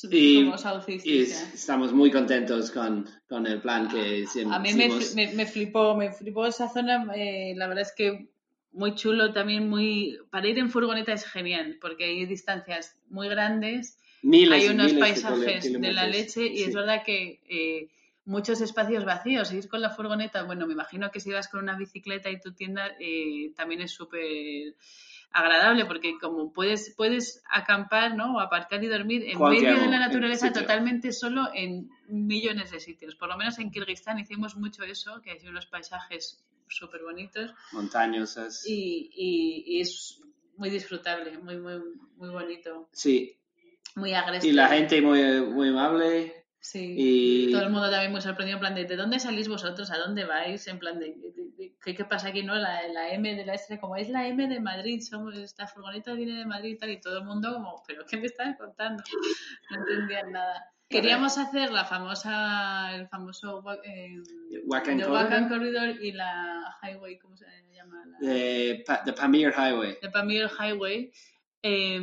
y, 0.10 0.44
como 0.44 0.58
Southeast 0.58 1.06
y 1.06 1.22
estamos 1.22 1.94
muy 1.94 2.10
contentos 2.10 2.72
con, 2.72 3.08
con 3.28 3.46
el 3.46 3.62
plan 3.62 3.88
que 3.88 4.26
siempre 4.26 4.56
A 4.56 4.60
mí 4.60 4.74
me, 4.74 4.90
me, 5.34 5.46
flipó, 5.46 5.96
me 5.96 6.12
flipó 6.12 6.48
esa 6.48 6.68
zona. 6.68 7.06
Eh, 7.16 7.54
la 7.56 7.68
verdad 7.68 7.84
es 7.84 7.94
que 7.96 8.30
muy 8.72 8.96
chulo 8.96 9.34
también, 9.34 9.70
muy... 9.70 10.18
Para 10.32 10.48
ir 10.48 10.58
en 10.58 10.72
furgoneta 10.72 11.14
es 11.14 11.26
genial, 11.26 11.78
porque 11.80 12.06
hay 12.06 12.26
distancias 12.26 12.96
muy 13.08 13.30
grandes, 13.30 14.00
hay 14.24 14.68
unos 14.68 14.94
paisajes 14.94 15.72
de, 15.72 15.94
la 15.94 16.08
leche 16.08 16.48
y 16.48 16.64
es 16.64 16.74
verdad 16.74 17.04
que... 17.04 17.40
Eh, 17.50 17.90
muchos 18.30 18.62
espacios 18.62 19.06
vacíos. 19.06 19.52
Ir 19.52 19.68
con 19.68 19.82
la 19.82 19.90
furgoneta, 19.90 20.44
bueno, 20.44 20.68
me 20.68 20.74
imagino 20.74 21.10
que 21.10 21.20
si 21.20 21.32
vas 21.32 21.48
con 21.48 21.62
una 21.62 21.76
bicicleta 21.76 22.30
y 22.30 22.40
tu 22.40 22.54
tienda 22.54 22.92
eh, 23.00 23.52
también 23.56 23.82
es 23.82 23.92
súper 23.92 24.76
agradable 25.32 25.86
porque 25.86 26.18
como 26.20 26.52
puedes 26.52 26.94
puedes 26.96 27.44
acampar 27.50 28.16
no 28.16 28.36
o 28.36 28.40
aparcar 28.40 28.84
y 28.84 28.88
dormir 28.88 29.24
en 29.28 29.40
medio 29.40 29.80
de 29.80 29.88
la 29.88 30.00
naturaleza 30.00 30.52
totalmente 30.52 31.12
solo 31.12 31.50
en 31.54 31.90
millones 32.08 32.72
de 32.72 32.80
sitios. 32.80 33.16
Por 33.16 33.30
lo 33.30 33.38
menos 33.38 33.60
en 33.60 33.72
Kirguistán 33.72 34.20
hicimos 34.20 34.56
mucho 34.56 34.84
eso 34.84 35.22
que 35.22 35.32
hay 35.32 35.48
unos 35.48 35.68
paisajes 35.68 36.44
súper 36.68 37.04
bonitos 37.04 37.52
montañosas. 37.72 38.64
Y, 38.68 39.12
y, 39.14 39.82
es 39.82 40.22
muy 40.58 40.70
disfrutable 40.70 41.38
muy 41.38 41.58
muy 41.58 41.80
muy 42.18 42.30
bonito. 42.30 42.90
Sí. 42.92 43.36
Muy 43.96 44.14
agresivo 44.14 44.52
y 44.52 44.56
la 44.56 44.68
gente 44.68 45.02
muy 45.02 45.42
muy 45.42 45.70
amable 45.70 46.39
Sí, 46.62 46.96
y... 46.98 47.52
todo 47.52 47.62
el 47.64 47.70
mundo 47.70 47.90
también 47.90 48.12
muy 48.12 48.22
sorprendido, 48.22 48.58
en 48.58 48.60
plan 48.60 48.76
de 48.76 48.84
¿de 48.84 48.96
dónde 48.98 49.20
salís 49.20 49.48
vosotros? 49.48 49.92
¿A 49.92 49.98
dónde 49.98 50.26
vais? 50.26 50.68
En 50.68 50.78
plan 50.78 51.00
de, 51.00 51.16
¿qué, 51.82 51.96
¿qué, 51.96 52.06
pasa 52.06 52.30
aquí? 52.30 52.44
no 52.44 52.56
la, 52.56 52.86
la, 52.90 53.14
M 53.14 53.34
de 53.34 53.46
la 53.46 53.54
S, 53.54 53.80
como 53.80 53.96
es 53.96 54.10
la 54.10 54.28
M 54.28 54.46
de 54.48 54.60
Madrid, 54.60 55.02
somos 55.02 55.38
esta 55.38 55.68
furgoneta 55.68 56.14
viene 56.14 56.38
de 56.38 56.46
Madrid 56.46 56.72
y 56.72 56.78
tal, 56.78 56.90
y 56.90 57.00
todo 57.00 57.20
el 57.20 57.26
mundo 57.26 57.54
como, 57.54 57.82
¿pero 57.88 58.06
qué 58.06 58.18
me 58.18 58.26
están 58.26 58.56
contando? 58.56 59.04
No 59.72 59.78
entendían 59.78 60.32
nada. 60.32 60.74
Queríamos 60.90 61.38
hacer 61.38 61.72
la 61.72 61.86
famosa, 61.86 62.96
el 62.96 63.08
famoso 63.08 63.64
eh, 63.84 64.18
Wacken 64.66 65.48
Corridor. 65.48 66.02
y 66.02 66.12
la 66.12 66.76
Highway, 66.82 67.20
¿cómo 67.20 67.38
se 67.38 67.46
llama? 67.72 68.04
La... 68.08 68.18
The, 68.20 68.84
the 69.06 69.14
Pamir 69.14 69.54
Highway. 69.56 70.00
The 70.02 70.10
Pamir 70.10 70.50
Highway. 70.50 71.12
Eh, 71.62 72.02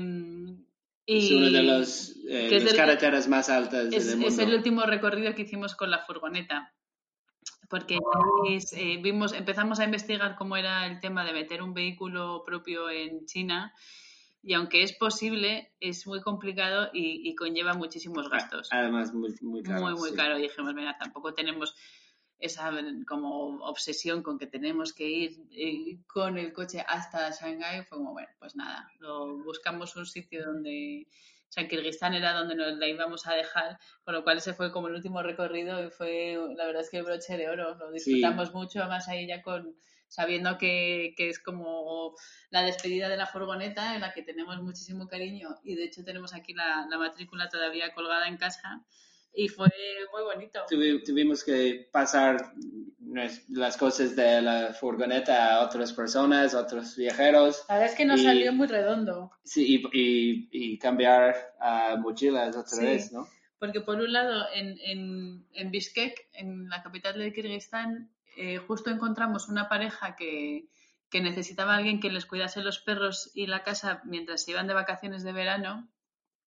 es 1.06 1.30
una 1.30 1.50
de 1.50 1.62
las 1.62 2.16
eh, 2.28 2.66
carreteras 2.74 3.28
más 3.28 3.48
altas 3.48 3.92
es, 3.92 4.06
del 4.06 4.16
mundo. 4.16 4.28
Es 4.28 4.38
el 4.38 4.54
último 4.54 4.82
recorrido 4.82 5.34
que 5.34 5.42
hicimos 5.42 5.74
con 5.74 5.90
la 5.90 6.04
furgoneta. 6.04 6.72
Porque 7.68 7.98
eh, 8.76 9.00
vimos, 9.02 9.32
empezamos 9.32 9.80
a 9.80 9.84
investigar 9.84 10.36
cómo 10.36 10.56
era 10.56 10.86
el 10.86 11.00
tema 11.00 11.24
de 11.24 11.32
meter 11.32 11.62
un 11.62 11.74
vehículo 11.74 12.44
propio 12.44 12.90
en 12.90 13.26
China 13.26 13.72
y 14.46 14.54
aunque 14.54 14.84
es 14.84 14.92
posible, 14.92 15.72
es 15.80 16.06
muy 16.06 16.20
complicado 16.20 16.88
y, 16.92 17.34
conlleva 17.34 17.74
muchísimos 17.74 18.30
gastos. 18.30 18.68
Además, 18.70 19.12
muy, 19.12 19.34
muy 19.40 19.60
caro. 19.64 19.80
Muy, 19.80 19.94
muy 19.94 20.14
caro. 20.14 20.38
Y 20.38 20.42
dijimos, 20.42 20.72
mira, 20.72 20.96
tampoco 20.96 21.34
tenemos 21.34 21.74
esa 22.38 22.70
como 23.06 23.64
obsesión 23.64 24.22
con 24.22 24.38
que 24.38 24.46
tenemos 24.46 24.92
que 24.92 25.08
ir 25.08 25.46
eh, 25.52 25.98
con 26.06 26.36
el 26.38 26.52
coche 26.52 26.84
hasta 26.86 27.30
Shanghái, 27.30 27.84
fue 27.84 27.98
como, 27.98 28.12
bueno, 28.12 28.28
pues 28.38 28.56
nada, 28.56 28.88
lo, 28.98 29.38
buscamos 29.38 29.96
un 29.96 30.06
sitio 30.06 30.44
donde, 30.44 31.06
o 31.48 31.52
sea, 31.52 31.66
Kirguistán 31.66 32.14
era 32.14 32.34
donde 32.34 32.54
nos 32.54 32.76
la 32.76 32.88
íbamos 32.88 33.26
a 33.26 33.34
dejar, 33.34 33.78
con 34.04 34.14
lo 34.14 34.22
cual 34.22 34.38
ese 34.38 34.52
fue 34.52 34.70
como 34.70 34.88
el 34.88 34.94
último 34.94 35.22
recorrido 35.22 35.82
y 35.84 35.90
fue, 35.90 36.38
la 36.56 36.66
verdad 36.66 36.82
es 36.82 36.90
que 36.90 36.98
el 36.98 37.04
broche 37.04 37.36
de 37.36 37.48
oro, 37.48 37.74
lo 37.74 37.90
disfrutamos 37.90 38.52
mucho, 38.52 38.86
más 38.86 39.08
ahí 39.08 39.26
ya 39.26 39.42
con 39.42 39.74
sabiendo 40.08 40.56
que, 40.56 41.14
que, 41.16 41.30
es 41.30 41.40
como 41.40 42.14
la 42.50 42.62
despedida 42.62 43.08
de 43.08 43.16
la 43.16 43.26
furgoneta 43.26 43.96
en 43.96 44.02
la 44.02 44.12
que 44.12 44.22
tenemos 44.22 44.62
muchísimo 44.62 45.08
cariño 45.08 45.56
y 45.64 45.74
de 45.74 45.84
hecho 45.84 46.04
tenemos 46.04 46.32
aquí 46.32 46.54
la, 46.54 46.86
la 46.88 46.96
matrícula 46.96 47.48
todavía 47.48 47.92
colgada 47.92 48.28
en 48.28 48.36
casa 48.36 48.84
y 49.36 49.48
fue 49.48 49.68
muy 50.12 50.22
bonito. 50.22 50.64
tuvimos 51.04 51.44
que 51.44 51.88
pasar 51.92 52.52
las 53.48 53.76
cosas 53.76 54.16
de 54.16 54.42
la 54.42 54.72
furgoneta 54.72 55.54
a 55.54 55.64
otras 55.64 55.92
personas, 55.92 56.54
otros 56.54 56.96
viajeros. 56.96 57.64
La 57.68 57.76
verdad 57.76 57.90
es 57.92 57.96
que 57.96 58.04
nos 58.06 58.22
salió 58.22 58.52
muy 58.52 58.66
redondo. 58.66 59.30
Sí, 59.44 59.82
y, 59.92 60.48
y, 60.50 60.78
cambiar 60.78 61.54
a 61.60 61.96
mochilas 61.96 62.56
otra 62.56 62.80
vez, 62.80 63.12
¿no? 63.12 63.28
Porque 63.58 63.80
por 63.80 63.96
un 63.96 64.12
lado, 64.12 64.46
en, 64.54 64.78
en, 64.80 65.46
en 65.52 65.70
Bishkek, 65.70 66.28
en 66.32 66.68
la 66.68 66.82
capital 66.82 67.18
de 67.18 67.32
Kirguistán, 67.32 68.10
eh, 68.36 68.58
justo 68.58 68.90
encontramos 68.90 69.48
una 69.48 69.68
pareja 69.68 70.16
que, 70.16 70.68
que 71.10 71.20
necesitaba 71.20 71.74
a 71.74 71.76
alguien 71.78 72.00
que 72.00 72.10
les 72.10 72.26
cuidase 72.26 72.60
los 72.62 72.78
perros 72.80 73.30
y 73.34 73.46
la 73.46 73.62
casa 73.62 74.02
mientras 74.04 74.44
se 74.44 74.50
iban 74.50 74.66
de 74.66 74.74
vacaciones 74.74 75.22
de 75.22 75.32
verano. 75.32 75.88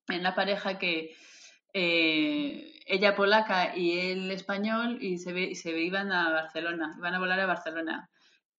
En 0.08 0.24
la 0.24 0.34
pareja 0.34 0.80
que 0.80 1.16
eh, 1.74 2.74
ella 2.86 3.16
polaca 3.16 3.76
y 3.76 4.00
él 4.00 4.32
español 4.32 4.98
y 5.02 5.20
se, 5.20 5.34
ve, 5.34 5.54
iban 5.82 6.12
a 6.12 6.32
Barcelona, 6.32 6.96
iban 6.98 7.14
a 7.14 7.20
volar 7.20 7.40
a 7.40 7.46
Barcelona. 7.46 8.10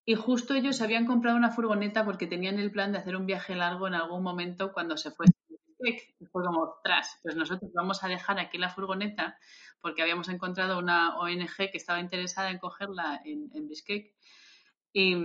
Y 0.05 0.15
justo 0.15 0.55
ellos 0.55 0.81
habían 0.81 1.07
comprado 1.07 1.37
una 1.37 1.51
furgoneta 1.51 2.05
porque 2.05 2.27
tenían 2.27 2.59
el 2.59 2.71
plan 2.71 2.93
de 2.93 2.99
hacer 2.99 3.17
un 3.17 3.27
viaje 3.27 3.55
largo 3.55 3.87
en 3.87 3.95
algún 3.95 4.23
momento 4.23 4.73
cuando 4.73 4.97
se 4.97 5.11
fue. 5.11 5.27
Y 5.83 6.27
fue 6.27 6.45
como, 6.45 6.75
tras, 6.85 7.19
pues 7.23 7.37
nosotros 7.37 7.71
vamos 7.75 8.05
a 8.05 8.09
dejar 8.09 8.39
aquí 8.39 8.59
la 8.59 8.69
furgoneta 8.69 9.39
porque 9.81 10.03
habíamos 10.03 10.29
encontrado 10.29 10.79
una 10.79 11.19
ONG 11.19 11.57
que 11.57 11.71
estaba 11.79 12.01
interesada 12.01 12.51
en 12.51 12.59
cogerla 12.59 13.21
en, 13.25 13.51
en. 13.55 13.69
Y, 14.93 15.17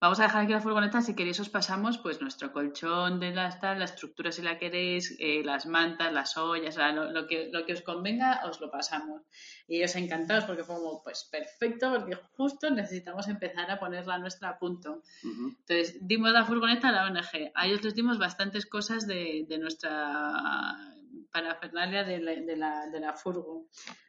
Vamos 0.00 0.20
a 0.20 0.24
dejar 0.24 0.42
aquí 0.42 0.52
la 0.52 0.60
furgoneta, 0.60 1.00
si 1.00 1.14
queréis 1.14 1.40
os 1.40 1.48
pasamos 1.48 1.96
pues 1.98 2.20
nuestro 2.20 2.52
colchón 2.52 3.20
de 3.20 3.30
las 3.30 3.58
tal, 3.58 3.78
la 3.78 3.86
estructura 3.86 4.32
si 4.32 4.42
la 4.42 4.58
queréis, 4.58 5.16
eh, 5.18 5.42
las 5.42 5.64
mantas, 5.66 6.12
las 6.12 6.36
ollas, 6.36 6.76
lo, 6.76 7.26
que, 7.26 7.48
lo 7.50 7.64
que 7.64 7.72
os 7.72 7.80
convenga 7.80 8.42
os 8.44 8.60
lo 8.60 8.70
pasamos. 8.70 9.22
Y 9.66 9.76
ellos 9.76 9.96
encantados 9.96 10.44
porque 10.44 10.62
fue 10.62 10.74
como, 10.76 11.02
pues 11.02 11.26
perfecto, 11.30 11.90
porque 11.90 12.18
justo 12.36 12.68
necesitamos 12.70 13.28
empezar 13.28 13.70
a 13.70 13.78
ponerla 13.78 14.18
nuestra 14.18 14.50
a 14.50 14.58
punto. 14.58 15.02
Entonces, 15.22 15.96
dimos 16.06 16.32
la 16.32 16.44
furgoneta 16.44 16.90
a 16.90 16.92
la 16.92 17.04
ONG. 17.06 17.52
A 17.54 17.66
ellos 17.66 17.82
les 17.82 17.94
dimos 17.94 18.18
bastantes 18.18 18.66
cosas 18.66 19.06
de, 19.06 19.46
de 19.48 19.58
nuestra 19.58 20.76
parafernalia 21.32 22.04
de 22.04 22.18
la, 22.20 22.32
de, 22.32 22.56
la, 22.56 22.86
de 22.88 23.00
la 23.00 23.14
furgo. 23.14 23.68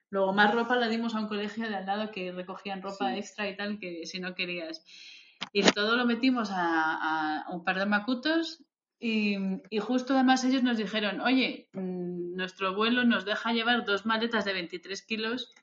Luego 0.09 0.33
más 0.33 0.53
ropa 0.53 0.75
la 0.75 0.88
dimos 0.88 1.15
a 1.15 1.19
un 1.19 1.27
colegio 1.27 1.67
de 1.67 1.75
al 1.75 1.86
lado 1.86 2.11
que 2.11 2.31
recogían 2.31 2.81
ropa 2.81 3.15
extra 3.17 3.49
y 3.49 3.55
tal, 3.55 3.79
que 3.79 4.05
si 4.05 4.19
no 4.19 4.36
querías 4.36 4.86
y 5.53 5.63
todo 5.63 5.95
lo 5.95 6.05
metimos 6.05 6.49
a, 6.51 7.45
un 7.49 7.63
par 7.63 7.79
de 7.79 7.85
macutos 7.85 8.63
y, 8.99 9.37
justo 9.79 10.13
además 10.13 10.43
ellos 10.43 10.63
nos 10.63 10.77
dijeron, 10.77 11.21
oye, 11.21 11.69
mm, 11.73 12.35
nuestro 12.35 12.75
vuelo 12.75 13.03
nos 13.03 13.25
deja 13.25 13.53
llevar 13.53 13.85
dos 13.85 14.05
maletas 14.05 14.45
de 14.45 14.53
23 14.53 15.01
kilos 15.03 15.53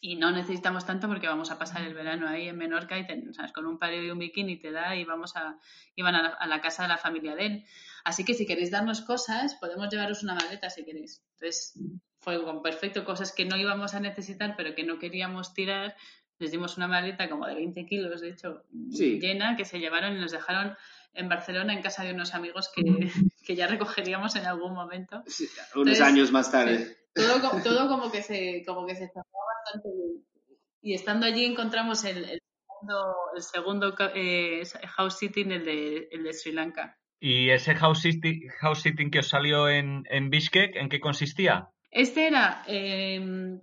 y 0.00 0.16
no 0.16 0.30
necesitamos 0.30 0.84
tanto 0.84 1.08
porque 1.08 1.26
vamos 1.26 1.50
a 1.50 1.58
pasar 1.58 1.82
el 1.82 1.94
verano 1.94 2.28
ahí 2.28 2.48
en 2.48 2.58
Menorca 2.58 2.98
y 2.98 3.06
¿sabes? 3.32 3.52
con 3.52 3.66
un 3.66 3.78
pareo 3.78 4.04
y 4.04 4.10
un 4.10 4.18
bikini 4.18 4.58
te 4.58 4.70
da 4.70 4.94
y 4.94 5.04
vamos 5.04 5.36
a, 5.36 5.58
iban 5.94 6.14
a 6.14 6.22
la, 6.22 6.28
a 6.28 6.46
la, 6.46 6.60
casa 6.60 6.82
de 6.82 6.88
la 6.88 6.98
familia 6.98 7.34
de 7.34 7.46
él. 7.46 7.64
Así 8.04 8.24
que 8.24 8.34
si 8.34 8.46
queréis 8.46 8.70
darnos 8.70 9.00
cosas, 9.00 9.54
podemos 9.54 9.88
llevaros 9.88 10.22
una 10.22 10.34
maleta 10.34 10.70
si 10.70 10.84
queréis. 10.84 11.22
Entonces 11.32 11.78
fue 12.26 12.40
perfecto, 12.60 13.04
cosas 13.04 13.32
que 13.32 13.44
no 13.44 13.56
íbamos 13.56 13.94
a 13.94 14.00
necesitar 14.00 14.54
pero 14.56 14.74
que 14.74 14.82
no 14.82 14.98
queríamos 14.98 15.54
tirar. 15.54 15.96
Les 16.38 16.50
dimos 16.50 16.76
una 16.76 16.86
maleta 16.88 17.28
como 17.30 17.46
de 17.46 17.54
20 17.54 17.86
kilos, 17.86 18.20
de 18.20 18.30
hecho, 18.30 18.62
Sí. 18.90 19.18
llena, 19.20 19.56
que 19.56 19.64
se 19.64 19.78
llevaron 19.78 20.16
y 20.16 20.20
nos 20.20 20.32
dejaron 20.32 20.76
en 21.14 21.28
Barcelona 21.30 21.72
en 21.72 21.82
casa 21.82 22.04
de 22.04 22.12
unos 22.12 22.34
amigos 22.34 22.70
que, 22.74 22.82
que 23.46 23.56
ya 23.56 23.66
recogeríamos 23.66 24.36
en 24.36 24.44
algún 24.46 24.74
momento. 24.74 25.22
Sí, 25.26 25.44
unos 25.74 25.88
Entonces, 25.94 26.00
años 26.02 26.32
más 26.32 26.50
tarde. 26.52 26.96
Todo, 27.14 27.62
todo 27.62 27.88
como 27.88 28.12
que 28.12 28.22
se 28.22 28.62
como 28.66 28.86
que 28.86 28.94
se 28.94 29.08
cerró 29.08 29.24
bastante 29.64 29.88
bien. 29.96 30.22
Y 30.82 30.94
estando 30.94 31.24
allí 31.26 31.44
encontramos 31.46 32.04
el, 32.04 32.18
el 32.18 32.40
segundo, 32.66 33.14
el 33.34 33.42
segundo 33.42 33.94
ca- 33.94 34.12
eh, 34.14 34.62
house 34.96 35.18
sitting, 35.18 35.50
el 35.52 35.64
de, 35.64 36.08
el 36.12 36.22
de 36.22 36.32
Sri 36.34 36.52
Lanka. 36.52 36.98
¿Y 37.18 37.48
ese 37.48 37.74
house 37.74 38.02
sitting, 38.02 38.46
house 38.60 38.82
sitting 38.82 39.10
que 39.10 39.20
os 39.20 39.28
salió 39.28 39.70
en, 39.70 40.04
en 40.10 40.28
Bishkek, 40.28 40.76
en 40.76 40.90
qué 40.90 41.00
consistía? 41.00 41.70
Este 41.90 42.26
era, 42.26 42.62
eh, 42.68 43.58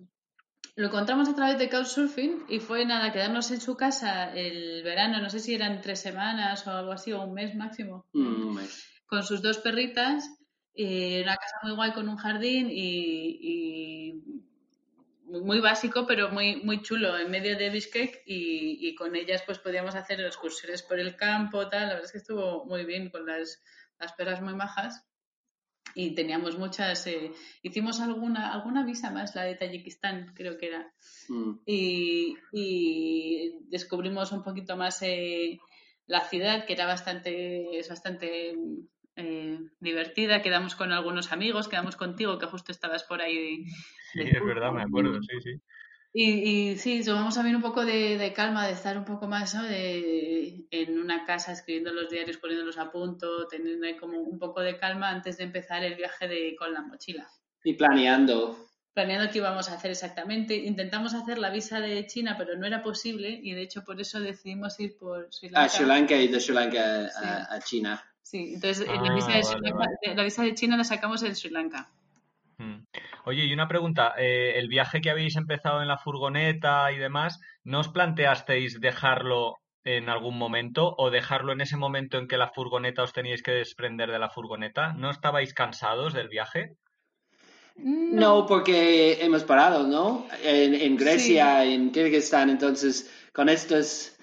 lo 0.76 0.88
encontramos 0.88 1.30
a 1.30 1.36
través 1.36 1.59
de 1.59 1.69
Couchsurfing 1.69 2.45
y 2.49 2.59
fue 2.59 2.86
nada, 2.86 3.11
quedarnos 3.11 3.51
en 3.51 3.61
su 3.61 3.78
casa 3.78 4.34
el 4.34 4.82
verano, 4.84 5.21
no 5.21 5.30
sé 5.30 5.39
si 5.39 5.53
eran 5.53 5.82
tres 5.82 5.99
semanas 5.99 6.65
o 6.65 6.71
algo 6.71 6.91
así, 6.91 7.11
o 7.11 7.21
un 7.21 7.34
mes 7.34 7.55
máximo, 7.55 8.05
Mm, 8.13 8.57
con 9.05 9.24
sus 9.24 9.41
dos 9.41 9.59
perritas, 9.59 10.30
y 10.74 11.21
una 11.21 11.38
casa 11.38 11.57
muy 11.61 11.76
guay 11.76 11.91
con 11.91 12.09
un 12.09 12.17
jardín 12.17 12.69
y, 12.71 13.38
y 13.41 14.24
muy 15.26 15.59
básico, 15.59 16.07
pero 16.07 16.30
muy, 16.30 16.55
muy 16.63 16.82
chulo, 16.82 17.17
en 17.17 17.30
medio 17.30 17.55
de 17.55 17.69
Bishkek 17.69 18.24
y, 18.26 18.88
y 18.88 18.95
con 18.95 19.15
ellas 19.15 19.43
pues 19.45 19.59
podíamos 19.59 19.93
hacer 19.93 20.19
excursiones 20.21 20.82
por 20.82 20.99
el 20.99 21.15
campo, 21.15 21.69
tal, 21.69 21.82
la 21.82 21.88
verdad 21.89 22.05
es 22.05 22.11
que 22.11 22.17
estuvo 22.17 22.65
muy 22.65 22.86
bien 22.86 23.11
con 23.11 23.28
las, 23.28 23.63
las 23.99 24.13
perras 24.13 24.41
muy 24.41 24.55
majas 24.55 25.05
y 25.95 26.15
teníamos 26.15 26.57
muchas, 26.57 27.05
eh, 27.07 27.31
hicimos 27.61 27.99
alguna, 28.01 28.53
alguna 28.53 28.85
visa 28.85 29.11
más, 29.11 29.35
la 29.35 29.43
de 29.43 29.55
Tayikistán 29.55 30.33
creo 30.33 30.57
que 30.57 30.67
era, 30.67 30.91
mm. 31.29 31.51
y, 31.65 32.35
y 32.51 33.51
descubrimos 33.69 34.31
un 34.31 34.43
poquito 34.43 34.75
más 34.75 35.01
eh, 35.01 35.59
la 36.07 36.21
ciudad, 36.21 36.65
que 36.65 36.73
era 36.73 36.85
bastante, 36.85 37.77
es 37.77 37.89
bastante 37.89 38.55
eh, 39.15 39.59
divertida. 39.79 40.41
Quedamos 40.41 40.75
con 40.75 40.91
algunos 40.91 41.31
amigos, 41.31 41.67
quedamos 41.67 41.95
contigo, 41.95 42.37
que 42.39 42.47
justo 42.47 42.71
estabas 42.71 43.03
por 43.03 43.21
ahí. 43.21 43.65
Sí, 44.11 44.19
de 44.19 44.29
es 44.29 44.45
verdad, 44.45 44.71
me 44.71 44.83
acuerdo, 44.83 45.21
sí, 45.21 45.41
sí. 45.41 45.61
Y, 46.16 46.72
y 46.72 46.78
sí, 46.78 47.03
tomamos 47.03 47.34
también 47.34 47.55
un 47.55 47.61
poco 47.64 47.84
de, 47.86 48.20
de 48.20 48.34
calma, 48.34 48.68
de 48.68 48.74
estar 48.74 48.97
un 48.99 49.03
poco 49.05 49.28
más 49.28 49.55
¿no? 49.55 49.64
de, 49.64 50.66
en 50.70 50.99
una 50.99 51.26
casa 51.26 51.51
escribiendo 51.53 51.91
los 51.91 52.09
diarios, 52.09 52.38
poniéndolos 52.38 52.78
a 52.78 52.91
punto, 52.91 53.47
teniendo 53.47 53.88
ahí 53.88 53.97
como 53.97 54.20
un 54.20 54.38
poco 54.38 54.61
de 54.61 54.78
calma 54.78 55.09
antes 55.09 55.38
de 55.38 55.45
empezar 55.45 55.84
el 55.84 55.95
viaje 55.95 56.28
de, 56.28 56.55
con 56.55 56.72
la 56.72 56.82
mochila 56.84 57.28
Y 57.64 57.74
planeando. 57.74 58.68
planeando 58.93 59.32
qué 59.32 59.39
íbamos 59.39 59.70
a 59.70 59.74
hacer 59.74 59.89
exactamente. 59.89 60.55
Intentamos 60.55 61.16
hacer 61.16 61.39
la 61.39 61.49
visa 61.49 61.80
de 61.80 62.05
China, 62.05 62.36
pero 62.38 62.55
no 62.57 62.68
era 62.68 62.84
posible 62.84 63.39
y 63.41 63.53
de 63.53 63.64
hecho 63.64 63.84
por 63.84 63.99
eso 63.99 64.20
decidimos 64.20 64.80
ir 64.80 64.95
por 64.99 65.30
Sri 65.34 65.49
Lanka. 65.49 65.66
A 65.66 65.70
Sri 65.70 65.86
Lanka 65.88 66.16
y 66.16 66.28
de 66.28 66.39
Sri 66.39 66.53
Lanka 66.53 67.09
Sí. 67.09 67.26
a, 67.26 67.53
a 67.55 67.59
China. 67.61 68.03
Sí, 68.22 68.51
entonces 68.53 68.82
eh, 68.88 68.91
Ah, 68.95 69.01
la, 69.03 69.16
visa 69.16 69.32
de 69.32 69.43
Sri 69.43 69.55
vale, 69.55 69.70
Lanka- 69.72 69.78
vale. 69.80 69.95
de- 70.03 70.16
la 70.16 70.24
visa 70.24 70.43
de 70.43 70.53
China 70.53 70.78
la 70.78 70.84
sacamos 70.84 71.24
en 71.24 71.36
Sri 71.36 71.49
Lanka. 71.49 71.91
Mm. 72.64 72.86
Oye, 73.26 73.45
y 73.45 73.53
una 73.53 73.68
pregunta, 73.68 74.14
eh, 74.18 74.53
el 74.55 74.68
viaje 74.68 75.01
que 75.01 75.09
habéis 75.09 75.36
empezado 75.36 75.82
en 75.82 75.88
la 75.88 75.97
furgoneta 75.97 76.91
y 76.91 76.97
demás, 76.97 77.39
¿no 77.64 77.80
os 77.80 77.89
planteasteis 77.89 78.80
dejarlo 78.80 79.57
en 79.84 80.09
algún 80.09 80.38
momento 80.38 80.95
o 80.97 81.09
dejarlo 81.09 81.51
en 81.51 81.61
ese 81.61 81.76
momento 81.78 82.18
en 82.18 82.28
que 82.28 82.38
la 82.38 82.49
furgoneta 82.49 83.03
os 83.03 83.14
teníais 83.14 83.43
que 83.43 83.51
desprender 83.51 84.11
de 84.11 84.20
la 84.20 84.30
furgoneta? 84.30 84.93
¿No 84.93 85.09
estabais 85.09 85.53
cansados 85.53 86.14
del 86.14 86.30
viaje? 86.30 86.78
No, 87.76 88.45
porque 88.45 89.24
hemos 89.26 89.43
parado, 89.43 89.88
¿no? 89.88 90.28
En, 90.43 90.76
en 90.76 90.95
Grecia, 90.95 91.66
en 91.66 91.91
Kirguistán, 91.91 92.49
entonces 92.49 93.11
con 93.34 93.49
estos 93.49 94.16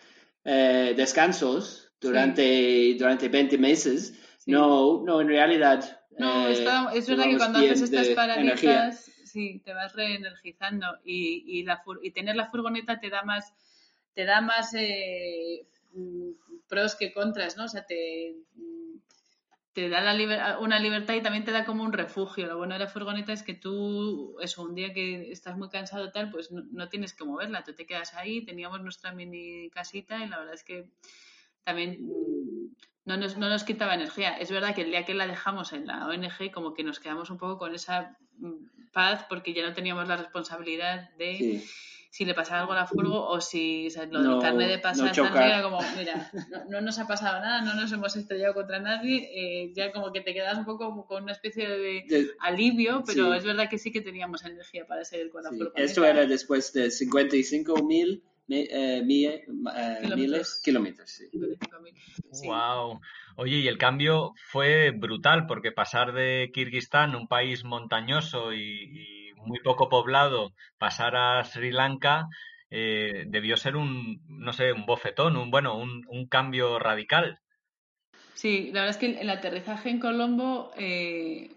eh, 0.45 0.95
descansos 0.97 1.93
durante, 2.01 2.95
durante 2.95 3.29
20 3.29 3.59
meses, 3.59 4.15
Sí. 4.39 4.53
no, 4.53 5.03
no, 5.05 5.21
en 5.21 5.29
realidad. 5.29 6.00
No, 6.21 6.47
eh, 6.49 6.53
está- 6.53 6.93
es 6.95 7.09
verdad 7.09 7.25
que 7.25 7.37
cuando 7.39 7.59
haces 7.59 7.83
estas 7.83 8.09
paraditas, 8.15 9.11
sí, 9.25 9.61
te 9.65 9.73
vas 9.73 9.95
reenergizando 9.95 10.87
y, 11.05 11.45
y, 11.47 11.63
la 11.65 11.83
y 12.03 12.11
tener 12.13 12.37
la 12.37 12.51
furgoneta 12.51 13.01
te 13.01 13.11
da 13.11 13.23
más, 13.23 13.53
te 14.15 14.25
da 14.25 14.41
más 14.41 14.73
eh, 14.75 15.67
mm, 15.95 16.31
pros 16.69 16.95
que 16.95 17.13
contras, 17.13 17.57
¿no? 17.57 17.65
O 17.65 17.69
sea, 17.69 17.85
te, 17.87 18.35
mm, 18.55 18.97
te 19.73 19.89
da 19.89 20.01
la 20.01 20.15
liber- 20.15 20.59
una 20.61 20.79
libertad 20.81 21.15
y 21.15 21.23
también 21.23 21.45
te 21.45 21.53
da 21.53 21.65
como 21.65 21.85
un 21.85 21.93
refugio. 21.93 22.47
Lo 22.47 22.59
bueno 22.59 22.75
de 22.75 22.81
la 22.81 22.89
furgoneta 22.89 23.33
es 23.33 23.43
que 23.45 23.55
tú, 23.55 24.37
eso, 24.41 24.63
un 24.63 24.75
día 24.75 24.93
que 24.93 25.31
estás 25.31 25.57
muy 25.57 25.69
cansado 25.69 26.11
tal, 26.11 26.31
pues 26.31 26.51
no, 26.51 26.63
no 26.73 26.89
tienes 26.89 27.15
que 27.15 27.25
moverla, 27.25 27.63
tú 27.65 27.73
te 27.75 27.87
quedas 27.87 28.15
ahí, 28.15 28.45
teníamos 28.45 28.81
nuestra 28.83 29.13
mini 29.13 29.71
casita 29.71 30.25
y 30.25 30.29
la 30.29 30.39
verdad 30.39 30.55
es 30.55 30.65
que 30.65 30.87
también 31.63 31.99
mm, 32.05 32.75
no 33.05 33.17
nos, 33.17 33.37
no 33.39 33.49
nos 33.49 33.65
quitaba 33.65 33.95
energía. 33.95 34.37
Es 34.37 34.51
verdad 34.51 34.75
que 34.75 34.83
el 34.83 34.91
día 34.91 35.05
que 35.05 35.15
la 35.15 35.27
dejamos 35.27 35.73
en 35.73 35.87
la 35.87 36.07
ONG, 36.07 36.51
como 36.53 36.75
que 36.75 36.85
nos 36.85 37.01
quedamos 37.01 37.31
un 37.31 37.39
poco 37.39 37.59
con 37.59 37.75
esa 37.75 38.17
mm, 38.39 38.91
paz 38.93 39.25
porque 39.29 39.53
ya 39.55 39.67
no 39.67 39.73
teníamos 39.75 40.07
la 40.09 40.17
responsabilidad 40.17 41.11
de 41.17 41.37
Sí. 41.37 41.65
si 42.11 42.25
le 42.25 42.35
pasaba 42.35 42.61
algo 42.61 42.73
a 42.73 42.77
la 42.77 42.87
furgo 42.87 43.25
o 43.29 43.41
si 43.41 43.87
o 43.87 43.91
sea, 43.91 44.05
lo 44.07 44.21
No- 44.21 44.33
del 44.35 44.43
carnet 44.43 44.69
de 44.69 44.77
no 44.77 44.83
pasar 44.83 45.13
chocar. 45.13 45.47
era 45.47 45.63
como, 45.63 45.79
mira, 45.97 46.31
no, 46.51 46.65
no 46.69 46.81
nos 46.81 46.99
ha 46.99 47.07
pasado 47.07 47.41
nada, 47.41 47.63
no 47.63 47.75
nos 47.75 47.91
hemos 47.93 48.17
estrellado 48.17 48.53
contra 48.55 48.81
nadie, 48.81 49.31
eh, 49.33 49.73
ya 49.77 49.93
como 49.93 50.13
que 50.13 50.21
te 50.21 50.35
quedas 50.35 50.59
un 50.59 50.65
poco 50.65 51.07
con 51.07 51.23
una 51.23 51.33
especie 51.33 51.69
de 51.69 52.05
De- 52.09 52.31
alivio, 52.41 53.05
pero 53.07 53.31
Sí. 53.33 53.39
es 53.39 53.45
verdad 53.45 53.69
que 53.71 53.79
sí 53.79 53.93
que 53.93 54.01
teníamos 54.01 54.45
energía 54.45 54.87
para 54.87 55.05
seguir 55.05 55.31
con 55.31 55.45
la 55.45 55.51
sí. 55.51 55.57
furgoneta. 55.57 55.83
Esto 55.83 56.05
era 56.05 56.27
después 56.27 56.73
de 56.73 56.91
55 56.91 57.83
mil 57.85 58.25
mi- 58.51 58.67
eh, 58.69 59.03
mi- 59.05 59.27
eh, 59.27 59.45
Kilómetros. 59.47 60.17
miles 60.17 60.61
kilómetros. 60.65 61.11
Sí. 61.11 61.29
Sí. 62.33 62.47
Wow. 62.49 63.01
Oye, 63.37 63.59
y 63.59 63.69
el 63.69 63.79
cambio 63.79 64.35
fue 64.51 64.91
brutal 64.91 65.47
porque 65.47 65.71
pasar 65.73 66.13
de 66.13 66.51
Kirguistán, 66.53 67.15
un 67.15 67.29
país 67.29 67.63
montañoso 67.65 68.53
y, 68.53 68.61
y 68.61 69.33
muy 69.37 69.61
poco 69.61 69.89
poblado, 69.89 70.53
pasar 70.79 71.15
a 71.17 71.45
Sri 71.45 71.71
Lanka 71.71 72.27
eh, 72.71 73.25
debió 73.29 73.57
ser 73.57 73.77
un, 73.77 74.21
no 74.29 74.53
sé, 74.53 74.73
un 74.73 74.85
bofetón, 74.85 75.37
un 75.37 75.51
bueno, 75.51 75.77
un, 75.77 76.05
un 76.09 76.27
cambio 76.27 76.79
radical. 76.79 77.39
Sí, 78.35 78.71
la 78.73 78.81
verdad 78.83 78.91
es 78.91 78.97
que 78.97 79.21
el 79.21 79.31
aterrizaje 79.31 79.91
en 79.91 80.01
Colombo 80.01 80.73
eh, 80.77 81.51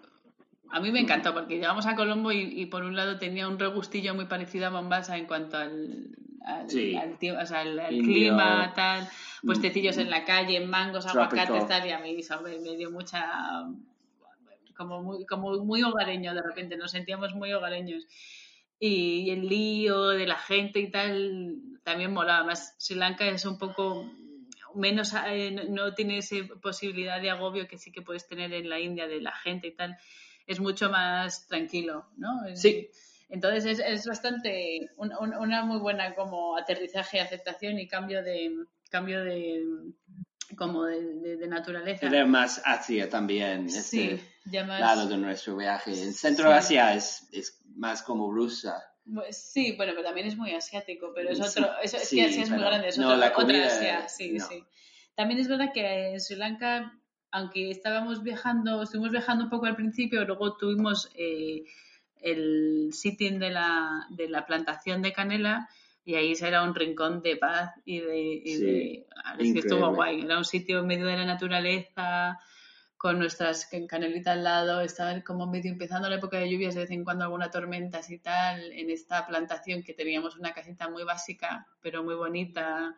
a 0.70 0.80
mí 0.80 0.91
me 0.91 1.00
encantó 1.00 1.34
porque 1.34 1.56
llegamos 1.56 1.86
a 1.86 1.96
Colombo 1.96 2.32
y, 2.32 2.41
y 2.62 2.66
por 2.68 2.84
un 2.84 2.96
lado 2.96 3.18
tenía 3.20 3.48
un 3.48 3.60
regustillo 3.60 4.14
muy 4.16 4.26
parecido 4.26 4.68
a 4.68 4.72
Mombasa 4.72 5.18
en 5.18 5.26
cuanto 5.26 5.58
al, 5.58 6.16
al, 6.46 6.70
Sí. 6.70 6.96
al 6.96 7.18
tie- 7.20 7.41
o 7.41 7.46
sea, 7.46 7.62
al- 7.62 7.80
al 7.80 7.98
clima, 7.98 8.72
tal, 8.76 9.08
puestecillos 9.44 9.98
en 9.98 10.10
la 10.10 10.24
calle, 10.26 10.60
mangos, 10.66 11.06
aguacates, 11.06 11.68
tal, 11.68 11.88
y 11.88 11.91
a 11.91 12.00
mí 12.00 12.16
eso 12.20 12.41
me, 12.41 12.60
me 12.60 12.76
dio 12.76 12.91
mucha 12.91 13.64
como 14.76 15.04
muy, 15.04 15.26
como 15.26 15.52
muy 15.64 15.84
hogareño 15.84 16.34
de 16.34 16.41
repente, 16.41 16.76
nos 16.78 16.91
sentíamos 16.91 17.34
muy 17.36 17.54
hogareños. 17.54 18.06
Y 18.80 19.30
el 19.30 19.48
lío 19.48 20.10
de 20.10 20.26
la 20.28 20.36
gente 20.38 20.80
y 20.80 20.89
tal 20.91 21.56
también 21.84 22.12
molaba 22.12 22.44
más. 22.44 22.76
Sri 22.80 22.96
Lanka 22.98 23.26
es 23.28 23.46
un 23.46 23.58
poco 23.58 24.12
menos, 24.76 25.14
eh, 25.28 25.52
no- 25.52 25.64
no 25.86 25.94
tiene 25.94 26.18
esa 26.18 26.36
posibilidad 26.62 27.22
de 27.22 27.30
agobio 27.30 27.68
que 27.68 27.78
sí 27.78 27.91
que 27.91 28.02
puedes 28.02 28.28
tener 28.28 28.52
en 28.54 28.70
la 28.70 28.80
India 28.80 29.08
de 29.08 29.22
la 29.22 29.32
gente 29.32 29.68
y 29.68 29.76
tal. 29.76 29.96
Es 30.48 30.60
mucho 30.60 30.89
más 30.89 31.48
tranquilo, 31.48 32.08
¿no? 32.18 32.44
Es- 32.46 32.62
Sí. 32.62 32.89
Entonces 33.34 33.66
es, 33.66 33.80
es 33.80 34.06
bastante 34.06 34.92
un- 34.96 35.12
un- 35.20 35.36
una 35.36 35.64
muy 35.66 35.80
buena 35.80 36.14
como 36.14 36.56
aterrizaje, 36.56 37.20
aceptación 37.20 37.80
y 37.80 37.88
cambio 37.88 38.22
de 38.22 38.52
cambio 38.92 39.24
de 39.24 39.64
como 40.56 40.84
de, 40.86 41.02
de- 41.16 41.38
de 41.38 41.48
naturaleza. 41.48 42.06
Era 42.06 42.26
más 42.28 42.62
Asia 42.64 43.10
también, 43.10 43.72
Sí, 43.72 44.12
este 44.12 44.24
ya 44.46 44.64
más- 44.66 44.80
lado 44.80 45.08
de 45.08 45.18
nuestro 45.18 45.56
viaje. 45.58 45.92
En 45.92 46.14
Centro 46.14 46.50
Sí. 46.50 46.54
Asia 46.54 46.94
es, 46.94 47.28
es 47.32 47.60
más 47.76 48.04
como 48.04 48.32
rusa. 48.32 48.84
Sí, 49.32 49.74
bueno, 49.78 49.94
pero 49.96 50.04
también 50.04 50.28
es 50.28 50.38
muy 50.38 50.52
asiático, 50.54 51.12
pero 51.16 51.30
es 51.32 51.40
Sí, 51.40 51.44
otro, 51.60 51.72
es, 51.82 51.94
es 51.96 52.08
sí, 52.08 52.18
que 52.18 52.26
Asia 52.26 52.44
es 52.44 52.50
muy 52.52 52.60
grande, 52.60 52.88
es 52.90 52.98
no, 53.00 53.08
otra, 53.08 53.18
la 53.18 53.26
otra 53.30 53.36
comida, 53.36 53.66
Asia, 53.66 54.08
sí, 54.08 54.34
no. 54.34 54.46
sí. 54.46 54.64
También 55.16 55.40
es 55.40 55.48
verdad 55.48 55.72
que 55.74 56.12
en 56.14 56.22
Sri 56.22 56.36
Lanka, 56.36 56.94
aunque 57.32 57.72
estábamos 57.72 58.22
viajando, 58.22 58.84
estuvimos 58.84 59.10
viajando 59.12 59.46
un 59.46 59.50
poco 59.50 59.66
al 59.66 59.76
principio, 59.76 60.24
luego 60.24 60.56
tuvimos 60.56 61.10
eh, 61.16 61.64
el 62.24 62.89
sitting 62.93 63.39
de 63.39 63.51
la, 63.51 64.07
de 64.09 64.30
la 64.30 64.45
plantación 64.45 65.01
de 65.01 65.13
canela 65.13 65.69
y 66.05 66.15
ahí 66.15 66.34
era 66.41 66.63
un 66.63 66.76
rincón 66.76 67.21
de 67.21 67.38
paz 67.38 67.71
y 67.86 67.99
de... 67.99 68.41
y 68.43 68.55
Sí, 68.55 68.61
de- 68.63 69.07
es 69.39 69.53
que 69.53 69.59
estuvo 69.59 69.93
guay, 69.93 70.21
era 70.21 70.38
un 70.38 70.45
sitio 70.45 70.80
en 70.80 70.88
medio 70.88 71.05
de 71.05 71.17
la 71.17 71.26
naturaleza 71.26 72.39
con 72.97 73.19
nuestras 73.19 73.69
canelitas 73.89 74.34
al 74.38 74.45
lado, 74.45 74.80
estaban 74.80 75.21
como 75.24 75.45
medio 75.45 75.69
empezando 75.69 76.07
la 76.07 76.15
época 76.15 76.38
de 76.39 76.49
lluvias, 76.49 76.74
de 76.74 76.82
vez 76.82 76.91
en 76.91 77.03
cuando 77.03 77.26
alguna 77.26 77.51
tormenta 77.51 77.99
y 78.07 78.17
tal, 78.19 78.71
en 78.71 78.89
esta 78.89 79.28
plantación 79.28 79.84
que 79.84 79.93
teníamos 79.93 80.38
una 80.38 80.53
casita 80.53 80.89
muy 80.89 81.03
básica, 81.03 81.67
pero 81.82 82.01
muy 82.01 82.15
bonita. 82.15 82.95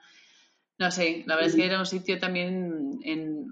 No 0.77 0.91
sé, 0.91 1.23
la 1.25 1.35
verdad 1.35 1.49
es 1.49 1.55
que 1.55 1.65
era 1.65 1.79
un 1.79 1.87
sitio 1.87 2.19
también 2.19 2.99
en, 3.03 3.47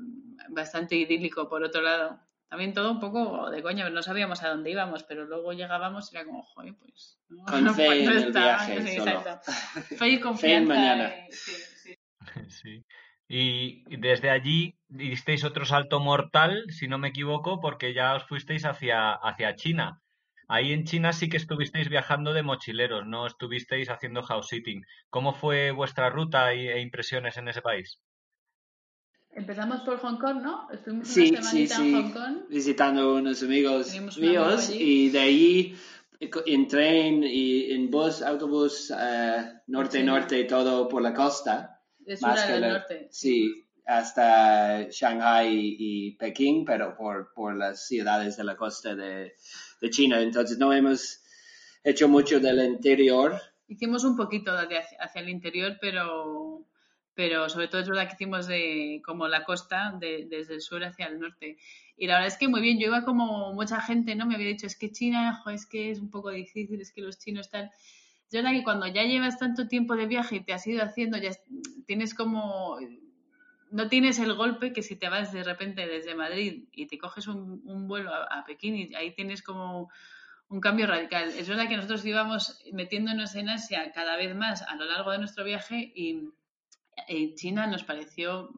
bastante 0.49 0.95
idílico, 0.95 1.49
por 1.49 1.63
otro 1.63 1.81
lado. 1.81 2.19
También 2.53 2.75
todo 2.75 2.91
un 2.91 2.99
poco 2.99 3.49
de 3.49 3.63
coña, 3.63 3.89
no 3.89 4.03
sabíamos 4.03 4.43
a 4.43 4.49
dónde 4.49 4.69
íbamos, 4.69 5.03
pero 5.05 5.25
luego 5.25 5.53
llegábamos 5.53 6.13
y 6.13 6.15
era 6.15 6.23
como, 6.23 6.43
joder, 6.43 6.75
pues... 6.75 7.19
No, 7.27 7.45
Con 7.45 7.73
fe 7.75 8.03
en 8.03 8.11
el 8.11 8.31
viaje, 8.31 8.79
sí. 8.83 8.99
Fe 9.97 10.09
y 10.09 10.19
confianza. 10.19 10.71
mañana. 10.75 11.11
sí, 11.31 11.51
sí. 11.81 11.97
Sí. 12.49 12.85
Y 13.27 13.97
desde 13.97 14.29
allí 14.29 14.77
disteis 14.87 15.43
otro 15.43 15.65
salto 15.65 15.99
mortal, 15.99 16.65
si 16.69 16.87
no 16.87 16.99
me 16.99 17.07
equivoco, 17.07 17.59
porque 17.59 17.95
ya 17.95 18.13
os 18.13 18.23
fuisteis 18.25 18.65
hacia, 18.65 19.13
hacia 19.13 19.55
China. 19.55 20.03
Ahí 20.47 20.73
en 20.73 20.83
China 20.83 21.11
sí 21.11 21.29
que 21.29 21.37
estuvisteis 21.37 21.89
viajando 21.89 22.33
de 22.33 22.43
mochileros, 22.43 23.03
no 23.07 23.25
estuvisteis 23.25 23.89
haciendo 23.89 24.21
house 24.21 24.49
sitting. 24.49 24.83
¿Cómo 25.09 25.33
fue 25.33 25.71
vuestra 25.71 26.11
ruta 26.11 26.53
e 26.53 26.79
impresiones 26.81 27.35
en 27.37 27.47
ese 27.47 27.63
país? 27.63 27.99
Empezamos 29.35 29.81
por 29.81 29.97
Hong 29.99 30.17
Kong, 30.17 30.41
¿no? 30.43 30.69
Estuvimos 30.71 31.07
Sí, 31.07 31.29
una 31.31 31.41
sí, 31.41 31.67
semanita 31.67 31.75
sí. 31.77 31.89
en 31.89 31.95
Hong 31.95 32.11
Kong. 32.13 32.37
Visitando 32.49 33.15
unos 33.15 33.41
amigos 33.43 33.91
amigo 33.95 34.11
míos 34.19 34.69
y 34.69 35.09
de 35.09 35.19
ahí 35.19 35.75
en 36.45 36.67
tren 36.67 37.23
y 37.23 37.71
en 37.71 37.89
bus, 37.89 38.21
autobús, 38.21 38.93
eh, 38.97 39.53
norte-norte, 39.67 40.43
todo 40.45 40.87
por 40.87 41.01
la 41.01 41.13
costa. 41.13 41.81
De 41.99 42.15
sur 42.15 42.29
Más 42.29 42.43
que 42.43 42.59
la- 42.59 42.69
norte. 42.73 43.07
Sí, 43.11 43.65
hasta 43.85 44.83
Shanghai 44.89 45.49
y 45.79 46.11
Pekín, 46.15 46.63
pero 46.63 46.95
por, 46.95 47.33
por 47.33 47.55
las 47.55 47.87
ciudades 47.87 48.37
de 48.37 48.43
la 48.43 48.55
costa 48.55 48.95
de, 48.95 49.33
de 49.81 49.89
China. 49.89 50.21
Entonces 50.21 50.57
no 50.57 50.71
hemos 50.71 51.21
hecho 51.83 52.07
mucho 52.07 52.39
del 52.39 52.63
interior. 52.63 53.41
Hicimos 53.67 54.03
un 54.03 54.15
poquito 54.15 54.51
hacia, 54.51 54.83
hacia 54.99 55.21
el 55.21 55.29
interior, 55.29 55.77
pero, 55.81 56.65
pero 57.15 57.47
sobre 57.49 57.67
todo 57.67 57.81
es 57.81 57.87
verdad 57.89 58.07
que 58.07 58.15
hicimos 58.15 58.47
de 58.47 59.01
como 59.05 59.27
la 59.27 59.43
costa, 59.43 59.93
de- 59.99 60.25
desde 60.29 60.55
el 60.55 60.61
sur 60.61 60.83
hacia 60.83 61.07
el 61.07 61.19
norte. 61.19 61.57
Y 61.97 62.07
la 62.07 62.15
verdad 62.15 62.27
es 62.27 62.37
que 62.37 62.47
muy 62.47 62.61
bien, 62.61 62.79
yo 62.79 62.87
iba 62.87 63.03
como 63.05 63.53
mucha 63.53 63.79
gente, 63.81 64.15
¿no? 64.15 64.25
Me 64.25 64.35
había 64.35 64.47
dicho, 64.47 64.65
es 64.67 64.77
que 64.77 64.91
China, 64.91 65.41
es 65.53 65.65
que 65.67 65.91
es 65.91 65.99
un 65.99 66.09
poco 66.09 66.31
difícil, 66.31 66.81
es 66.81 66.91
que 66.91 67.01
los 67.01 67.19
chinos 67.19 67.45
están... 67.47 67.65
Es 68.27 68.31
verdad 68.41 68.51
que 68.51 68.63
cuando 68.63 68.87
ya 68.87 69.03
llevas 69.03 69.37
tanto 69.37 69.67
tiempo 69.67 69.95
de 69.95 70.07
viaje 70.07 70.37
y 70.37 70.43
te 70.43 70.53
has 70.53 70.65
ido 70.65 70.83
haciendo, 70.83 71.17
ya 71.17 71.29
es- 71.29 71.41
tienes 71.85 72.13
como... 72.15 72.77
No 73.71 73.89
tienes 73.89 74.19
el 74.19 74.33
golpe 74.35 74.71
que 74.71 74.83
si 74.83 74.95
te 74.95 75.09
vas 75.09 75.31
de 75.33 75.43
repente 75.43 75.87
desde 75.87 76.13
Madrid 76.13 76.65
y 76.71 76.85
te 76.85 76.99
coges 76.99 77.27
un, 77.27 77.61
un 77.65 77.87
vuelo 77.87 78.13
a, 78.13 78.25
a 78.25 78.45
Pekín 78.45 78.75
y 78.75 78.93
ahí 78.95 79.15
tienes 79.15 79.41
como 79.41 79.89
un 80.49 80.59
cambio 80.61 80.85
radical. 80.85 81.29
Es 81.29 81.49
verdad 81.49 81.67
que 81.67 81.75
nosotros 81.77 82.05
íbamos 82.05 82.59
metiéndonos 82.71 83.33
en 83.35 83.49
Asia 83.49 83.91
cada 83.91 84.15
vez 84.15 84.35
más 84.35 84.61
a 84.61 84.75
lo 84.75 84.85
largo 84.85 85.11
de 85.11 85.17
nuestro 85.17 85.43
viaje 85.43 85.91
y 85.95 86.29
en 87.07 87.35
China 87.35 87.67
nos 87.67 87.83
pareció 87.83 88.49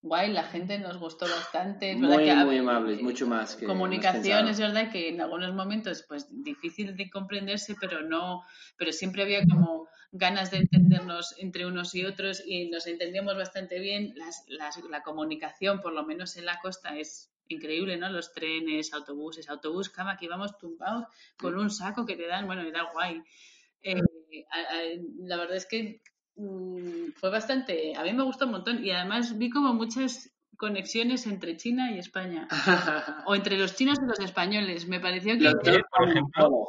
guay, 0.00 0.32
la 0.32 0.42
gente 0.42 0.78
nos 0.80 0.98
gustó 0.98 1.26
bastante. 1.26 1.92
Es 1.92 2.00
verdad 2.00 2.16
Muy, 2.16 2.24
que 2.24 2.34
muy 2.34 2.58
amables, 2.58 3.02
mucho 3.02 3.26
más 3.26 3.54
que 3.54 3.66
comunicación 3.66 4.48
es 4.48 4.58
verdad 4.58 4.90
que 4.90 5.08
en 5.10 5.20
algunos 5.20 5.54
momentos 5.54 6.04
pues 6.08 6.26
difícil 6.42 6.96
de 6.96 7.08
comprenderse 7.08 7.76
pero 7.80 8.02
no 8.02 8.42
pero 8.76 8.92
siempre 8.92 9.22
había 9.22 9.44
como 9.46 9.86
ganas 10.10 10.50
de 10.50 10.58
entendernos 10.58 11.34
entre 11.38 11.66
unos 11.66 11.94
y 11.94 12.04
otros 12.04 12.42
y 12.44 12.68
nos 12.68 12.86
entendíamos 12.86 13.36
bastante 13.36 13.78
bien. 13.78 14.12
Las, 14.16 14.44
las- 14.48 14.82
la 14.90 15.02
comunicación 15.02 15.80
por 15.80 15.92
lo 15.92 16.04
menos 16.04 16.36
en 16.36 16.46
la 16.46 16.58
costa 16.60 16.98
es 16.98 17.30
increíble 17.48 17.96
no 17.96 18.08
los 18.10 18.32
trenes 18.32 18.92
autobuses 18.94 19.48
autobús 19.48 19.88
cama 19.90 20.16
que 20.16 20.24
íbamos 20.24 20.58
tumbados 20.58 21.04
con 21.36 21.56
un 21.56 21.70
saco 21.70 22.04
que 22.06 22.16
te 22.16 22.26
dan 22.26 22.46
bueno 22.46 22.62
era 22.62 22.90
guay. 22.92 23.22
Eh, 23.82 24.00
a- 24.50 24.74
a- 24.76 24.82
la 25.26 25.36
verdad 25.36 25.56
es 25.56 25.66
que 25.66 26.00
fue 26.34 27.30
bastante 27.30 27.94
a 27.94 28.02
mí 28.02 28.12
me 28.12 28.22
gustó 28.22 28.46
un 28.46 28.52
montón 28.52 28.84
y 28.84 28.90
además 28.90 29.36
vi 29.38 29.50
como 29.50 29.74
muchas 29.74 30.31
conexiones 30.56 31.26
entre 31.26 31.56
China 31.56 31.90
y 31.92 31.98
España 31.98 32.46
o 33.26 33.34
entre 33.34 33.58
los 33.58 33.74
chinos 33.74 33.98
y 34.02 34.06
los 34.06 34.20
españoles. 34.20 34.86
Me 34.86 35.00
pareció 35.00 35.36
que 35.38 35.44
dos 35.44 35.54
por 35.90 36.08
ejemplo, 36.08 36.68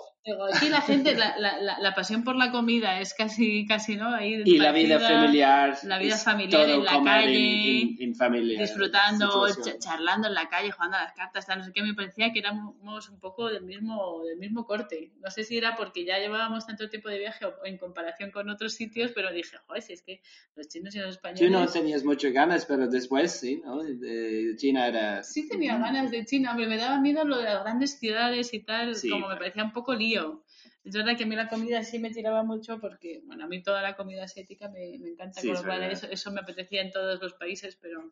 aquí 0.53 0.69
la 0.69 0.81
gente, 0.81 1.15
la, 1.15 1.37
la, 1.37 1.79
la, 1.79 1.93
pasión 1.93 2.23
por 2.23 2.35
la 2.37 2.49
comida 2.51 2.99
es 3.01 3.13
casi, 3.13 3.65
casi 3.67 3.97
¿no? 3.97 4.13
Ahí 4.15 4.41
Y 4.45 4.57
la 4.57 4.71
vida 4.71 4.99
familiar. 4.99 5.77
la 5.83 5.99
vida 5.99 6.17
familiar 6.17 6.69
en 6.69 6.83
la 6.83 7.03
calle, 7.03 7.81
en, 7.81 7.87
en- 7.89 7.95
en 7.99 8.15
familia. 8.15 8.61
disfrutando, 8.61 9.45
charlando 9.79 10.27
en 10.29 10.33
la 10.33 10.47
calle, 10.47 10.71
jugando 10.71 10.97
a 10.97 11.03
las 11.03 11.13
cartas, 11.13 11.45
tal, 11.45 11.59
no 11.59 11.65
sé 11.65 11.71
qué, 11.73 11.83
me 11.83 11.93
parecía 11.93 12.31
que 12.31 12.39
éramos 12.39 13.09
un 13.09 13.19
poco 13.19 13.49
del 13.49 13.63
mismo, 13.63 14.23
del 14.23 14.37
mismo 14.37 14.65
corte. 14.65 15.11
No 15.21 15.29
sé 15.29 15.43
si 15.43 15.57
era 15.57 15.75
porque 15.75 16.05
ya 16.05 16.17
llevábamos 16.19 16.65
tanto 16.65 16.89
tiempo 16.89 17.09
de 17.09 17.19
viaje 17.19 17.45
o 17.45 17.53
en 17.65 17.77
comparación 17.77 18.31
con 18.31 18.49
otros 18.49 18.73
sitios, 18.73 19.11
pero 19.13 19.31
dije, 19.31 19.57
joder, 19.67 19.81
si 19.83 19.93
es 19.93 20.01
que 20.03 20.21
los 20.55 20.67
chinos 20.69 20.95
y 20.95 20.99
los 20.99 21.07
Tú 21.07 21.27
españoles... 21.27 21.51
no 21.51 21.67
tenías 21.67 22.03
muchas 22.03 22.31
ganas, 22.31 22.65
pero 22.65 22.87
después 22.87 23.31
sí, 23.39 23.61
¿no? 23.65 23.72
De 23.81 24.55
China 24.57 24.87
era... 24.87 25.23
Sí 25.23 25.47
tenía 25.47 25.77
ganas 25.77 26.11
de 26.11 26.25
China, 26.25 26.51
hombre, 26.51 26.67
me 26.67 26.77
daba 26.77 26.99
miedo 26.99 27.23
lo 27.25 27.37
de 27.37 27.43
las 27.45 27.63
grandes 27.63 27.97
ciudades 27.99 28.53
y 28.53 28.59
tal, 28.63 28.95
Sí. 28.95 29.09
como 29.09 29.27
me 29.29 29.35
parecía 29.35 29.63
un 29.63 29.73
poco 29.73 29.93
lío. 29.93 30.43
Es 30.83 30.93
verdad 30.95 31.15
que 31.17 31.23
a 31.23 31.27
mí 31.27 31.35
la 31.35 31.47
comida 31.47 31.81
sí 31.83 31.97
me 31.99 32.11
tiraba 32.11 32.43
mucho 32.43 32.79
porque, 32.79 33.21
bueno, 33.25 33.45
a 33.45 33.47
mí 33.47 33.63
toda 33.63 33.81
la 33.81 33.95
comida 33.95 34.25
asiática 34.25 34.69
me, 34.69 34.97
me 34.99 35.09
encanta, 35.09 35.39
Sí, 35.41 35.47
con 35.47 35.55
es 35.55 35.61
lo 35.61 35.67
cual 35.67 35.79
verdad. 35.79 35.93
eso, 35.93 36.07
eso 36.11 36.31
me 36.31 36.41
apetecía 36.41 36.81
en 36.81 36.91
todos 36.91 37.21
los 37.21 37.33
países, 37.35 37.77
pero 37.81 38.11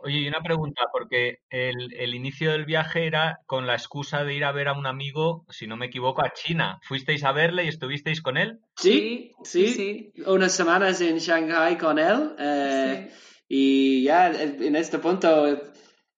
Oye, 0.00 0.18
y 0.18 0.28
una 0.28 0.40
pregunta, 0.42 0.82
porque 0.92 1.40
el, 1.50 1.92
el 1.94 2.14
inicio 2.14 2.52
del 2.52 2.64
viaje 2.64 3.04
era 3.06 3.40
con 3.46 3.66
la 3.66 3.74
excusa 3.74 4.22
de 4.22 4.32
ir 4.34 4.44
a 4.44 4.52
ver 4.52 4.68
a 4.68 4.72
un 4.72 4.86
amigo, 4.86 5.44
si 5.50 5.66
no 5.66 5.76
me 5.76 5.86
equivoco, 5.86 6.24
a 6.24 6.32
China. 6.32 6.78
¿Fuisteis 6.84 7.24
a 7.24 7.32
verle 7.32 7.64
y 7.64 7.68
estuvisteis 7.68 8.22
con 8.22 8.36
él? 8.36 8.60
Sí, 8.76 9.32
sí, 9.42 9.66
sí, 9.68 10.12
Unas 10.24 10.52
semanas 10.52 11.00
en 11.00 11.18
Shanghai 11.18 11.76
con 11.76 11.98
él. 11.98 12.30
eh, 12.38 13.08
sí. 13.10 13.37
Y 13.48 14.02
ya 14.02 14.30
en 14.30 14.76
este 14.76 14.98
punto 14.98 15.46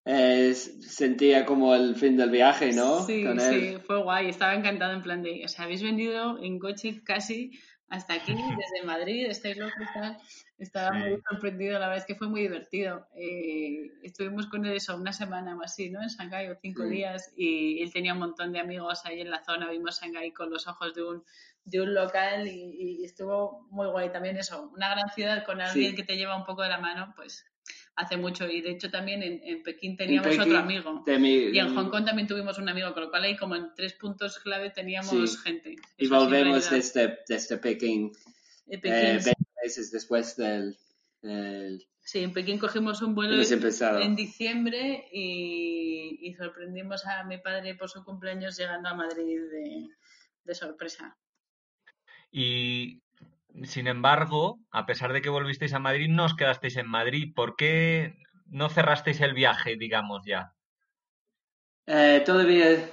eh, 0.04 0.54
sentía 0.54 1.44
como 1.46 1.74
el 1.74 1.94
fin 1.94 2.16
del 2.16 2.30
viaje, 2.30 2.72
¿no? 2.72 3.04
Sí, 3.04 3.24
con 3.24 3.38
sí, 3.40 3.76
fue 3.86 4.02
guay, 4.02 4.28
estaba 4.28 4.54
encantado 4.54 4.92
en 4.94 5.02
plan 5.02 5.22
de, 5.22 5.42
o 5.44 5.48
sea, 5.48 5.64
habéis 5.66 5.82
venido 5.82 6.42
en 6.42 6.58
coche 6.58 7.02
casi 7.04 7.52
hasta 7.88 8.14
aquí, 8.14 8.32
desde 8.58 8.86
Madrid, 8.86 9.26
estáis 9.26 9.56
locos, 9.58 9.86
tal. 9.94 10.16
Estaba 10.58 10.92
muy 10.92 11.18
sorprendido, 11.28 11.72
la 11.78 11.88
verdad 11.88 11.98
es 11.98 12.06
que 12.06 12.14
fue 12.14 12.28
muy 12.28 12.42
divertido. 12.42 13.06
Eh, 13.16 13.90
estuvimos 14.02 14.46
con 14.46 14.64
él 14.66 14.74
eso, 14.74 14.96
una 14.96 15.12
semana 15.12 15.56
o 15.56 15.62
así, 15.62 15.90
¿no? 15.90 16.02
En 16.02 16.08
Shanghái 16.08 16.48
o 16.48 16.56
cinco 16.60 16.84
Sí. 16.84 16.90
días 16.90 17.32
y 17.36 17.82
él 17.82 17.92
tenía 17.92 18.12
un 18.12 18.20
montón 18.20 18.52
de 18.52 18.60
amigos 18.60 19.00
ahí 19.06 19.20
en 19.20 19.30
la 19.30 19.42
zona, 19.42 19.70
vimos 19.70 20.00
Shanghái 20.00 20.32
con 20.32 20.50
los 20.50 20.66
ojos 20.66 20.94
de 20.94 21.02
un, 21.02 21.24
de 21.64 21.80
un 21.80 21.94
local 21.94 22.46
y, 22.48 23.00
y 23.00 23.04
estuvo 23.04 23.66
muy 23.70 23.86
guay 23.88 24.10
también 24.10 24.36
eso, 24.36 24.70
una 24.74 24.90
gran 24.90 25.08
ciudad 25.10 25.44
con 25.44 25.60
alguien 25.60 25.90
Sí. 25.90 25.96
que 25.96 26.02
te 26.04 26.16
lleva 26.16 26.36
un 26.36 26.44
poco 26.44 26.62
de 26.62 26.68
la 26.68 26.78
mano, 26.78 27.12
pues 27.16 27.44
hace 27.96 28.16
mucho 28.16 28.48
y 28.48 28.62
de 28.62 28.70
hecho 28.70 28.90
también 28.90 29.22
en, 29.22 29.40
en 29.44 29.62
Pekín 29.62 29.96
teníamos 29.96 30.28
Pekín, 30.28 30.42
otro 30.42 30.58
amigo. 30.58 31.04
Y 31.06 31.58
en 31.58 31.74
Hong 31.74 31.90
Kong 31.90 32.04
también 32.06 32.26
tuvimos 32.26 32.56
un 32.58 32.68
amigo, 32.68 32.92
con 32.94 33.02
lo 33.04 33.10
cual 33.10 33.24
ahí 33.24 33.36
como 33.36 33.56
en 33.56 33.74
tres 33.76 33.92
puntos 33.94 34.38
clave 34.38 34.70
teníamos 34.70 35.32
Sí. 35.32 35.38
gente. 35.44 35.76
Y 35.98 36.06
Eso 36.06 36.14
volvemos 36.16 36.70
desde, 36.70 37.18
desde 37.28 37.58
Pekín, 37.58 38.10
eh, 38.68 38.78
Pekín, 38.78 39.24
20 39.24 39.34
meses 39.62 39.90
después 39.92 40.34
del... 40.36 40.76
del- 41.20 41.86
sí, 42.02 42.20
en 42.20 42.32
Pekín 42.32 42.58
cogimos 42.58 43.02
un 43.02 43.14
vuelo 43.14 43.34
en 44.00 44.16
diciembre 44.16 45.04
y, 45.12 46.18
y 46.22 46.34
sorprendimos 46.34 47.04
a 47.06 47.22
mi 47.24 47.38
padre 47.38 47.74
por 47.74 47.90
su 47.90 48.02
cumpleaños 48.02 48.56
llegando 48.56 48.88
a 48.88 48.94
Madrid 48.94 49.38
de, 49.50 49.88
de 50.44 50.54
sorpresa. 50.54 51.16
Y 52.30 53.02
sin 53.64 53.86
embargo, 53.86 54.60
a 54.70 54.86
pesar 54.86 55.12
de 55.12 55.22
que 55.22 55.28
volvisteis 55.28 55.74
a 55.74 55.78
Madrid, 55.78 56.08
no 56.08 56.24
os 56.24 56.34
quedasteis 56.34 56.76
en 56.76 56.86
Madrid. 56.86 57.32
¿Por 57.34 57.56
qué 57.56 58.14
no 58.46 58.68
cerrasteis 58.68 59.20
el 59.20 59.34
viaje, 59.34 59.76
digamos 59.76 60.24
ya? 60.24 60.54
Eh, 61.86 62.22
todavía 62.24 62.88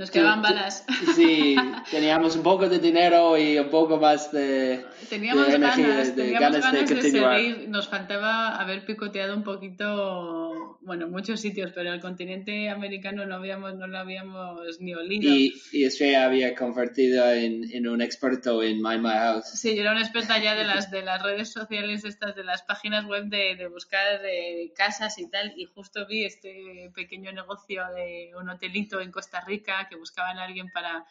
Nos 0.00 0.10
quedaban 0.10 0.40
balas. 0.40 0.86
Sí, 1.14 1.54
teníamos 1.90 2.34
un 2.34 2.42
poco 2.42 2.70
de 2.70 2.78
dinero 2.78 3.36
y 3.36 3.58
un 3.58 3.68
poco 3.68 3.98
más 3.98 4.32
de... 4.32 4.82
Teníamos 5.10 5.48
de 5.48 5.56
energía, 5.56 5.88
ganas, 5.88 6.16
de 6.16 6.22
teníamos 6.22 6.40
ganas 6.40 6.72
de 6.72 6.78
ganas 6.78 6.88
de, 6.88 6.94
continuar. 6.94 7.36
seguir. 7.36 7.68
Nos 7.68 7.86
faltaba 7.86 8.56
haber 8.56 8.86
picoteado 8.86 9.36
un 9.36 9.44
poquito, 9.44 10.78
bueno, 10.80 11.06
muchos 11.06 11.40
sitios, 11.40 11.72
pero 11.74 11.92
el 11.92 12.00
continente 12.00 12.70
americano 12.70 13.26
no 13.26 13.34
habíamos, 13.34 13.74
no 13.74 13.86
lo 13.88 13.98
habíamos 13.98 14.80
ni 14.80 14.94
olido. 14.94 15.34
Y, 15.34 15.52
y 15.70 15.84
Estrella 15.84 16.24
había 16.24 16.54
convertido 16.54 17.30
en, 17.30 17.70
en 17.70 17.86
un 17.86 18.00
experto 18.00 18.62
en 18.62 18.80
My 18.80 18.96
My 18.96 19.10
House. 19.10 19.50
Sí, 19.52 19.74
yo 19.74 19.82
era 19.82 19.92
una 19.92 20.00
experta 20.00 20.38
ya 20.38 20.54
de 20.54 20.64
las 20.64 20.90
de 20.90 21.02
las 21.02 21.22
redes 21.22 21.52
sociales 21.52 22.06
estas, 22.06 22.34
de 22.34 22.44
las 22.44 22.62
páginas 22.62 23.04
web 23.04 23.24
de, 23.24 23.54
de 23.54 23.68
buscar 23.68 24.24
eh, 24.24 24.72
casas 24.74 25.18
y 25.18 25.28
tal, 25.28 25.52
y 25.56 25.66
justo 25.66 26.06
vi 26.06 26.24
este 26.24 26.90
pequeño 26.94 27.32
negocio 27.32 27.82
de 27.94 28.30
un 28.40 28.48
hotelito 28.48 29.02
en 29.02 29.10
Costa 29.10 29.42
Rica 29.42 29.88
que 29.90 29.96
buscaban 29.96 30.38
a 30.38 30.44
alguien 30.44 30.70
para 30.72 31.04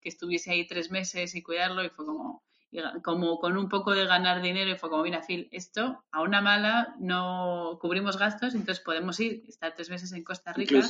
que 0.00 0.08
estuviese 0.08 0.50
ahí 0.50 0.66
tres 0.66 0.90
meses 0.90 1.34
y 1.34 1.42
cuidarlo, 1.42 1.84
y 1.84 1.90
fue 1.90 2.06
como, 2.06 2.42
como 3.02 3.38
con 3.38 3.56
un 3.56 3.68
poco 3.68 3.92
de 3.92 4.06
ganar 4.06 4.40
dinero 4.40 4.70
y 4.70 4.78
fue 4.78 4.88
como, 4.88 5.02
mira, 5.02 5.22
Phil, 5.22 5.48
esto 5.52 6.04
a 6.10 6.22
una 6.22 6.40
mala 6.40 6.94
no 6.98 7.78
cubrimos 7.80 8.16
gastos, 8.16 8.54
entonces 8.54 8.82
podemos 8.82 9.20
ir, 9.20 9.44
estar 9.48 9.74
tres 9.74 9.90
meses 9.90 10.12
en 10.12 10.24
Costa 10.24 10.52
Rica, 10.52 10.80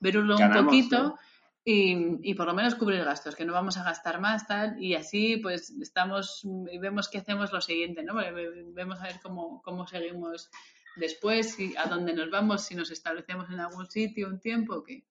verlo 0.00 0.36
un 0.36 0.52
poquito. 0.52 1.18
Y, 1.62 2.16
y, 2.22 2.34
por 2.34 2.46
lo 2.46 2.54
menos 2.54 2.74
cubrir 2.74 3.04
gastos, 3.04 3.36
que 3.36 3.44
no 3.44 3.52
vamos 3.52 3.76
a 3.76 3.84
gastar 3.84 4.18
más, 4.18 4.46
tal, 4.46 4.82
y 4.82 4.94
así 4.94 5.36
pues 5.36 5.68
estamos 5.78 6.42
y 6.42 6.78
vemos 6.78 7.08
qué 7.10 7.18
hacemos 7.18 7.52
lo 7.52 7.60
siguiente, 7.60 8.02
¿no? 8.02 8.14
Vemos 8.14 8.98
a 8.98 9.02
ver 9.02 9.20
cómo, 9.22 9.60
cómo 9.62 9.86
seguimos 9.86 10.50
después, 10.96 11.60
y 11.60 11.76
a 11.76 11.84
dónde 11.84 12.14
nos 12.14 12.30
vamos, 12.30 12.64
si 12.64 12.74
nos 12.74 12.90
establecemos 12.90 13.50
en 13.50 13.60
algún 13.60 13.90
sitio 13.90 14.28
un 14.28 14.40
tiempo, 14.40 14.82
que 14.82 15.04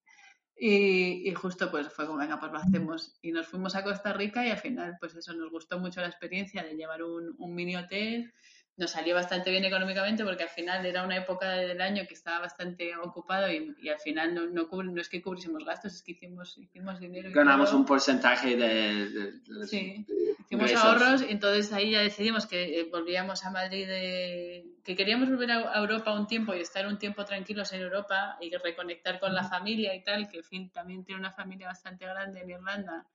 y, 0.62 1.32
justo 1.34 1.70
pues 1.70 1.88
fue 1.88 2.06
como, 2.06 2.18
venga, 2.18 2.38
pues 2.38 2.52
lo 2.52 2.58
hacemos. 2.58 3.18
Y 3.22 3.32
nos 3.32 3.46
fuimos 3.46 3.74
a 3.74 3.82
Costa 3.82 4.12
Rica 4.12 4.46
y 4.46 4.50
al 4.50 4.58
final 4.58 4.98
pues 5.00 5.14
eso 5.14 5.32
nos 5.32 5.50
gustó 5.50 5.78
mucho 5.78 6.02
la 6.02 6.08
experiencia 6.08 6.62
de 6.62 6.76
llevar 6.76 7.02
un 7.02 7.54
mini 7.54 7.76
hotel 7.76 8.32
nos 8.76 8.92
salió 8.92 9.14
bastante 9.14 9.50
bien 9.50 9.64
económicamente 9.64 10.24
porque 10.24 10.44
al 10.44 10.48
final 10.48 10.86
era 10.86 11.04
una 11.04 11.16
época 11.16 11.50
del 11.50 11.80
año 11.80 12.04
que 12.08 12.14
estaba 12.14 12.40
bastante 12.40 12.96
ocupado 12.96 13.50
y, 13.50 13.74
y 13.82 13.90
al 13.90 13.98
final 13.98 14.34
no, 14.34 14.46
no, 14.46 14.68
no, 14.82 15.00
es 15.00 15.08
que 15.08 15.20
cubriésemos 15.20 15.64
gastos, 15.64 15.94
es 15.94 16.02
que 16.02 16.12
hicimos, 16.12 16.56
hicimos 16.56 16.98
dinero. 16.98 17.30
Ganamos 17.32 17.72
un 17.74 17.84
porcentaje 17.84 18.56
de... 18.56 19.32
sí, 19.66 20.06
hicimos 20.40 20.72
ahorros 20.74 21.22
y 21.22 21.32
entonces 21.32 21.72
ahí 21.72 21.90
ya 21.90 22.00
decidimos 22.00 22.46
que 22.46 22.80
eh, 22.80 22.88
volvíamos 22.90 23.44
a 23.44 23.50
Madrid, 23.50 23.86
que 23.86 24.96
queríamos 24.96 25.28
volver 25.28 25.50
a, 25.52 25.78
Europa 25.78 26.12
un 26.14 26.26
tiempo 26.26 26.54
y 26.54 26.60
estar 26.60 26.86
un 26.86 26.98
tiempo 26.98 27.24
tranquilos 27.24 27.72
en 27.72 27.82
Europa 27.82 28.38
y 28.40 28.50
reconectar 28.56 29.20
con 29.20 29.34
la 29.34 29.44
familia 29.44 29.94
y 29.94 30.02
tal, 30.02 30.28
que 30.28 30.38
en 30.38 30.44
fin 30.44 30.70
también 30.70 31.04
tiene 31.04 31.20
una 31.20 31.32
familia 31.32 31.66
bastante 31.66 32.06
grande 32.06 32.40
en 32.40 32.50
Irlanda, 32.50 33.06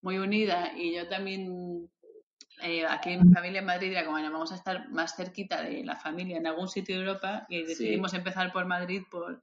muy 0.00 0.18
unida 0.18 0.72
y 0.76 0.94
yo 0.96 1.08
también 1.08 1.88
eh, 2.62 2.86
aquí 2.86 3.10
en 3.10 3.26
mi 3.26 3.32
familia 3.32 3.60
en 3.60 3.66
Madrid 3.66 3.90
era 3.90 4.04
como, 4.04 4.16
bueno, 4.16 4.32
vamos 4.32 4.52
a 4.52 4.56
estar 4.56 4.88
más 4.90 5.14
cerquita 5.14 5.62
de 5.62 5.84
la 5.84 5.96
familia 5.96 6.38
en 6.38 6.46
algún 6.46 6.68
sitio 6.68 6.96
de 6.96 7.02
Europa 7.02 7.46
y 7.48 7.62
decidimos 7.64 8.14
empezar 8.14 8.52
por 8.52 8.66
Madrid 8.66 9.02
por, 9.10 9.42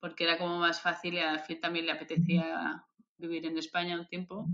porque 0.00 0.24
era 0.24 0.38
como 0.38 0.58
más 0.58 0.80
fácil 0.80 1.14
y 1.14 1.20
a 1.20 1.38
Phil 1.38 1.60
también 1.60 1.86
le 1.86 1.92
apetecía 1.92 2.84
vivir 3.18 3.46
en 3.46 3.58
España 3.58 3.98
un 3.98 4.06
tiempo. 4.06 4.46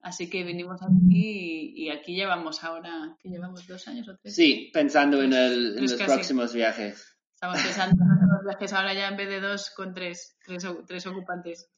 Así 0.00 0.28
que 0.28 0.42
vinimos 0.42 0.82
aquí 0.82 1.74
y, 1.76 1.90
aquí 1.90 2.16
llevamos 2.16 2.64
ahora, 2.64 3.16
que 3.22 3.28
llevamos 3.28 3.66
dos 3.68 3.86
años 3.86 4.08
o 4.08 4.16
tres. 4.16 4.34
Sí, 4.34 4.70
pensando 4.72 5.22
en, 5.22 5.32
el, 5.32 5.78
en 5.78 5.82
los 5.82 5.92
próximos 5.94 6.52
viajes. 6.52 7.16
Estamos 7.34 7.62
pensando 7.62 8.02
en 8.02 8.28
los 8.28 8.44
viajes 8.44 8.72
ahora 8.72 8.94
ya 8.94 9.08
en 9.08 9.16
vez 9.16 9.28
de 9.28 9.40
dos 9.40 9.70
con 9.76 9.94
tres, 9.94 10.36
tres, 10.44 10.66
tres 10.88 11.06
ocupantes. 11.06 11.70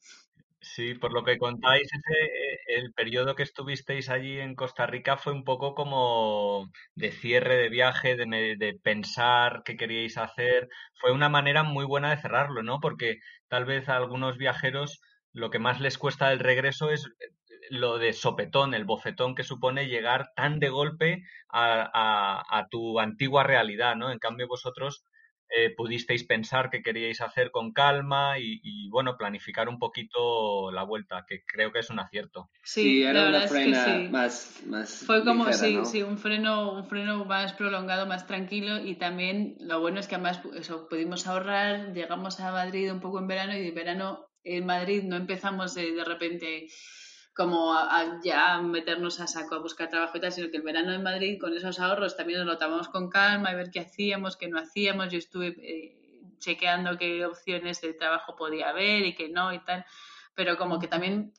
Sí, 0.73 0.95
por 0.95 1.13
lo 1.13 1.23
que 1.23 1.37
contáis, 1.37 1.87
ese, 1.93 2.23
eh, 2.25 2.59
el 2.67 2.91
periodo 2.93 3.35
que 3.35 3.43
estuvisteis 3.43 4.09
allí 4.09 4.39
en 4.39 4.55
Costa 4.55 4.87
Rica 4.87 5.15
fue 5.15 5.31
un 5.31 5.43
poco 5.43 5.75
como 5.75 6.69
de 6.95 7.11
cierre 7.11 7.55
de 7.57 7.69
viaje, 7.69 8.15
de, 8.15 8.55
de, 8.57 8.73
pensar 8.83 9.61
qué 9.63 9.77
queríais 9.77 10.17
hacer. 10.17 10.67
Fue 10.99 11.11
una 11.11 11.29
manera 11.29 11.63
muy 11.63 11.85
buena 11.85 12.09
de 12.09 12.17
cerrarlo, 12.21 12.63
¿no? 12.63 12.79
Porque 12.79 13.19
tal 13.47 13.65
vez 13.65 13.87
a 13.89 13.95
algunos 13.97 14.37
viajeros 14.37 14.99
lo 15.33 15.49
que 15.51 15.59
más 15.59 15.79
les 15.81 15.97
cuesta 15.99 16.31
el 16.33 16.39
regreso 16.39 16.89
es 16.91 17.05
eh, 17.05 17.29
lo 17.69 17.97
de 17.99 18.13
sopetón, 18.13 18.73
el 18.73 18.85
bofetón 18.85 19.35
que 19.35 19.43
supone 19.43 19.87
llegar 19.87 20.31
tan 20.35 20.59
de 20.59 20.69
golpe 20.69 21.21
a, 21.49 21.89
a, 21.93 22.59
a 22.59 22.67
tu 22.69 22.99
antigua 22.99 23.43
realidad, 23.43 23.95
¿no? 23.95 24.11
En 24.11 24.19
cambio, 24.19 24.47
vosotros 24.47 25.05
eh, 25.57 25.73
pudisteis 25.73 26.25
pensar 26.25 26.69
qué 26.69 26.83
queríais 26.83 27.21
hacer 27.21 27.49
con 27.49 27.71
calma 27.71 28.37
y, 28.39 28.89
bueno, 28.89 29.15
planificar 29.17 29.69
un 29.69 29.79
poquito 29.79 30.69
la 30.71 30.83
vuelta, 30.83 31.25
que 31.25 31.45
creo 31.45 31.71
que 31.71 31.79
es 31.79 31.89
un 31.89 31.99
acierto. 31.99 32.49
Sí, 32.63 33.03
era 33.03 33.29
una 33.29 33.47
frena 33.47 34.09
más, 34.11 34.61
más, 34.65 35.03
Fue 35.05 35.23
como, 35.23 35.51
sí, 35.53 35.79
sí, 35.85 36.03
un 36.03 36.17
freno, 36.17 36.73
un 36.73 36.89
freno 36.89 37.23
más 37.23 37.53
prolongado, 37.53 38.05
más 38.05 38.27
tranquilo 38.27 38.79
y 38.79 38.95
también 38.95 39.55
lo 39.61 39.79
bueno 39.79 40.01
es 40.01 40.07
que 40.07 40.15
además 40.15 40.41
eso, 40.55 40.89
pudimos 40.89 41.25
ahorrar, 41.25 41.93
llegamos 41.93 42.41
a 42.41 42.51
Madrid 42.51 42.91
un 42.91 42.99
poco 42.99 43.19
en 43.19 43.27
verano 43.27 43.55
y 43.55 43.61
de 43.61 43.71
verano 43.71 44.27
en 44.43 44.65
Madrid 44.65 45.03
no 45.03 45.15
empezamos 45.15 45.73
de, 45.73 45.93
de 45.93 46.03
repente 46.03 46.67
como 47.35 47.73
a, 47.73 48.21
ya 48.23 48.61
meternos 48.61 49.19
a 49.19 49.27
saco 49.27 49.55
a 49.55 49.59
buscar 49.59 49.89
trabajo 49.89 50.17
y 50.17 50.21
tal, 50.21 50.31
sino 50.31 50.49
que 50.49 50.57
el 50.57 50.63
verano 50.63 50.93
en 50.93 51.03
Madrid 51.03 51.37
con 51.39 51.55
esos 51.55 51.79
ahorros 51.81 52.15
también 52.15 52.39
nos 52.39 52.47
lo 52.47 52.57
tomamos 52.57 52.87
con 52.87 53.09
calma 53.09 53.51
y 53.51 53.55
ver 53.55 53.71
qué 53.71 53.81
hacíamos, 53.81 54.37
qué 54.37 54.47
no 54.47 54.57
hacíamos. 54.57 55.11
Yo 55.11 55.17
estuve 55.17 55.47
eh, 55.59 55.97
chequeando 56.39 56.97
qué 56.97 57.25
opciones 57.25 57.81
de 57.81 57.93
trabajo 57.93 58.37
podía 58.37 58.69
haber 58.69 59.05
y 59.05 59.15
qué 59.15 59.27
no 59.27 59.51
y 59.51 59.59
tal, 59.59 59.85
pero 60.33 60.57
como 60.57 60.79
que 60.79 60.87
también 60.87 61.33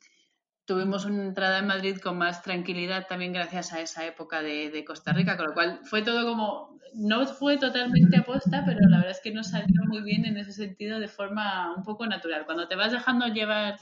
tuvimos 0.65 1.05
una 1.05 1.23
entrada 1.23 1.59
en 1.59 1.67
Madrid 1.67 1.97
con 1.97 2.17
más 2.17 2.43
tranquilidad 2.43 3.07
también 3.07 3.33
gracias 3.33 3.73
a 3.73 3.81
esa 3.81 4.05
época 4.05 4.43
de, 4.43 4.69
de, 4.69 4.85
Costa 4.85 5.13
Rica, 5.13 5.35
con 5.35 5.47
lo 5.47 5.53
cual 5.53 5.79
fue 5.83 6.03
todo 6.03 6.27
como, 6.27 6.77
no 6.93 7.25
fue 7.25 7.57
totalmente 7.57 8.17
aposta, 8.17 8.63
pero 8.67 8.79
la 8.87 8.97
verdad 8.97 9.11
es 9.11 9.21
que 9.21 9.31
nos 9.31 9.49
salió 9.49 9.83
muy 9.87 10.01
bien 10.01 10.25
en 10.25 10.37
ese 10.37 10.51
sentido 10.51 10.99
de 10.99 11.07
forma 11.07 11.73
un 11.75 11.83
poco 11.83 12.05
natural. 12.05 12.45
Cuando 12.45 12.67
te 12.67 12.75
vas 12.75 12.91
dejando 12.91 13.27
llevar 13.27 13.79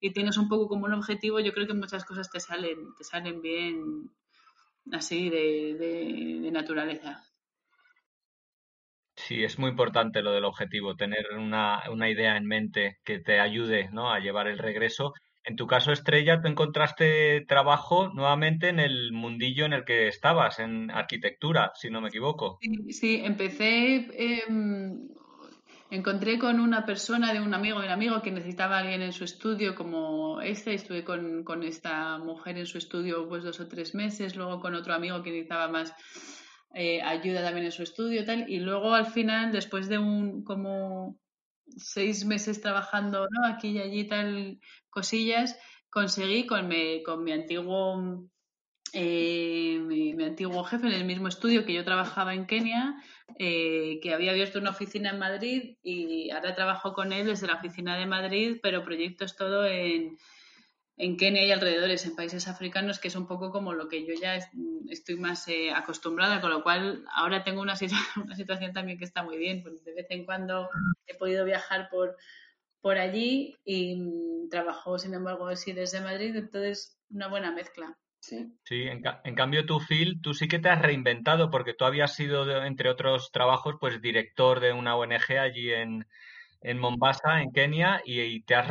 y 0.00 0.12
tienes 0.12 0.36
un 0.36 0.48
poco 0.48 0.68
como 0.68 0.86
un 0.86 0.94
objetivo, 0.94 1.40
yo 1.40 1.52
creo 1.52 1.66
que 1.66 1.74
muchas 1.74 2.04
cosas 2.04 2.30
te 2.30 2.40
salen, 2.40 2.94
te 2.96 3.04
salen 3.04 3.42
bien 3.42 4.10
así 4.92 5.30
de, 5.30 5.74
de, 5.74 6.50
naturaleza. 6.50 7.22
Sí, 9.16 9.42
es 9.42 9.58
muy 9.58 9.70
importante 9.70 10.22
lo 10.22 10.32
del 10.32 10.44
objetivo, 10.44 10.94
tener 10.94 11.26
una, 11.36 11.82
una 11.90 12.08
idea 12.08 12.36
en 12.36 12.46
mente 12.46 12.98
que 13.04 13.18
te 13.18 13.40
ayude 13.40 13.88
¿no? 13.92 14.12
a 14.12 14.20
llevar 14.20 14.46
el 14.46 14.58
regreso. 14.58 15.14
En 15.42 15.56
tu 15.56 15.66
caso, 15.66 15.92
Estrella, 15.92 16.40
tú 16.40 16.48
encontraste 16.48 17.44
trabajo 17.46 18.08
nuevamente 18.08 18.68
en 18.68 18.80
el 18.80 19.12
mundillo 19.12 19.64
en 19.64 19.72
el 19.72 19.84
que 19.84 20.08
estabas, 20.08 20.58
en 20.58 20.90
arquitectura, 20.90 21.72
si 21.74 21.88
no 21.88 22.00
me 22.00 22.08
equivoco. 22.08 22.58
Sí, 22.60 22.92
sí 22.92 23.22
empecé 23.24 24.08
eh, 24.12 24.42
encontré 25.90 26.38
con 26.38 26.60
una 26.60 26.84
persona 26.84 27.32
de 27.32 27.40
un 27.40 27.54
amigo 27.54 27.80
de 27.80 27.86
un 27.86 27.92
amigo 27.92 28.22
que 28.22 28.30
necesitaba 28.30 28.78
alguien 28.78 29.02
en 29.02 29.12
su 29.12 29.24
estudio 29.24 29.74
como 29.74 30.40
este. 30.40 30.74
Estuve 30.74 31.04
con, 31.04 31.44
con, 31.44 31.62
esta 31.62 32.18
mujer 32.18 32.58
en 32.58 32.66
su 32.66 32.78
estudio 32.78 33.28
pues 33.28 33.44
dos 33.44 33.60
o 33.60 33.68
tres 33.68 33.94
meses, 33.94 34.36
luego 34.36 34.60
con 34.60 34.74
otro 34.74 34.94
amigo 34.94 35.22
que 35.22 35.30
necesitaba 35.30 35.68
más 35.68 35.94
eh, 36.74 37.00
ayuda 37.02 37.42
también 37.42 37.66
en 37.66 37.72
su 37.72 37.82
estudio 37.82 38.24
tal. 38.24 38.50
Y 38.50 38.60
luego 38.60 38.94
al 38.94 39.06
final, 39.06 39.52
después 39.52 39.88
de 39.88 39.98
un 39.98 40.44
como 40.44 41.18
seis 41.76 42.24
meses 42.24 42.60
trabajando 42.60 43.26
¿no? 43.30 43.46
aquí 43.46 43.68
y 43.70 43.78
allí 43.78 44.06
tal 44.06 44.60
cosillas, 44.90 45.58
conseguí 45.90 46.46
con, 46.46 46.68
me, 46.68 47.02
con 47.02 47.24
mi 47.24 47.32
antiguo 47.32 48.28
eh, 48.98 49.78
mi, 49.78 50.24
antiguo 50.24 50.64
jefe 50.64 50.86
en 50.86 50.94
el 50.94 51.04
mismo 51.04 51.28
estudio 51.28 51.66
que 51.66 51.74
yo 51.74 51.84
trabajaba 51.84 52.32
en 52.32 52.46
Kenia, 52.46 52.96
eh, 53.38 54.00
que 54.02 54.14
había 54.14 54.30
abierto 54.30 54.58
una 54.58 54.70
oficina 54.70 55.10
en 55.10 55.18
Madrid 55.18 55.76
y 55.82 56.30
ahora 56.30 56.54
trabajo 56.54 56.94
con 56.94 57.12
él 57.12 57.26
desde 57.26 57.46
la 57.46 57.56
oficina 57.56 57.98
de 57.98 58.06
Madrid, 58.06 58.58
pero 58.62 58.84
proyectos 58.84 59.36
todo 59.36 59.66
en, 59.66 60.16
en 60.96 61.18
Kenia 61.18 61.44
y 61.44 61.52
alrededores, 61.52 62.06
en 62.06 62.16
países 62.16 62.48
africanos, 62.48 62.98
que 62.98 63.08
es 63.08 63.16
un 63.16 63.26
poco 63.26 63.50
como 63.50 63.74
lo 63.74 63.86
que 63.88 64.06
yo 64.06 64.14
ya 64.14 64.38
estoy 64.88 65.16
más 65.16 65.46
eh, 65.48 65.72
acostumbrada, 65.72 66.40
con 66.40 66.48
lo 66.50 66.62
cual 66.62 67.04
ahora 67.14 67.44
tengo 67.44 67.60
una, 67.60 67.74
una 68.24 68.34
situación 68.34 68.72
también 68.72 68.98
que 68.98 69.04
está 69.04 69.22
muy 69.22 69.36
bien, 69.36 69.62
pues 69.62 69.84
de 69.84 69.92
vez 69.92 70.06
en 70.08 70.24
cuando 70.24 70.70
he 71.06 71.14
podido 71.16 71.44
viajar 71.44 71.90
por, 71.90 72.16
por 72.80 72.96
allí 72.96 73.58
y 73.62 73.96
mm, 73.96 74.48
trabajo, 74.48 74.98
sin 74.98 75.12
embargo, 75.12 75.54
sí 75.54 75.74
desde 75.74 76.00
Madrid, 76.00 76.34
entonces 76.34 76.98
una 77.10 77.28
buena 77.28 77.52
mezcla. 77.52 77.94
Sí, 78.26 78.44
sí 78.64 78.82
en, 78.82 79.04
en, 79.22 79.34
cambio 79.36 79.66
tú, 79.66 79.78
Phil, 79.78 80.20
tú 80.20 80.34
sí 80.34 80.48
que 80.48 80.58
te 80.58 80.68
has 80.68 80.82
reinventado 80.82 81.48
porque 81.48 81.74
tú 81.74 81.84
habías 81.84 82.16
sido, 82.16 82.64
entre 82.64 82.90
otros 82.90 83.30
trabajos, 83.30 83.76
pues 83.78 84.02
director 84.02 84.58
de 84.58 84.72
una 84.72 84.96
ONG 84.96 85.38
allí 85.38 85.70
en, 85.72 86.04
en 86.60 86.78
Mombasa, 86.80 87.40
en 87.40 87.52
Kenia, 87.52 88.02
y, 88.04 88.42
te 88.42 88.56
has 88.56 88.68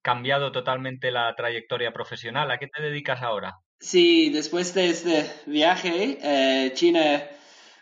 cambiado 0.00 0.52
totalmente 0.52 1.10
la 1.10 1.34
trayectoria 1.36 1.92
profesional. 1.92 2.50
¿A 2.50 2.56
qué 2.56 2.66
te 2.66 2.82
dedicas 2.82 3.20
ahora? 3.20 3.58
Sí, 3.78 4.30
después 4.30 4.72
de 4.72 4.88
este 4.88 5.30
viaje, 5.44 6.18
eh, 6.22 6.72
China 6.72 7.24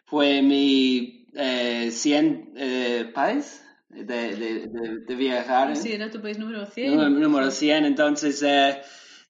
fue 0.05 0.43
mi 0.43 1.29
eh, 1.37 1.93
100 1.93 2.55
eh, 2.57 3.11
país 3.15 3.65
de, 3.91 4.03
de, 4.05 4.67
de, 5.07 5.15
viajar. 5.15 5.77
Sí, 5.77 5.93
era 5.93 6.11
tu 6.11 6.21
país 6.21 6.37
número 6.37 6.67
100. 6.67 6.97
Número, 6.97 7.11
número 7.11 7.51
100, 7.53 7.85
entonces 7.85 8.43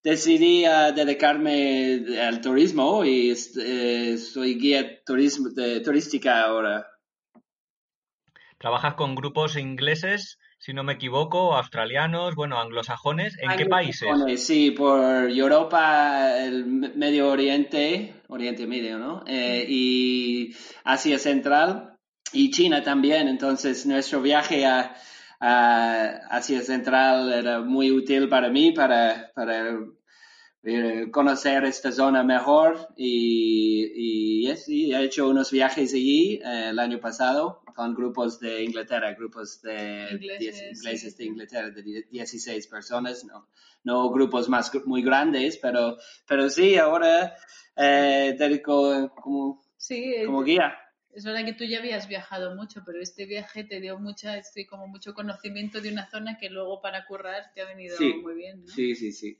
eh, 0.04 0.10
decidí 0.10 0.64
dedicarme 0.94 2.04
al 2.20 2.40
turismo 2.40 3.04
y 3.04 3.34
eh, 3.60 4.16
soy 4.18 4.54
guía 4.58 5.02
turismo, 5.04 5.50
de, 5.50 5.80
turística 5.80 6.42
ahora. 6.44 6.86
¿Trabajas 8.58 8.94
con 8.94 9.16
grupos 9.16 9.56
ingleses, 9.56 10.38
si 10.58 10.72
no 10.72 10.84
me 10.84 10.92
equivoco, 10.92 11.56
australianos, 11.56 12.36
bueno, 12.36 12.60
anglosajones? 12.60 13.36
¿En 13.40 13.56
qué 13.56 13.66
países? 13.66 14.08
Sí, 14.36 14.70
por 14.70 15.28
Europa, 15.28 16.38
el 16.38 16.64
Medio 16.64 17.28
Oriente, 17.28 18.22
Oriente 18.28 18.68
Medio, 18.68 19.00
¿no? 19.00 19.24
Eh, 19.26 19.66
y 19.68 20.54
Asia 20.84 21.18
Central 21.18 21.98
y 22.32 22.52
China 22.52 22.84
también. 22.84 23.26
Entonces, 23.26 23.84
nuestro 23.84 24.22
viaje 24.22 24.64
a 24.64 24.94
uh, 25.42 26.26
Asia 26.30 26.62
Central 26.62 27.32
era 27.32 27.60
muy 27.60 27.90
útil 27.90 28.28
para 28.28 28.48
mí, 28.48 28.72
para, 28.72 29.30
para 29.34 29.76
eh, 30.62 31.10
conocer 31.10 31.64
esta 31.64 31.90
zona 31.90 32.22
mejor 32.22 32.88
y, 32.96 34.46
y 34.46 34.56
sí, 34.56 34.94
he 34.94 35.02
hecho 35.02 35.28
unos 35.28 35.50
viajes 35.50 35.92
allí 35.92 36.34
eh, 36.36 36.68
el 36.70 36.78
año 36.78 37.00
pasado 37.00 37.62
con 37.74 37.94
grupos 37.94 38.38
de 38.38 38.62
Inglaterra, 38.62 39.12
grupos 39.14 39.60
de 39.62 40.08
ingleses, 40.12 41.16
de 41.16 41.24
Inglaterra 41.24 41.70
de 41.70 42.04
16 42.08 42.66
personas, 42.68 43.24
no, 43.24 43.48
no 43.82 44.10
grupos 44.10 44.48
más 44.48 44.70
muy 44.84 45.02
grandes, 45.02 45.56
pero, 45.56 45.96
pero 46.28 46.48
sí, 46.48 46.76
ahora 46.76 47.34
eh, 47.74 48.36
dedico 48.38 49.12
como, 49.16 49.64
como 50.26 50.42
guía. 50.44 50.74
Es 51.12 51.24
verdad 51.24 51.44
que 51.44 51.52
tú 51.52 51.64
ya 51.64 51.78
habías 51.78 52.08
viajado 52.08 52.54
mucho, 52.54 52.82
pero 52.86 53.00
este 53.00 53.26
viaje 53.26 53.64
te 53.64 53.80
dio 53.80 53.98
mucha, 53.98 54.38
estoy 54.38 54.64
como 54.64 54.86
mucho 54.86 55.12
conocimiento 55.12 55.80
de 55.80 55.92
una 55.92 56.08
zona 56.10 56.38
que 56.38 56.48
luego 56.48 56.80
para 56.80 57.04
currar 57.04 57.52
te 57.54 57.60
ha 57.60 57.66
venido 57.66 57.98
muy 58.22 58.34
bien. 58.34 58.66
Sí, 58.66 58.94
sí, 58.94 59.12
sí. 59.12 59.38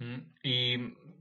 Mm, 0.00 0.18
y 0.42 0.76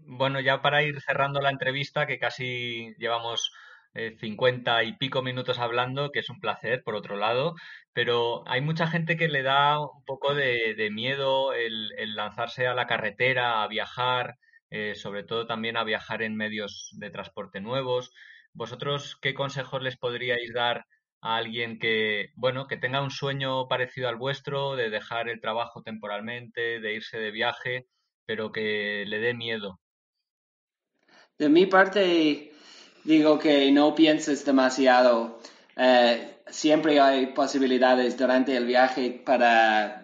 bueno, 0.05 0.41
ya 0.41 0.61
para 0.61 0.84
ir 0.84 0.99
cerrando 1.01 1.39
la 1.39 1.51
entrevista, 1.51 2.05
que 2.05 2.19
casi 2.19 2.93
llevamos 2.97 3.53
eh, 3.93 4.17
cincuenta 4.19 4.84
y 4.84 4.93
pico 4.97 5.21
minutos 5.21 5.59
hablando, 5.59 6.11
que 6.11 6.19
es 6.19 6.30
un 6.30 6.39
placer, 6.39 6.84
por 6.84 6.95
otro 6.95 7.15
lado, 7.15 7.55
pero 7.93 8.43
hay 8.47 8.59
mucha 8.59 8.88
gente 8.88 9.15
que 9.15 9.28
le 9.28 9.43
da 9.43 9.80
un 9.80 10.03
poco 10.03 10.34
de, 10.34 10.89
miedo 10.91 11.53
el, 11.53 11.89
lanzarse 12.15 12.67
a 12.67 12.74
la 12.74 12.88
carretera, 12.88 13.63
a 13.63 13.67
viajar, 13.67 14.36
eh, 14.69 14.95
sobre 14.95 15.24
todo 15.24 15.45
también 15.45 15.78
a 15.78 15.84
viajar 15.84 16.24
en 16.24 16.36
medios 16.36 16.89
de 16.97 17.09
transporte 17.11 17.61
nuevos. 17.61 18.11
¿Vosotros 18.54 19.18
qué 19.22 19.34
consejos 19.34 19.82
les 19.82 19.97
podríais 19.97 20.54
dar 20.54 20.86
a 21.22 21.38
alguien 21.38 21.80
que, 21.80 22.32
bueno, 22.36 22.68
que 22.68 22.78
tenga 22.78 23.01
un 23.01 23.12
sueño 23.12 23.68
parecido 23.68 24.10
al 24.10 24.18
vuestro, 24.18 24.76
de 24.76 24.89
dejar 24.89 25.30
el 25.30 25.41
trabajo 25.41 25.82
temporalmente, 25.84 26.80
de 26.80 26.93
irse 26.93 27.18
de 27.18 27.32
viaje? 27.32 27.88
pero 28.26 28.51
que 28.51 29.06
le 29.08 29.20
dé 29.20 29.34
miedo. 29.34 29.80
De 31.38 31.49
mi 31.49 31.66
parte, 31.66 32.51
digo 33.04 33.39
que 33.39 33.72
no 33.72 33.95
pienses 33.95 34.45
demasiado. 34.45 35.39
Eh, 35.76 36.38
siempre 36.47 36.99
hay 36.99 37.28
posibilidades 37.28 38.18
durante 38.18 38.56
el 38.56 38.66
viaje 38.66 39.22
para 39.26 40.03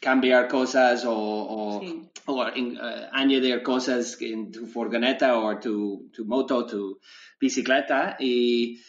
cambiar 0.00 0.48
cosas 0.48 1.04
o, 1.06 1.80
eh, 1.82 3.08
añadir 3.12 3.62
cosas 3.62 4.16
en 4.20 4.50
tu 4.50 4.66
furgoneta 4.66 5.38
o 5.38 5.58
tu, 5.58 6.10
tu 6.12 6.24
moto, 6.24 6.66
tu 6.66 7.00
bicicleta. 7.38 8.16
Y, 8.18 8.80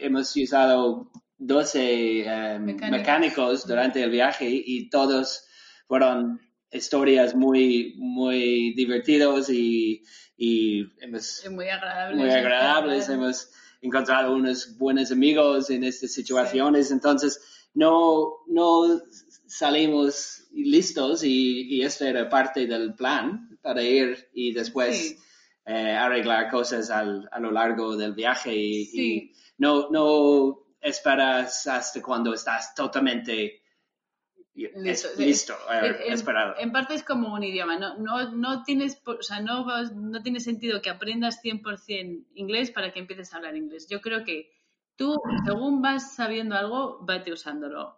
hemos 0.00 0.36
usado 0.36 1.10
12 1.38 2.20
eh, 2.20 2.58
mecánicos 2.58 3.66
durante 3.66 4.02
el 4.02 4.10
viaje 4.10 4.48
y 4.48 4.90
todos 4.90 5.46
fueron 5.86 6.40
historias 6.70 7.34
muy, 7.34 7.94
muy 7.96 8.74
divertidos 8.74 9.48
y, 9.48 10.02
y 10.36 10.84
hemos, 11.00 11.42
muy 11.50 11.68
agradables. 11.68 12.18
Muy 12.18 12.30
agradables. 12.30 13.08
Hemos 13.08 13.50
encontrado 13.80 14.34
unos 14.34 14.76
buenos 14.76 15.10
amigos 15.10 15.70
en 15.70 15.84
estas 15.84 16.12
situaciones. 16.12 16.90
Entonces, 16.90 17.40
no, 17.74 18.44
no 18.48 19.00
salimos 19.48 20.46
listos 20.52 21.24
y, 21.24 21.74
y 21.74 21.82
esto 21.82 22.04
era 22.04 22.28
parte 22.28 22.66
del 22.66 22.94
plan 22.94 23.58
para 23.62 23.82
ir 23.82 24.28
y 24.32 24.52
después 24.52 25.16
eh, 25.64 25.92
arreglar 25.92 26.50
cosas 26.50 26.90
al, 26.90 27.28
a 27.32 27.40
lo 27.40 27.50
largo 27.50 27.96
del 27.96 28.12
viaje 28.12 28.54
y, 28.54 28.90
y 28.92 29.32
no, 29.56 29.90
no 29.90 30.66
esperas 30.80 31.66
hasta 31.66 32.00
cuando 32.02 32.34
estás 32.34 32.74
totalmente 32.74 33.62
listo, 34.76 35.54
esperado. 36.06 36.54
En, 36.58 36.72
parte 36.72 36.94
es 36.94 37.02
como 37.02 37.32
un 37.32 37.42
idioma, 37.42 37.78
no, 37.78 37.96
no, 37.98 38.30
no 38.32 38.62
tienes, 38.64 39.00
o 39.04 39.22
sea, 39.22 39.40
no, 39.40 39.64
no 39.92 40.22
tiene 40.22 40.40
sentido 40.40 40.82
que 40.82 40.90
aprendas 40.90 41.42
100% 41.42 42.26
inglés 42.34 42.70
para 42.70 42.92
que 42.92 43.00
empieces 43.00 43.32
a 43.32 43.36
hablar 43.36 43.56
inglés. 43.56 43.88
Yo 43.88 44.00
creo 44.00 44.24
que 44.24 44.50
tú, 44.96 45.16
según 45.44 45.80
vas 45.80 46.14
sabiendo 46.14 46.56
algo, 46.56 47.04
vete 47.04 47.32
usándolo. 47.32 47.96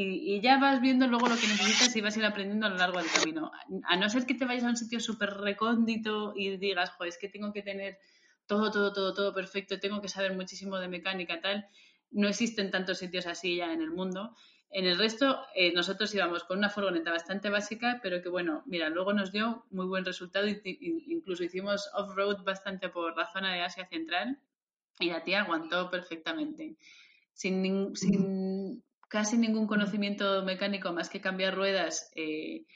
Y, 0.00 0.40
ya 0.40 0.58
vas 0.58 0.80
viendo 0.80 1.08
luego 1.08 1.26
lo 1.28 1.34
que 1.34 1.48
necesitas 1.48 1.96
y 1.96 2.00
vas 2.00 2.14
a 2.14 2.20
ir 2.20 2.24
aprendiendo 2.24 2.66
a 2.66 2.70
lo 2.70 2.76
largo 2.76 2.98
del 2.98 3.10
camino. 3.10 3.50
A 3.84 3.96
no 3.96 4.08
ser 4.08 4.26
que 4.26 4.34
te 4.34 4.44
vayas 4.44 4.62
a 4.62 4.68
un 4.68 4.76
sitio 4.76 5.00
súper 5.00 5.30
recóndito 5.30 6.34
y 6.36 6.56
digas, 6.56 6.90
joder, 6.90 7.08
es 7.08 7.18
que 7.18 7.28
tengo 7.28 7.52
que 7.52 7.62
tener 7.62 7.98
todo, 8.46 8.70
todo, 8.70 8.92
todo, 8.92 9.12
todo 9.12 9.34
perfecto, 9.34 9.80
tengo 9.80 10.00
que 10.00 10.08
saber 10.08 10.34
muchísimo 10.34 10.78
de 10.78 10.86
mecánica, 10.86 11.40
tal. 11.40 11.66
No 12.12 12.28
existen 12.28 12.70
tantos 12.70 12.98
sitios 12.98 13.26
así 13.26 13.56
ya 13.56 13.72
en 13.72 13.82
el 13.82 13.90
mundo. 13.90 14.36
En 14.70 14.86
el 14.86 14.98
resto, 14.98 15.40
eh, 15.56 15.72
nosotros 15.72 16.14
íbamos 16.14 16.44
con 16.44 16.58
una 16.58 16.70
furgoneta 16.70 17.10
bastante 17.10 17.50
básica, 17.50 17.98
pero 18.00 18.22
que 18.22 18.28
bueno, 18.28 18.62
mira, 18.66 18.90
luego 18.90 19.12
nos 19.12 19.32
dio 19.32 19.66
muy 19.70 19.86
buen 19.86 20.04
resultado. 20.04 20.46
Incluso 20.46 21.42
hicimos 21.42 21.90
off-road 21.94 22.44
bastante 22.44 22.88
por 22.88 23.16
la 23.16 23.26
zona 23.32 23.52
de 23.52 23.62
Asia 23.62 23.88
Central 23.88 24.38
y 25.00 25.10
la 25.10 25.24
tía 25.24 25.40
aguantó 25.40 25.90
perfectamente. 25.90 26.76
Sin, 27.32 27.96
sin 27.96 28.82
casi 29.08 29.36
ningún 29.38 29.66
conocimiento 29.66 30.42
mecánico 30.44 30.92
más 30.92 31.08
que 31.08 31.20
cambiar 31.20 31.56
ruedas, 31.56 32.10
eh, 32.14 32.66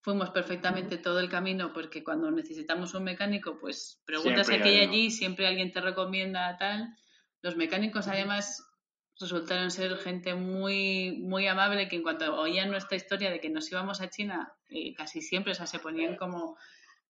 fuimos 0.00 0.30
perfectamente 0.30 0.98
todo 0.98 1.20
el 1.20 1.28
camino 1.28 1.72
porque 1.72 2.02
cuando 2.02 2.30
necesitamos 2.30 2.94
un 2.94 3.04
mecánico, 3.04 3.58
pues 3.60 4.00
preguntas 4.04 4.48
aquí 4.48 4.70
y 4.70 4.80
allí, 4.80 5.10
siempre 5.10 5.46
alguien 5.46 5.72
te 5.72 5.80
recomienda 5.80 6.56
tal. 6.56 6.96
Los 7.40 7.56
mecánicos 7.56 8.08
además 8.08 8.64
resultaron 9.20 9.70
ser 9.70 9.96
gente 9.98 10.34
muy, 10.34 11.18
muy 11.20 11.46
amable 11.46 11.88
que 11.88 11.96
en 11.96 12.02
cuanto 12.02 12.34
oían 12.40 12.70
nuestra 12.70 12.96
historia 12.96 13.30
de 13.30 13.40
que 13.40 13.50
nos 13.50 13.70
íbamos 13.70 14.00
a 14.00 14.10
China, 14.10 14.52
eh, 14.70 14.94
casi 14.94 15.20
siempre 15.20 15.54
se 15.54 15.78
ponían 15.78 16.16
como 16.16 16.56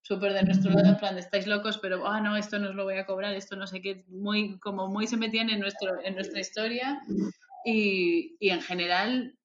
súper 0.02 0.32
de 0.32 0.42
nuestro 0.42 0.72
lado, 0.72 0.88
en 0.88 0.96
plan, 0.96 1.16
estáis 1.16 1.46
locos, 1.46 1.78
pero, 1.78 2.06
ah, 2.06 2.20
no, 2.20 2.36
esto 2.36 2.58
no 2.58 2.70
os 2.70 2.74
lo 2.74 2.84
voy 2.84 2.96
a 2.96 3.06
cobrar, 3.06 3.34
esto 3.34 3.54
no 3.54 3.68
sé 3.68 3.80
qué, 3.80 4.04
muy, 4.08 4.58
como 4.58 4.88
muy 4.88 5.06
se 5.06 5.16
metían 5.16 5.48
en, 5.48 5.60
nuestro, 5.60 6.02
en 6.02 6.14
nuestra 6.14 6.40
historia 6.40 7.00
y, 7.64 8.36
y 8.38 8.50
en 8.50 8.62
general 8.62 9.36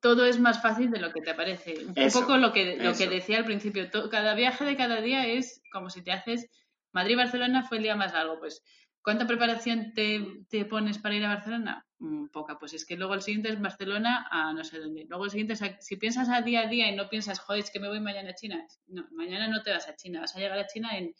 todo 0.00 0.26
es 0.26 0.40
más 0.40 0.60
fácil 0.60 0.90
de 0.90 0.98
lo 0.98 1.12
que 1.12 1.20
te 1.20 1.34
parece. 1.34 1.86
Un 1.86 1.94
poco 2.12 2.36
lo 2.36 2.52
que, 2.52 2.76
lo 2.76 2.94
que 2.94 3.08
decía 3.08 3.38
al 3.38 3.44
principio, 3.44 3.88
cada 4.10 4.34
viaje 4.34 4.64
de 4.64 4.76
cada 4.76 5.00
día 5.00 5.26
es 5.26 5.62
como 5.72 5.88
si 5.88 6.02
te 6.02 6.12
haces, 6.12 6.48
Madrid-Barcelona 6.92 7.62
fue 7.62 7.78
el 7.78 7.84
día 7.84 7.96
más 7.96 8.12
largo, 8.12 8.38
pues 8.38 8.62
¿Cuánta 9.02 9.26
preparación 9.26 9.92
te, 9.94 10.64
pones 10.66 10.98
para 10.98 11.16
ir 11.16 11.24
a 11.24 11.34
Barcelona? 11.34 11.84
Mm, 11.98 12.28
poca, 12.28 12.56
pues 12.58 12.72
es 12.72 12.86
que 12.86 12.96
luego 12.96 13.14
el 13.14 13.22
siguiente 13.22 13.48
es 13.48 13.60
Barcelona 13.60 14.28
a 14.30 14.52
no 14.52 14.62
sé 14.62 14.78
dónde. 14.78 15.06
Luego 15.08 15.24
el 15.24 15.30
siguiente 15.32 15.54
es, 15.54 15.60
si 15.80 15.96
piensas 15.96 16.28
a 16.28 16.40
día 16.40 16.60
a 16.60 16.66
día 16.68 16.88
y 16.88 16.94
no 16.94 17.08
piensas, 17.08 17.40
joder, 17.40 17.64
es 17.64 17.70
que 17.72 17.80
me 17.80 17.88
voy 17.88 17.98
mañana 17.98 18.30
a 18.30 18.34
China. 18.34 18.64
No, 18.86 19.08
mañana 19.10 19.48
no 19.48 19.60
te 19.62 19.72
vas 19.72 19.88
a 19.88 19.96
China, 19.96 20.20
vas 20.20 20.36
a 20.36 20.38
llegar 20.38 20.58
a 20.58 20.68
China 20.68 20.96
en 20.96 21.14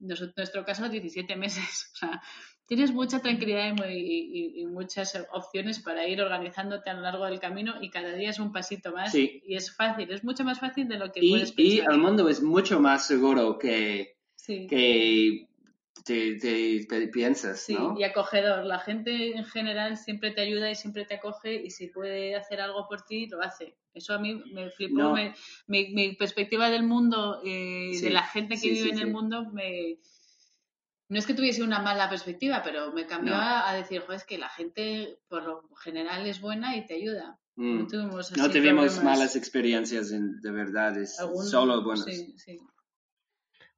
nuestro 0.00 0.64
caso 0.64 0.88
17 0.88 1.36
meses. 1.36 1.90
O 1.94 1.96
sea, 1.98 2.22
tienes 2.66 2.92
mucha 2.92 3.20
tranquilidad 3.20 3.74
y, 3.88 4.64
muchas 4.66 5.18
opciones 5.32 5.80
para 5.80 6.06
ir 6.06 6.20
organizándote 6.20 6.90
a 6.90 6.94
lo 6.94 7.00
largo 7.00 7.24
del 7.24 7.40
camino 7.40 7.74
y 7.80 7.90
cada 7.90 8.12
día 8.12 8.30
es 8.30 8.38
un 8.38 8.52
pasito 8.52 8.92
más 8.92 9.12
y 9.14 9.42
es 9.48 9.74
fácil, 9.74 10.12
es 10.12 10.22
mucho 10.22 10.44
más 10.44 10.60
fácil 10.60 10.86
de 10.86 10.98
lo 10.98 11.10
que 11.10 11.20
puedes 11.28 11.52
pensar. 11.52 11.90
Y 11.90 11.94
el 11.94 11.98
mundo 11.98 12.28
es 12.28 12.40
mucho 12.42 12.78
más 12.78 13.06
seguro 13.06 13.58
que, 13.58 14.18
que 14.46 15.48
te, 16.04 17.08
piensas, 17.12 17.60
sí, 17.60 17.76
y 17.96 18.04
acogedor. 18.04 18.64
La 18.64 18.78
gente 18.78 19.36
en 19.36 19.44
general 19.44 19.96
siempre 19.96 20.30
te 20.30 20.42
ayuda 20.42 20.70
y 20.70 20.74
siempre 20.74 21.04
te 21.04 21.14
acoge 21.14 21.54
y 21.54 21.70
si 21.70 21.88
puede 21.88 22.36
hacer 22.36 22.60
algo 22.60 22.86
por 22.88 23.02
ti, 23.02 23.26
lo 23.26 23.42
hace. 23.42 23.74
Eso 23.98 24.14
a 24.14 24.18
mí 24.18 24.42
me 24.52 24.70
flipó. 24.70 25.14
mi, 25.66 26.14
perspectiva 26.14 26.70
del 26.70 26.82
mundo, 26.82 27.40
eh, 27.44 27.98
de 28.00 28.10
la 28.10 28.22
gente 28.22 28.56
que 28.60 28.70
vive 28.70 28.90
en 28.90 28.98
el 28.98 29.10
mundo, 29.12 29.50
me... 29.52 29.98
No 31.10 31.18
es 31.18 31.26
que 31.26 31.34
tuviese 31.34 31.62
una 31.62 31.80
mala 31.80 32.10
perspectiva, 32.10 32.62
pero 32.62 32.92
me 32.92 33.06
cambió 33.06 33.34
a, 33.34 33.72
decir, 33.74 34.02
es 34.12 34.24
que 34.24 34.36
la 34.36 34.50
gente 34.50 35.18
por 35.28 35.42
lo 35.42 35.68
general 35.76 36.26
es 36.26 36.40
buena 36.40 36.76
y 36.76 36.86
te 36.86 36.94
ayuda. 36.94 37.38
No, 37.56 37.84
mm. 37.84 37.88
tuvimos, 37.88 39.02
malas 39.02 39.34
experiencias, 39.34 40.10
de 40.10 40.50
verdad, 40.50 40.98
es 40.98 41.16
solo 41.16 41.82
buenas. 41.82 42.04
Sí, 42.04 42.34
sí. 42.36 42.58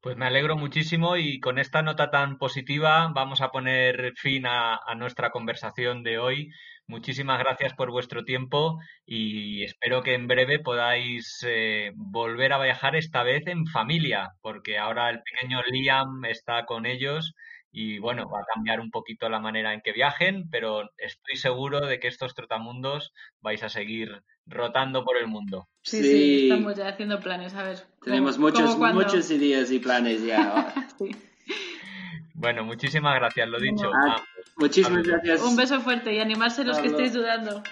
Pues 0.01 0.17
me 0.17 0.25
alegro 0.25 0.57
muchísimo 0.57 1.19
y 1.19 1.41
con 1.41 1.59
esta 1.59 1.83
nota 1.83 2.11
tan 2.11 2.39
positiva 2.39 3.13
vamos 3.15 3.43
a 3.43 3.51
poner 3.51 4.15
fin 4.17 4.47
a, 4.47 4.81
nuestra 4.97 5.31
conversación 5.31 6.03
de 6.03 6.19
hoy. 6.19 6.53
Muchísimas 6.91 7.39
gracias 7.39 7.73
por 7.75 7.93
vuestro 7.93 8.25
tiempo 8.25 8.81
y 9.07 9.63
espero 9.63 10.03
que 10.03 10.15
en 10.15 10.27
breve 10.27 10.59
podáis 10.59 11.39
eh, 11.47 11.93
volver 11.95 12.53
a 12.53 12.61
viajar 12.61 12.97
esta 12.97 13.23
vez 13.23 13.47
en 13.47 13.65
familia, 13.67 14.33
porque 14.41 14.77
ahora 14.77 15.09
el 15.09 15.21
pequeño 15.23 15.61
Liam 15.71 16.25
está 16.25 16.67
con 16.67 16.87
ellos 16.87 17.33
y 17.71 18.01
bueno, 18.01 18.29
va 18.29 18.41
a 18.41 18.55
cambiar 18.55 18.81
un 18.81 18.91
poquito 18.91 19.29
la 19.29 19.39
manera 19.39 19.73
en 19.73 19.83
que 19.83 19.93
viajen, 19.93 20.51
pero 20.51 20.91
estoy 20.99 21.37
seguro 21.37 21.87
de 21.87 22.01
que 22.01 22.09
estos 22.09 22.35
trotamundos 22.35 23.13
vais 23.41 23.63
a 23.63 23.69
seguir 23.69 24.25
rotando 24.45 25.05
por 25.05 25.17
el 25.17 25.29
mundo. 25.29 25.69
Sí, 25.83 26.03
sí, 26.03 26.43
estamos 26.49 26.77
ya 26.77 26.89
haciendo 26.89 27.21
planes, 27.21 27.55
a 27.55 27.63
ver. 27.63 27.79
Tenemos 28.03 28.37
muchos, 28.37 28.77
muchos 28.77 29.31
ideas 29.31 29.71
y 29.71 29.79
planes 29.79 30.25
ya. 30.25 30.75
Bueno, 32.41 32.65
muchísimas 32.65 33.17
gracias, 33.17 33.47
lo 33.51 33.61
dicho. 33.61 33.91
Ah, 33.93 34.17
ah, 34.17 34.25
muchísimas 34.57 35.03
gracias. 35.03 35.43
Un 35.43 35.57
beso 35.57 35.79
fuerte 35.83 36.15
y 36.15 36.21
animarse 36.21 36.65
los 36.65 36.79
que 36.79 36.87
estéis 36.89 37.13
dudando. 37.13 37.63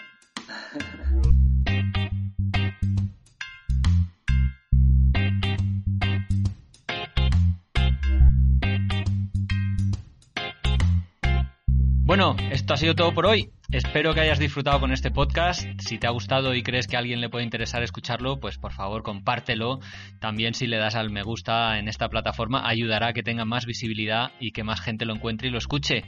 Bueno, 12.04 12.36
esto 12.50 12.74
ha 12.74 12.76
sido 12.76 12.94
todo 12.94 13.14
por 13.14 13.24
hoy. 13.24 13.50
Espero 13.70 14.14
que 14.14 14.20
hayas 14.20 14.38
disfrutado 14.38 14.80
con 14.80 14.92
este 14.92 15.10
podcast. 15.10 15.68
Si 15.80 15.98
te 15.98 16.06
ha 16.06 16.10
gustado 16.10 16.54
y 16.54 16.62
crees 16.62 16.86
que 16.86 16.96
a 16.96 17.00
alguien 17.00 17.20
le 17.20 17.28
puede 17.28 17.44
interesar 17.44 17.82
escucharlo, 17.82 18.40
pues 18.40 18.56
por 18.56 18.72
favor 18.72 19.02
compártelo. 19.02 19.80
También 20.20 20.54
si 20.54 20.66
le 20.66 20.78
das 20.78 20.94
al 20.94 21.10
me 21.10 21.22
gusta 21.22 21.78
en 21.78 21.86
esta 21.86 22.08
plataforma, 22.08 22.66
ayudará 22.66 23.08
a 23.08 23.12
que 23.12 23.22
tenga 23.22 23.44
más 23.44 23.66
visibilidad 23.66 24.32
y 24.40 24.52
que 24.52 24.64
más 24.64 24.80
gente 24.80 25.04
lo 25.04 25.14
encuentre 25.14 25.48
y 25.48 25.50
lo 25.50 25.58
escuche. 25.58 26.02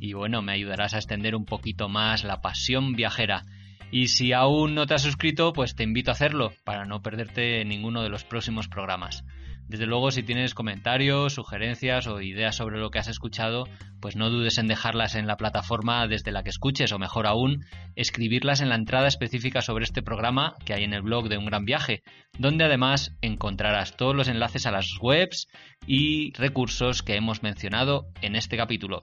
Y 0.00 0.14
bueno, 0.14 0.40
me 0.40 0.52
ayudarás 0.52 0.94
a 0.94 0.96
extender 0.96 1.36
un 1.36 1.44
poquito 1.44 1.90
más 1.90 2.24
la 2.24 2.40
pasión 2.40 2.94
viajera. 2.94 3.44
Y 3.90 4.08
si 4.08 4.32
aún 4.32 4.74
no 4.74 4.86
te 4.86 4.94
has 4.94 5.02
suscrito, 5.02 5.52
pues 5.52 5.74
te 5.74 5.82
invito 5.82 6.10
a 6.10 6.14
hacerlo 6.14 6.54
para 6.64 6.86
no 6.86 7.02
perderte 7.02 7.62
ninguno 7.66 8.02
de 8.02 8.08
los 8.08 8.24
próximos 8.24 8.68
programas. 8.68 9.22
Desde 9.68 9.86
luego, 9.86 10.10
si 10.10 10.22
tienes 10.22 10.54
comentarios, 10.54 11.34
sugerencias 11.34 12.06
o 12.06 12.20
ideas 12.20 12.56
sobre 12.56 12.78
lo 12.78 12.90
que 12.90 12.98
has 12.98 13.08
escuchado, 13.08 13.66
pues 14.00 14.16
no 14.16 14.28
dudes 14.28 14.58
en 14.58 14.66
dejarlas 14.66 15.14
en 15.14 15.26
la 15.26 15.36
plataforma 15.36 16.06
desde 16.06 16.32
la 16.32 16.42
que 16.42 16.50
escuches 16.50 16.92
o 16.92 16.98
mejor 16.98 17.26
aún, 17.26 17.64
escribirlas 17.96 18.60
en 18.60 18.68
la 18.68 18.74
entrada 18.74 19.08
específica 19.08 19.62
sobre 19.62 19.84
este 19.84 20.02
programa 20.02 20.54
que 20.66 20.74
hay 20.74 20.84
en 20.84 20.92
el 20.92 21.02
blog 21.02 21.28
de 21.28 21.38
Un 21.38 21.46
Gran 21.46 21.64
Viaje, 21.64 22.02
donde 22.38 22.64
además 22.64 23.16
encontrarás 23.22 23.96
todos 23.96 24.14
los 24.14 24.28
enlaces 24.28 24.66
a 24.66 24.72
las 24.72 24.88
webs 25.00 25.48
y 25.86 26.32
recursos 26.34 27.02
que 27.02 27.16
hemos 27.16 27.42
mencionado 27.42 28.06
en 28.20 28.36
este 28.36 28.56
capítulo. 28.56 29.00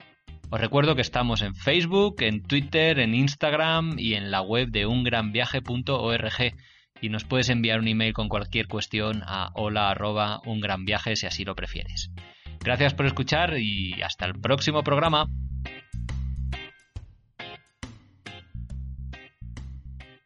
Os 0.52 0.60
recuerdo 0.60 0.96
que 0.96 1.02
estamos 1.02 1.42
en 1.42 1.54
Facebook, 1.54 2.16
en 2.22 2.42
Twitter, 2.42 2.98
en 2.98 3.14
Instagram 3.14 3.98
y 3.98 4.14
en 4.14 4.30
la 4.30 4.42
web 4.42 4.68
de 4.70 4.84
ungranviaje.org 4.84 6.54
y 7.00 7.08
nos 7.08 7.24
puedes 7.24 7.48
enviar 7.48 7.78
un 7.78 7.88
email 7.88 8.12
con 8.12 8.28
cualquier 8.28 8.68
cuestión 8.68 9.22
a 9.26 9.50
hola 9.54 9.94
si 11.16 11.26
así 11.26 11.44
lo 11.44 11.54
prefieres. 11.54 12.10
Gracias 12.62 12.94
por 12.94 13.06
escuchar 13.06 13.58
y 13.58 14.02
hasta 14.02 14.26
el 14.26 14.38
próximo 14.38 14.82
programa. 14.82 15.28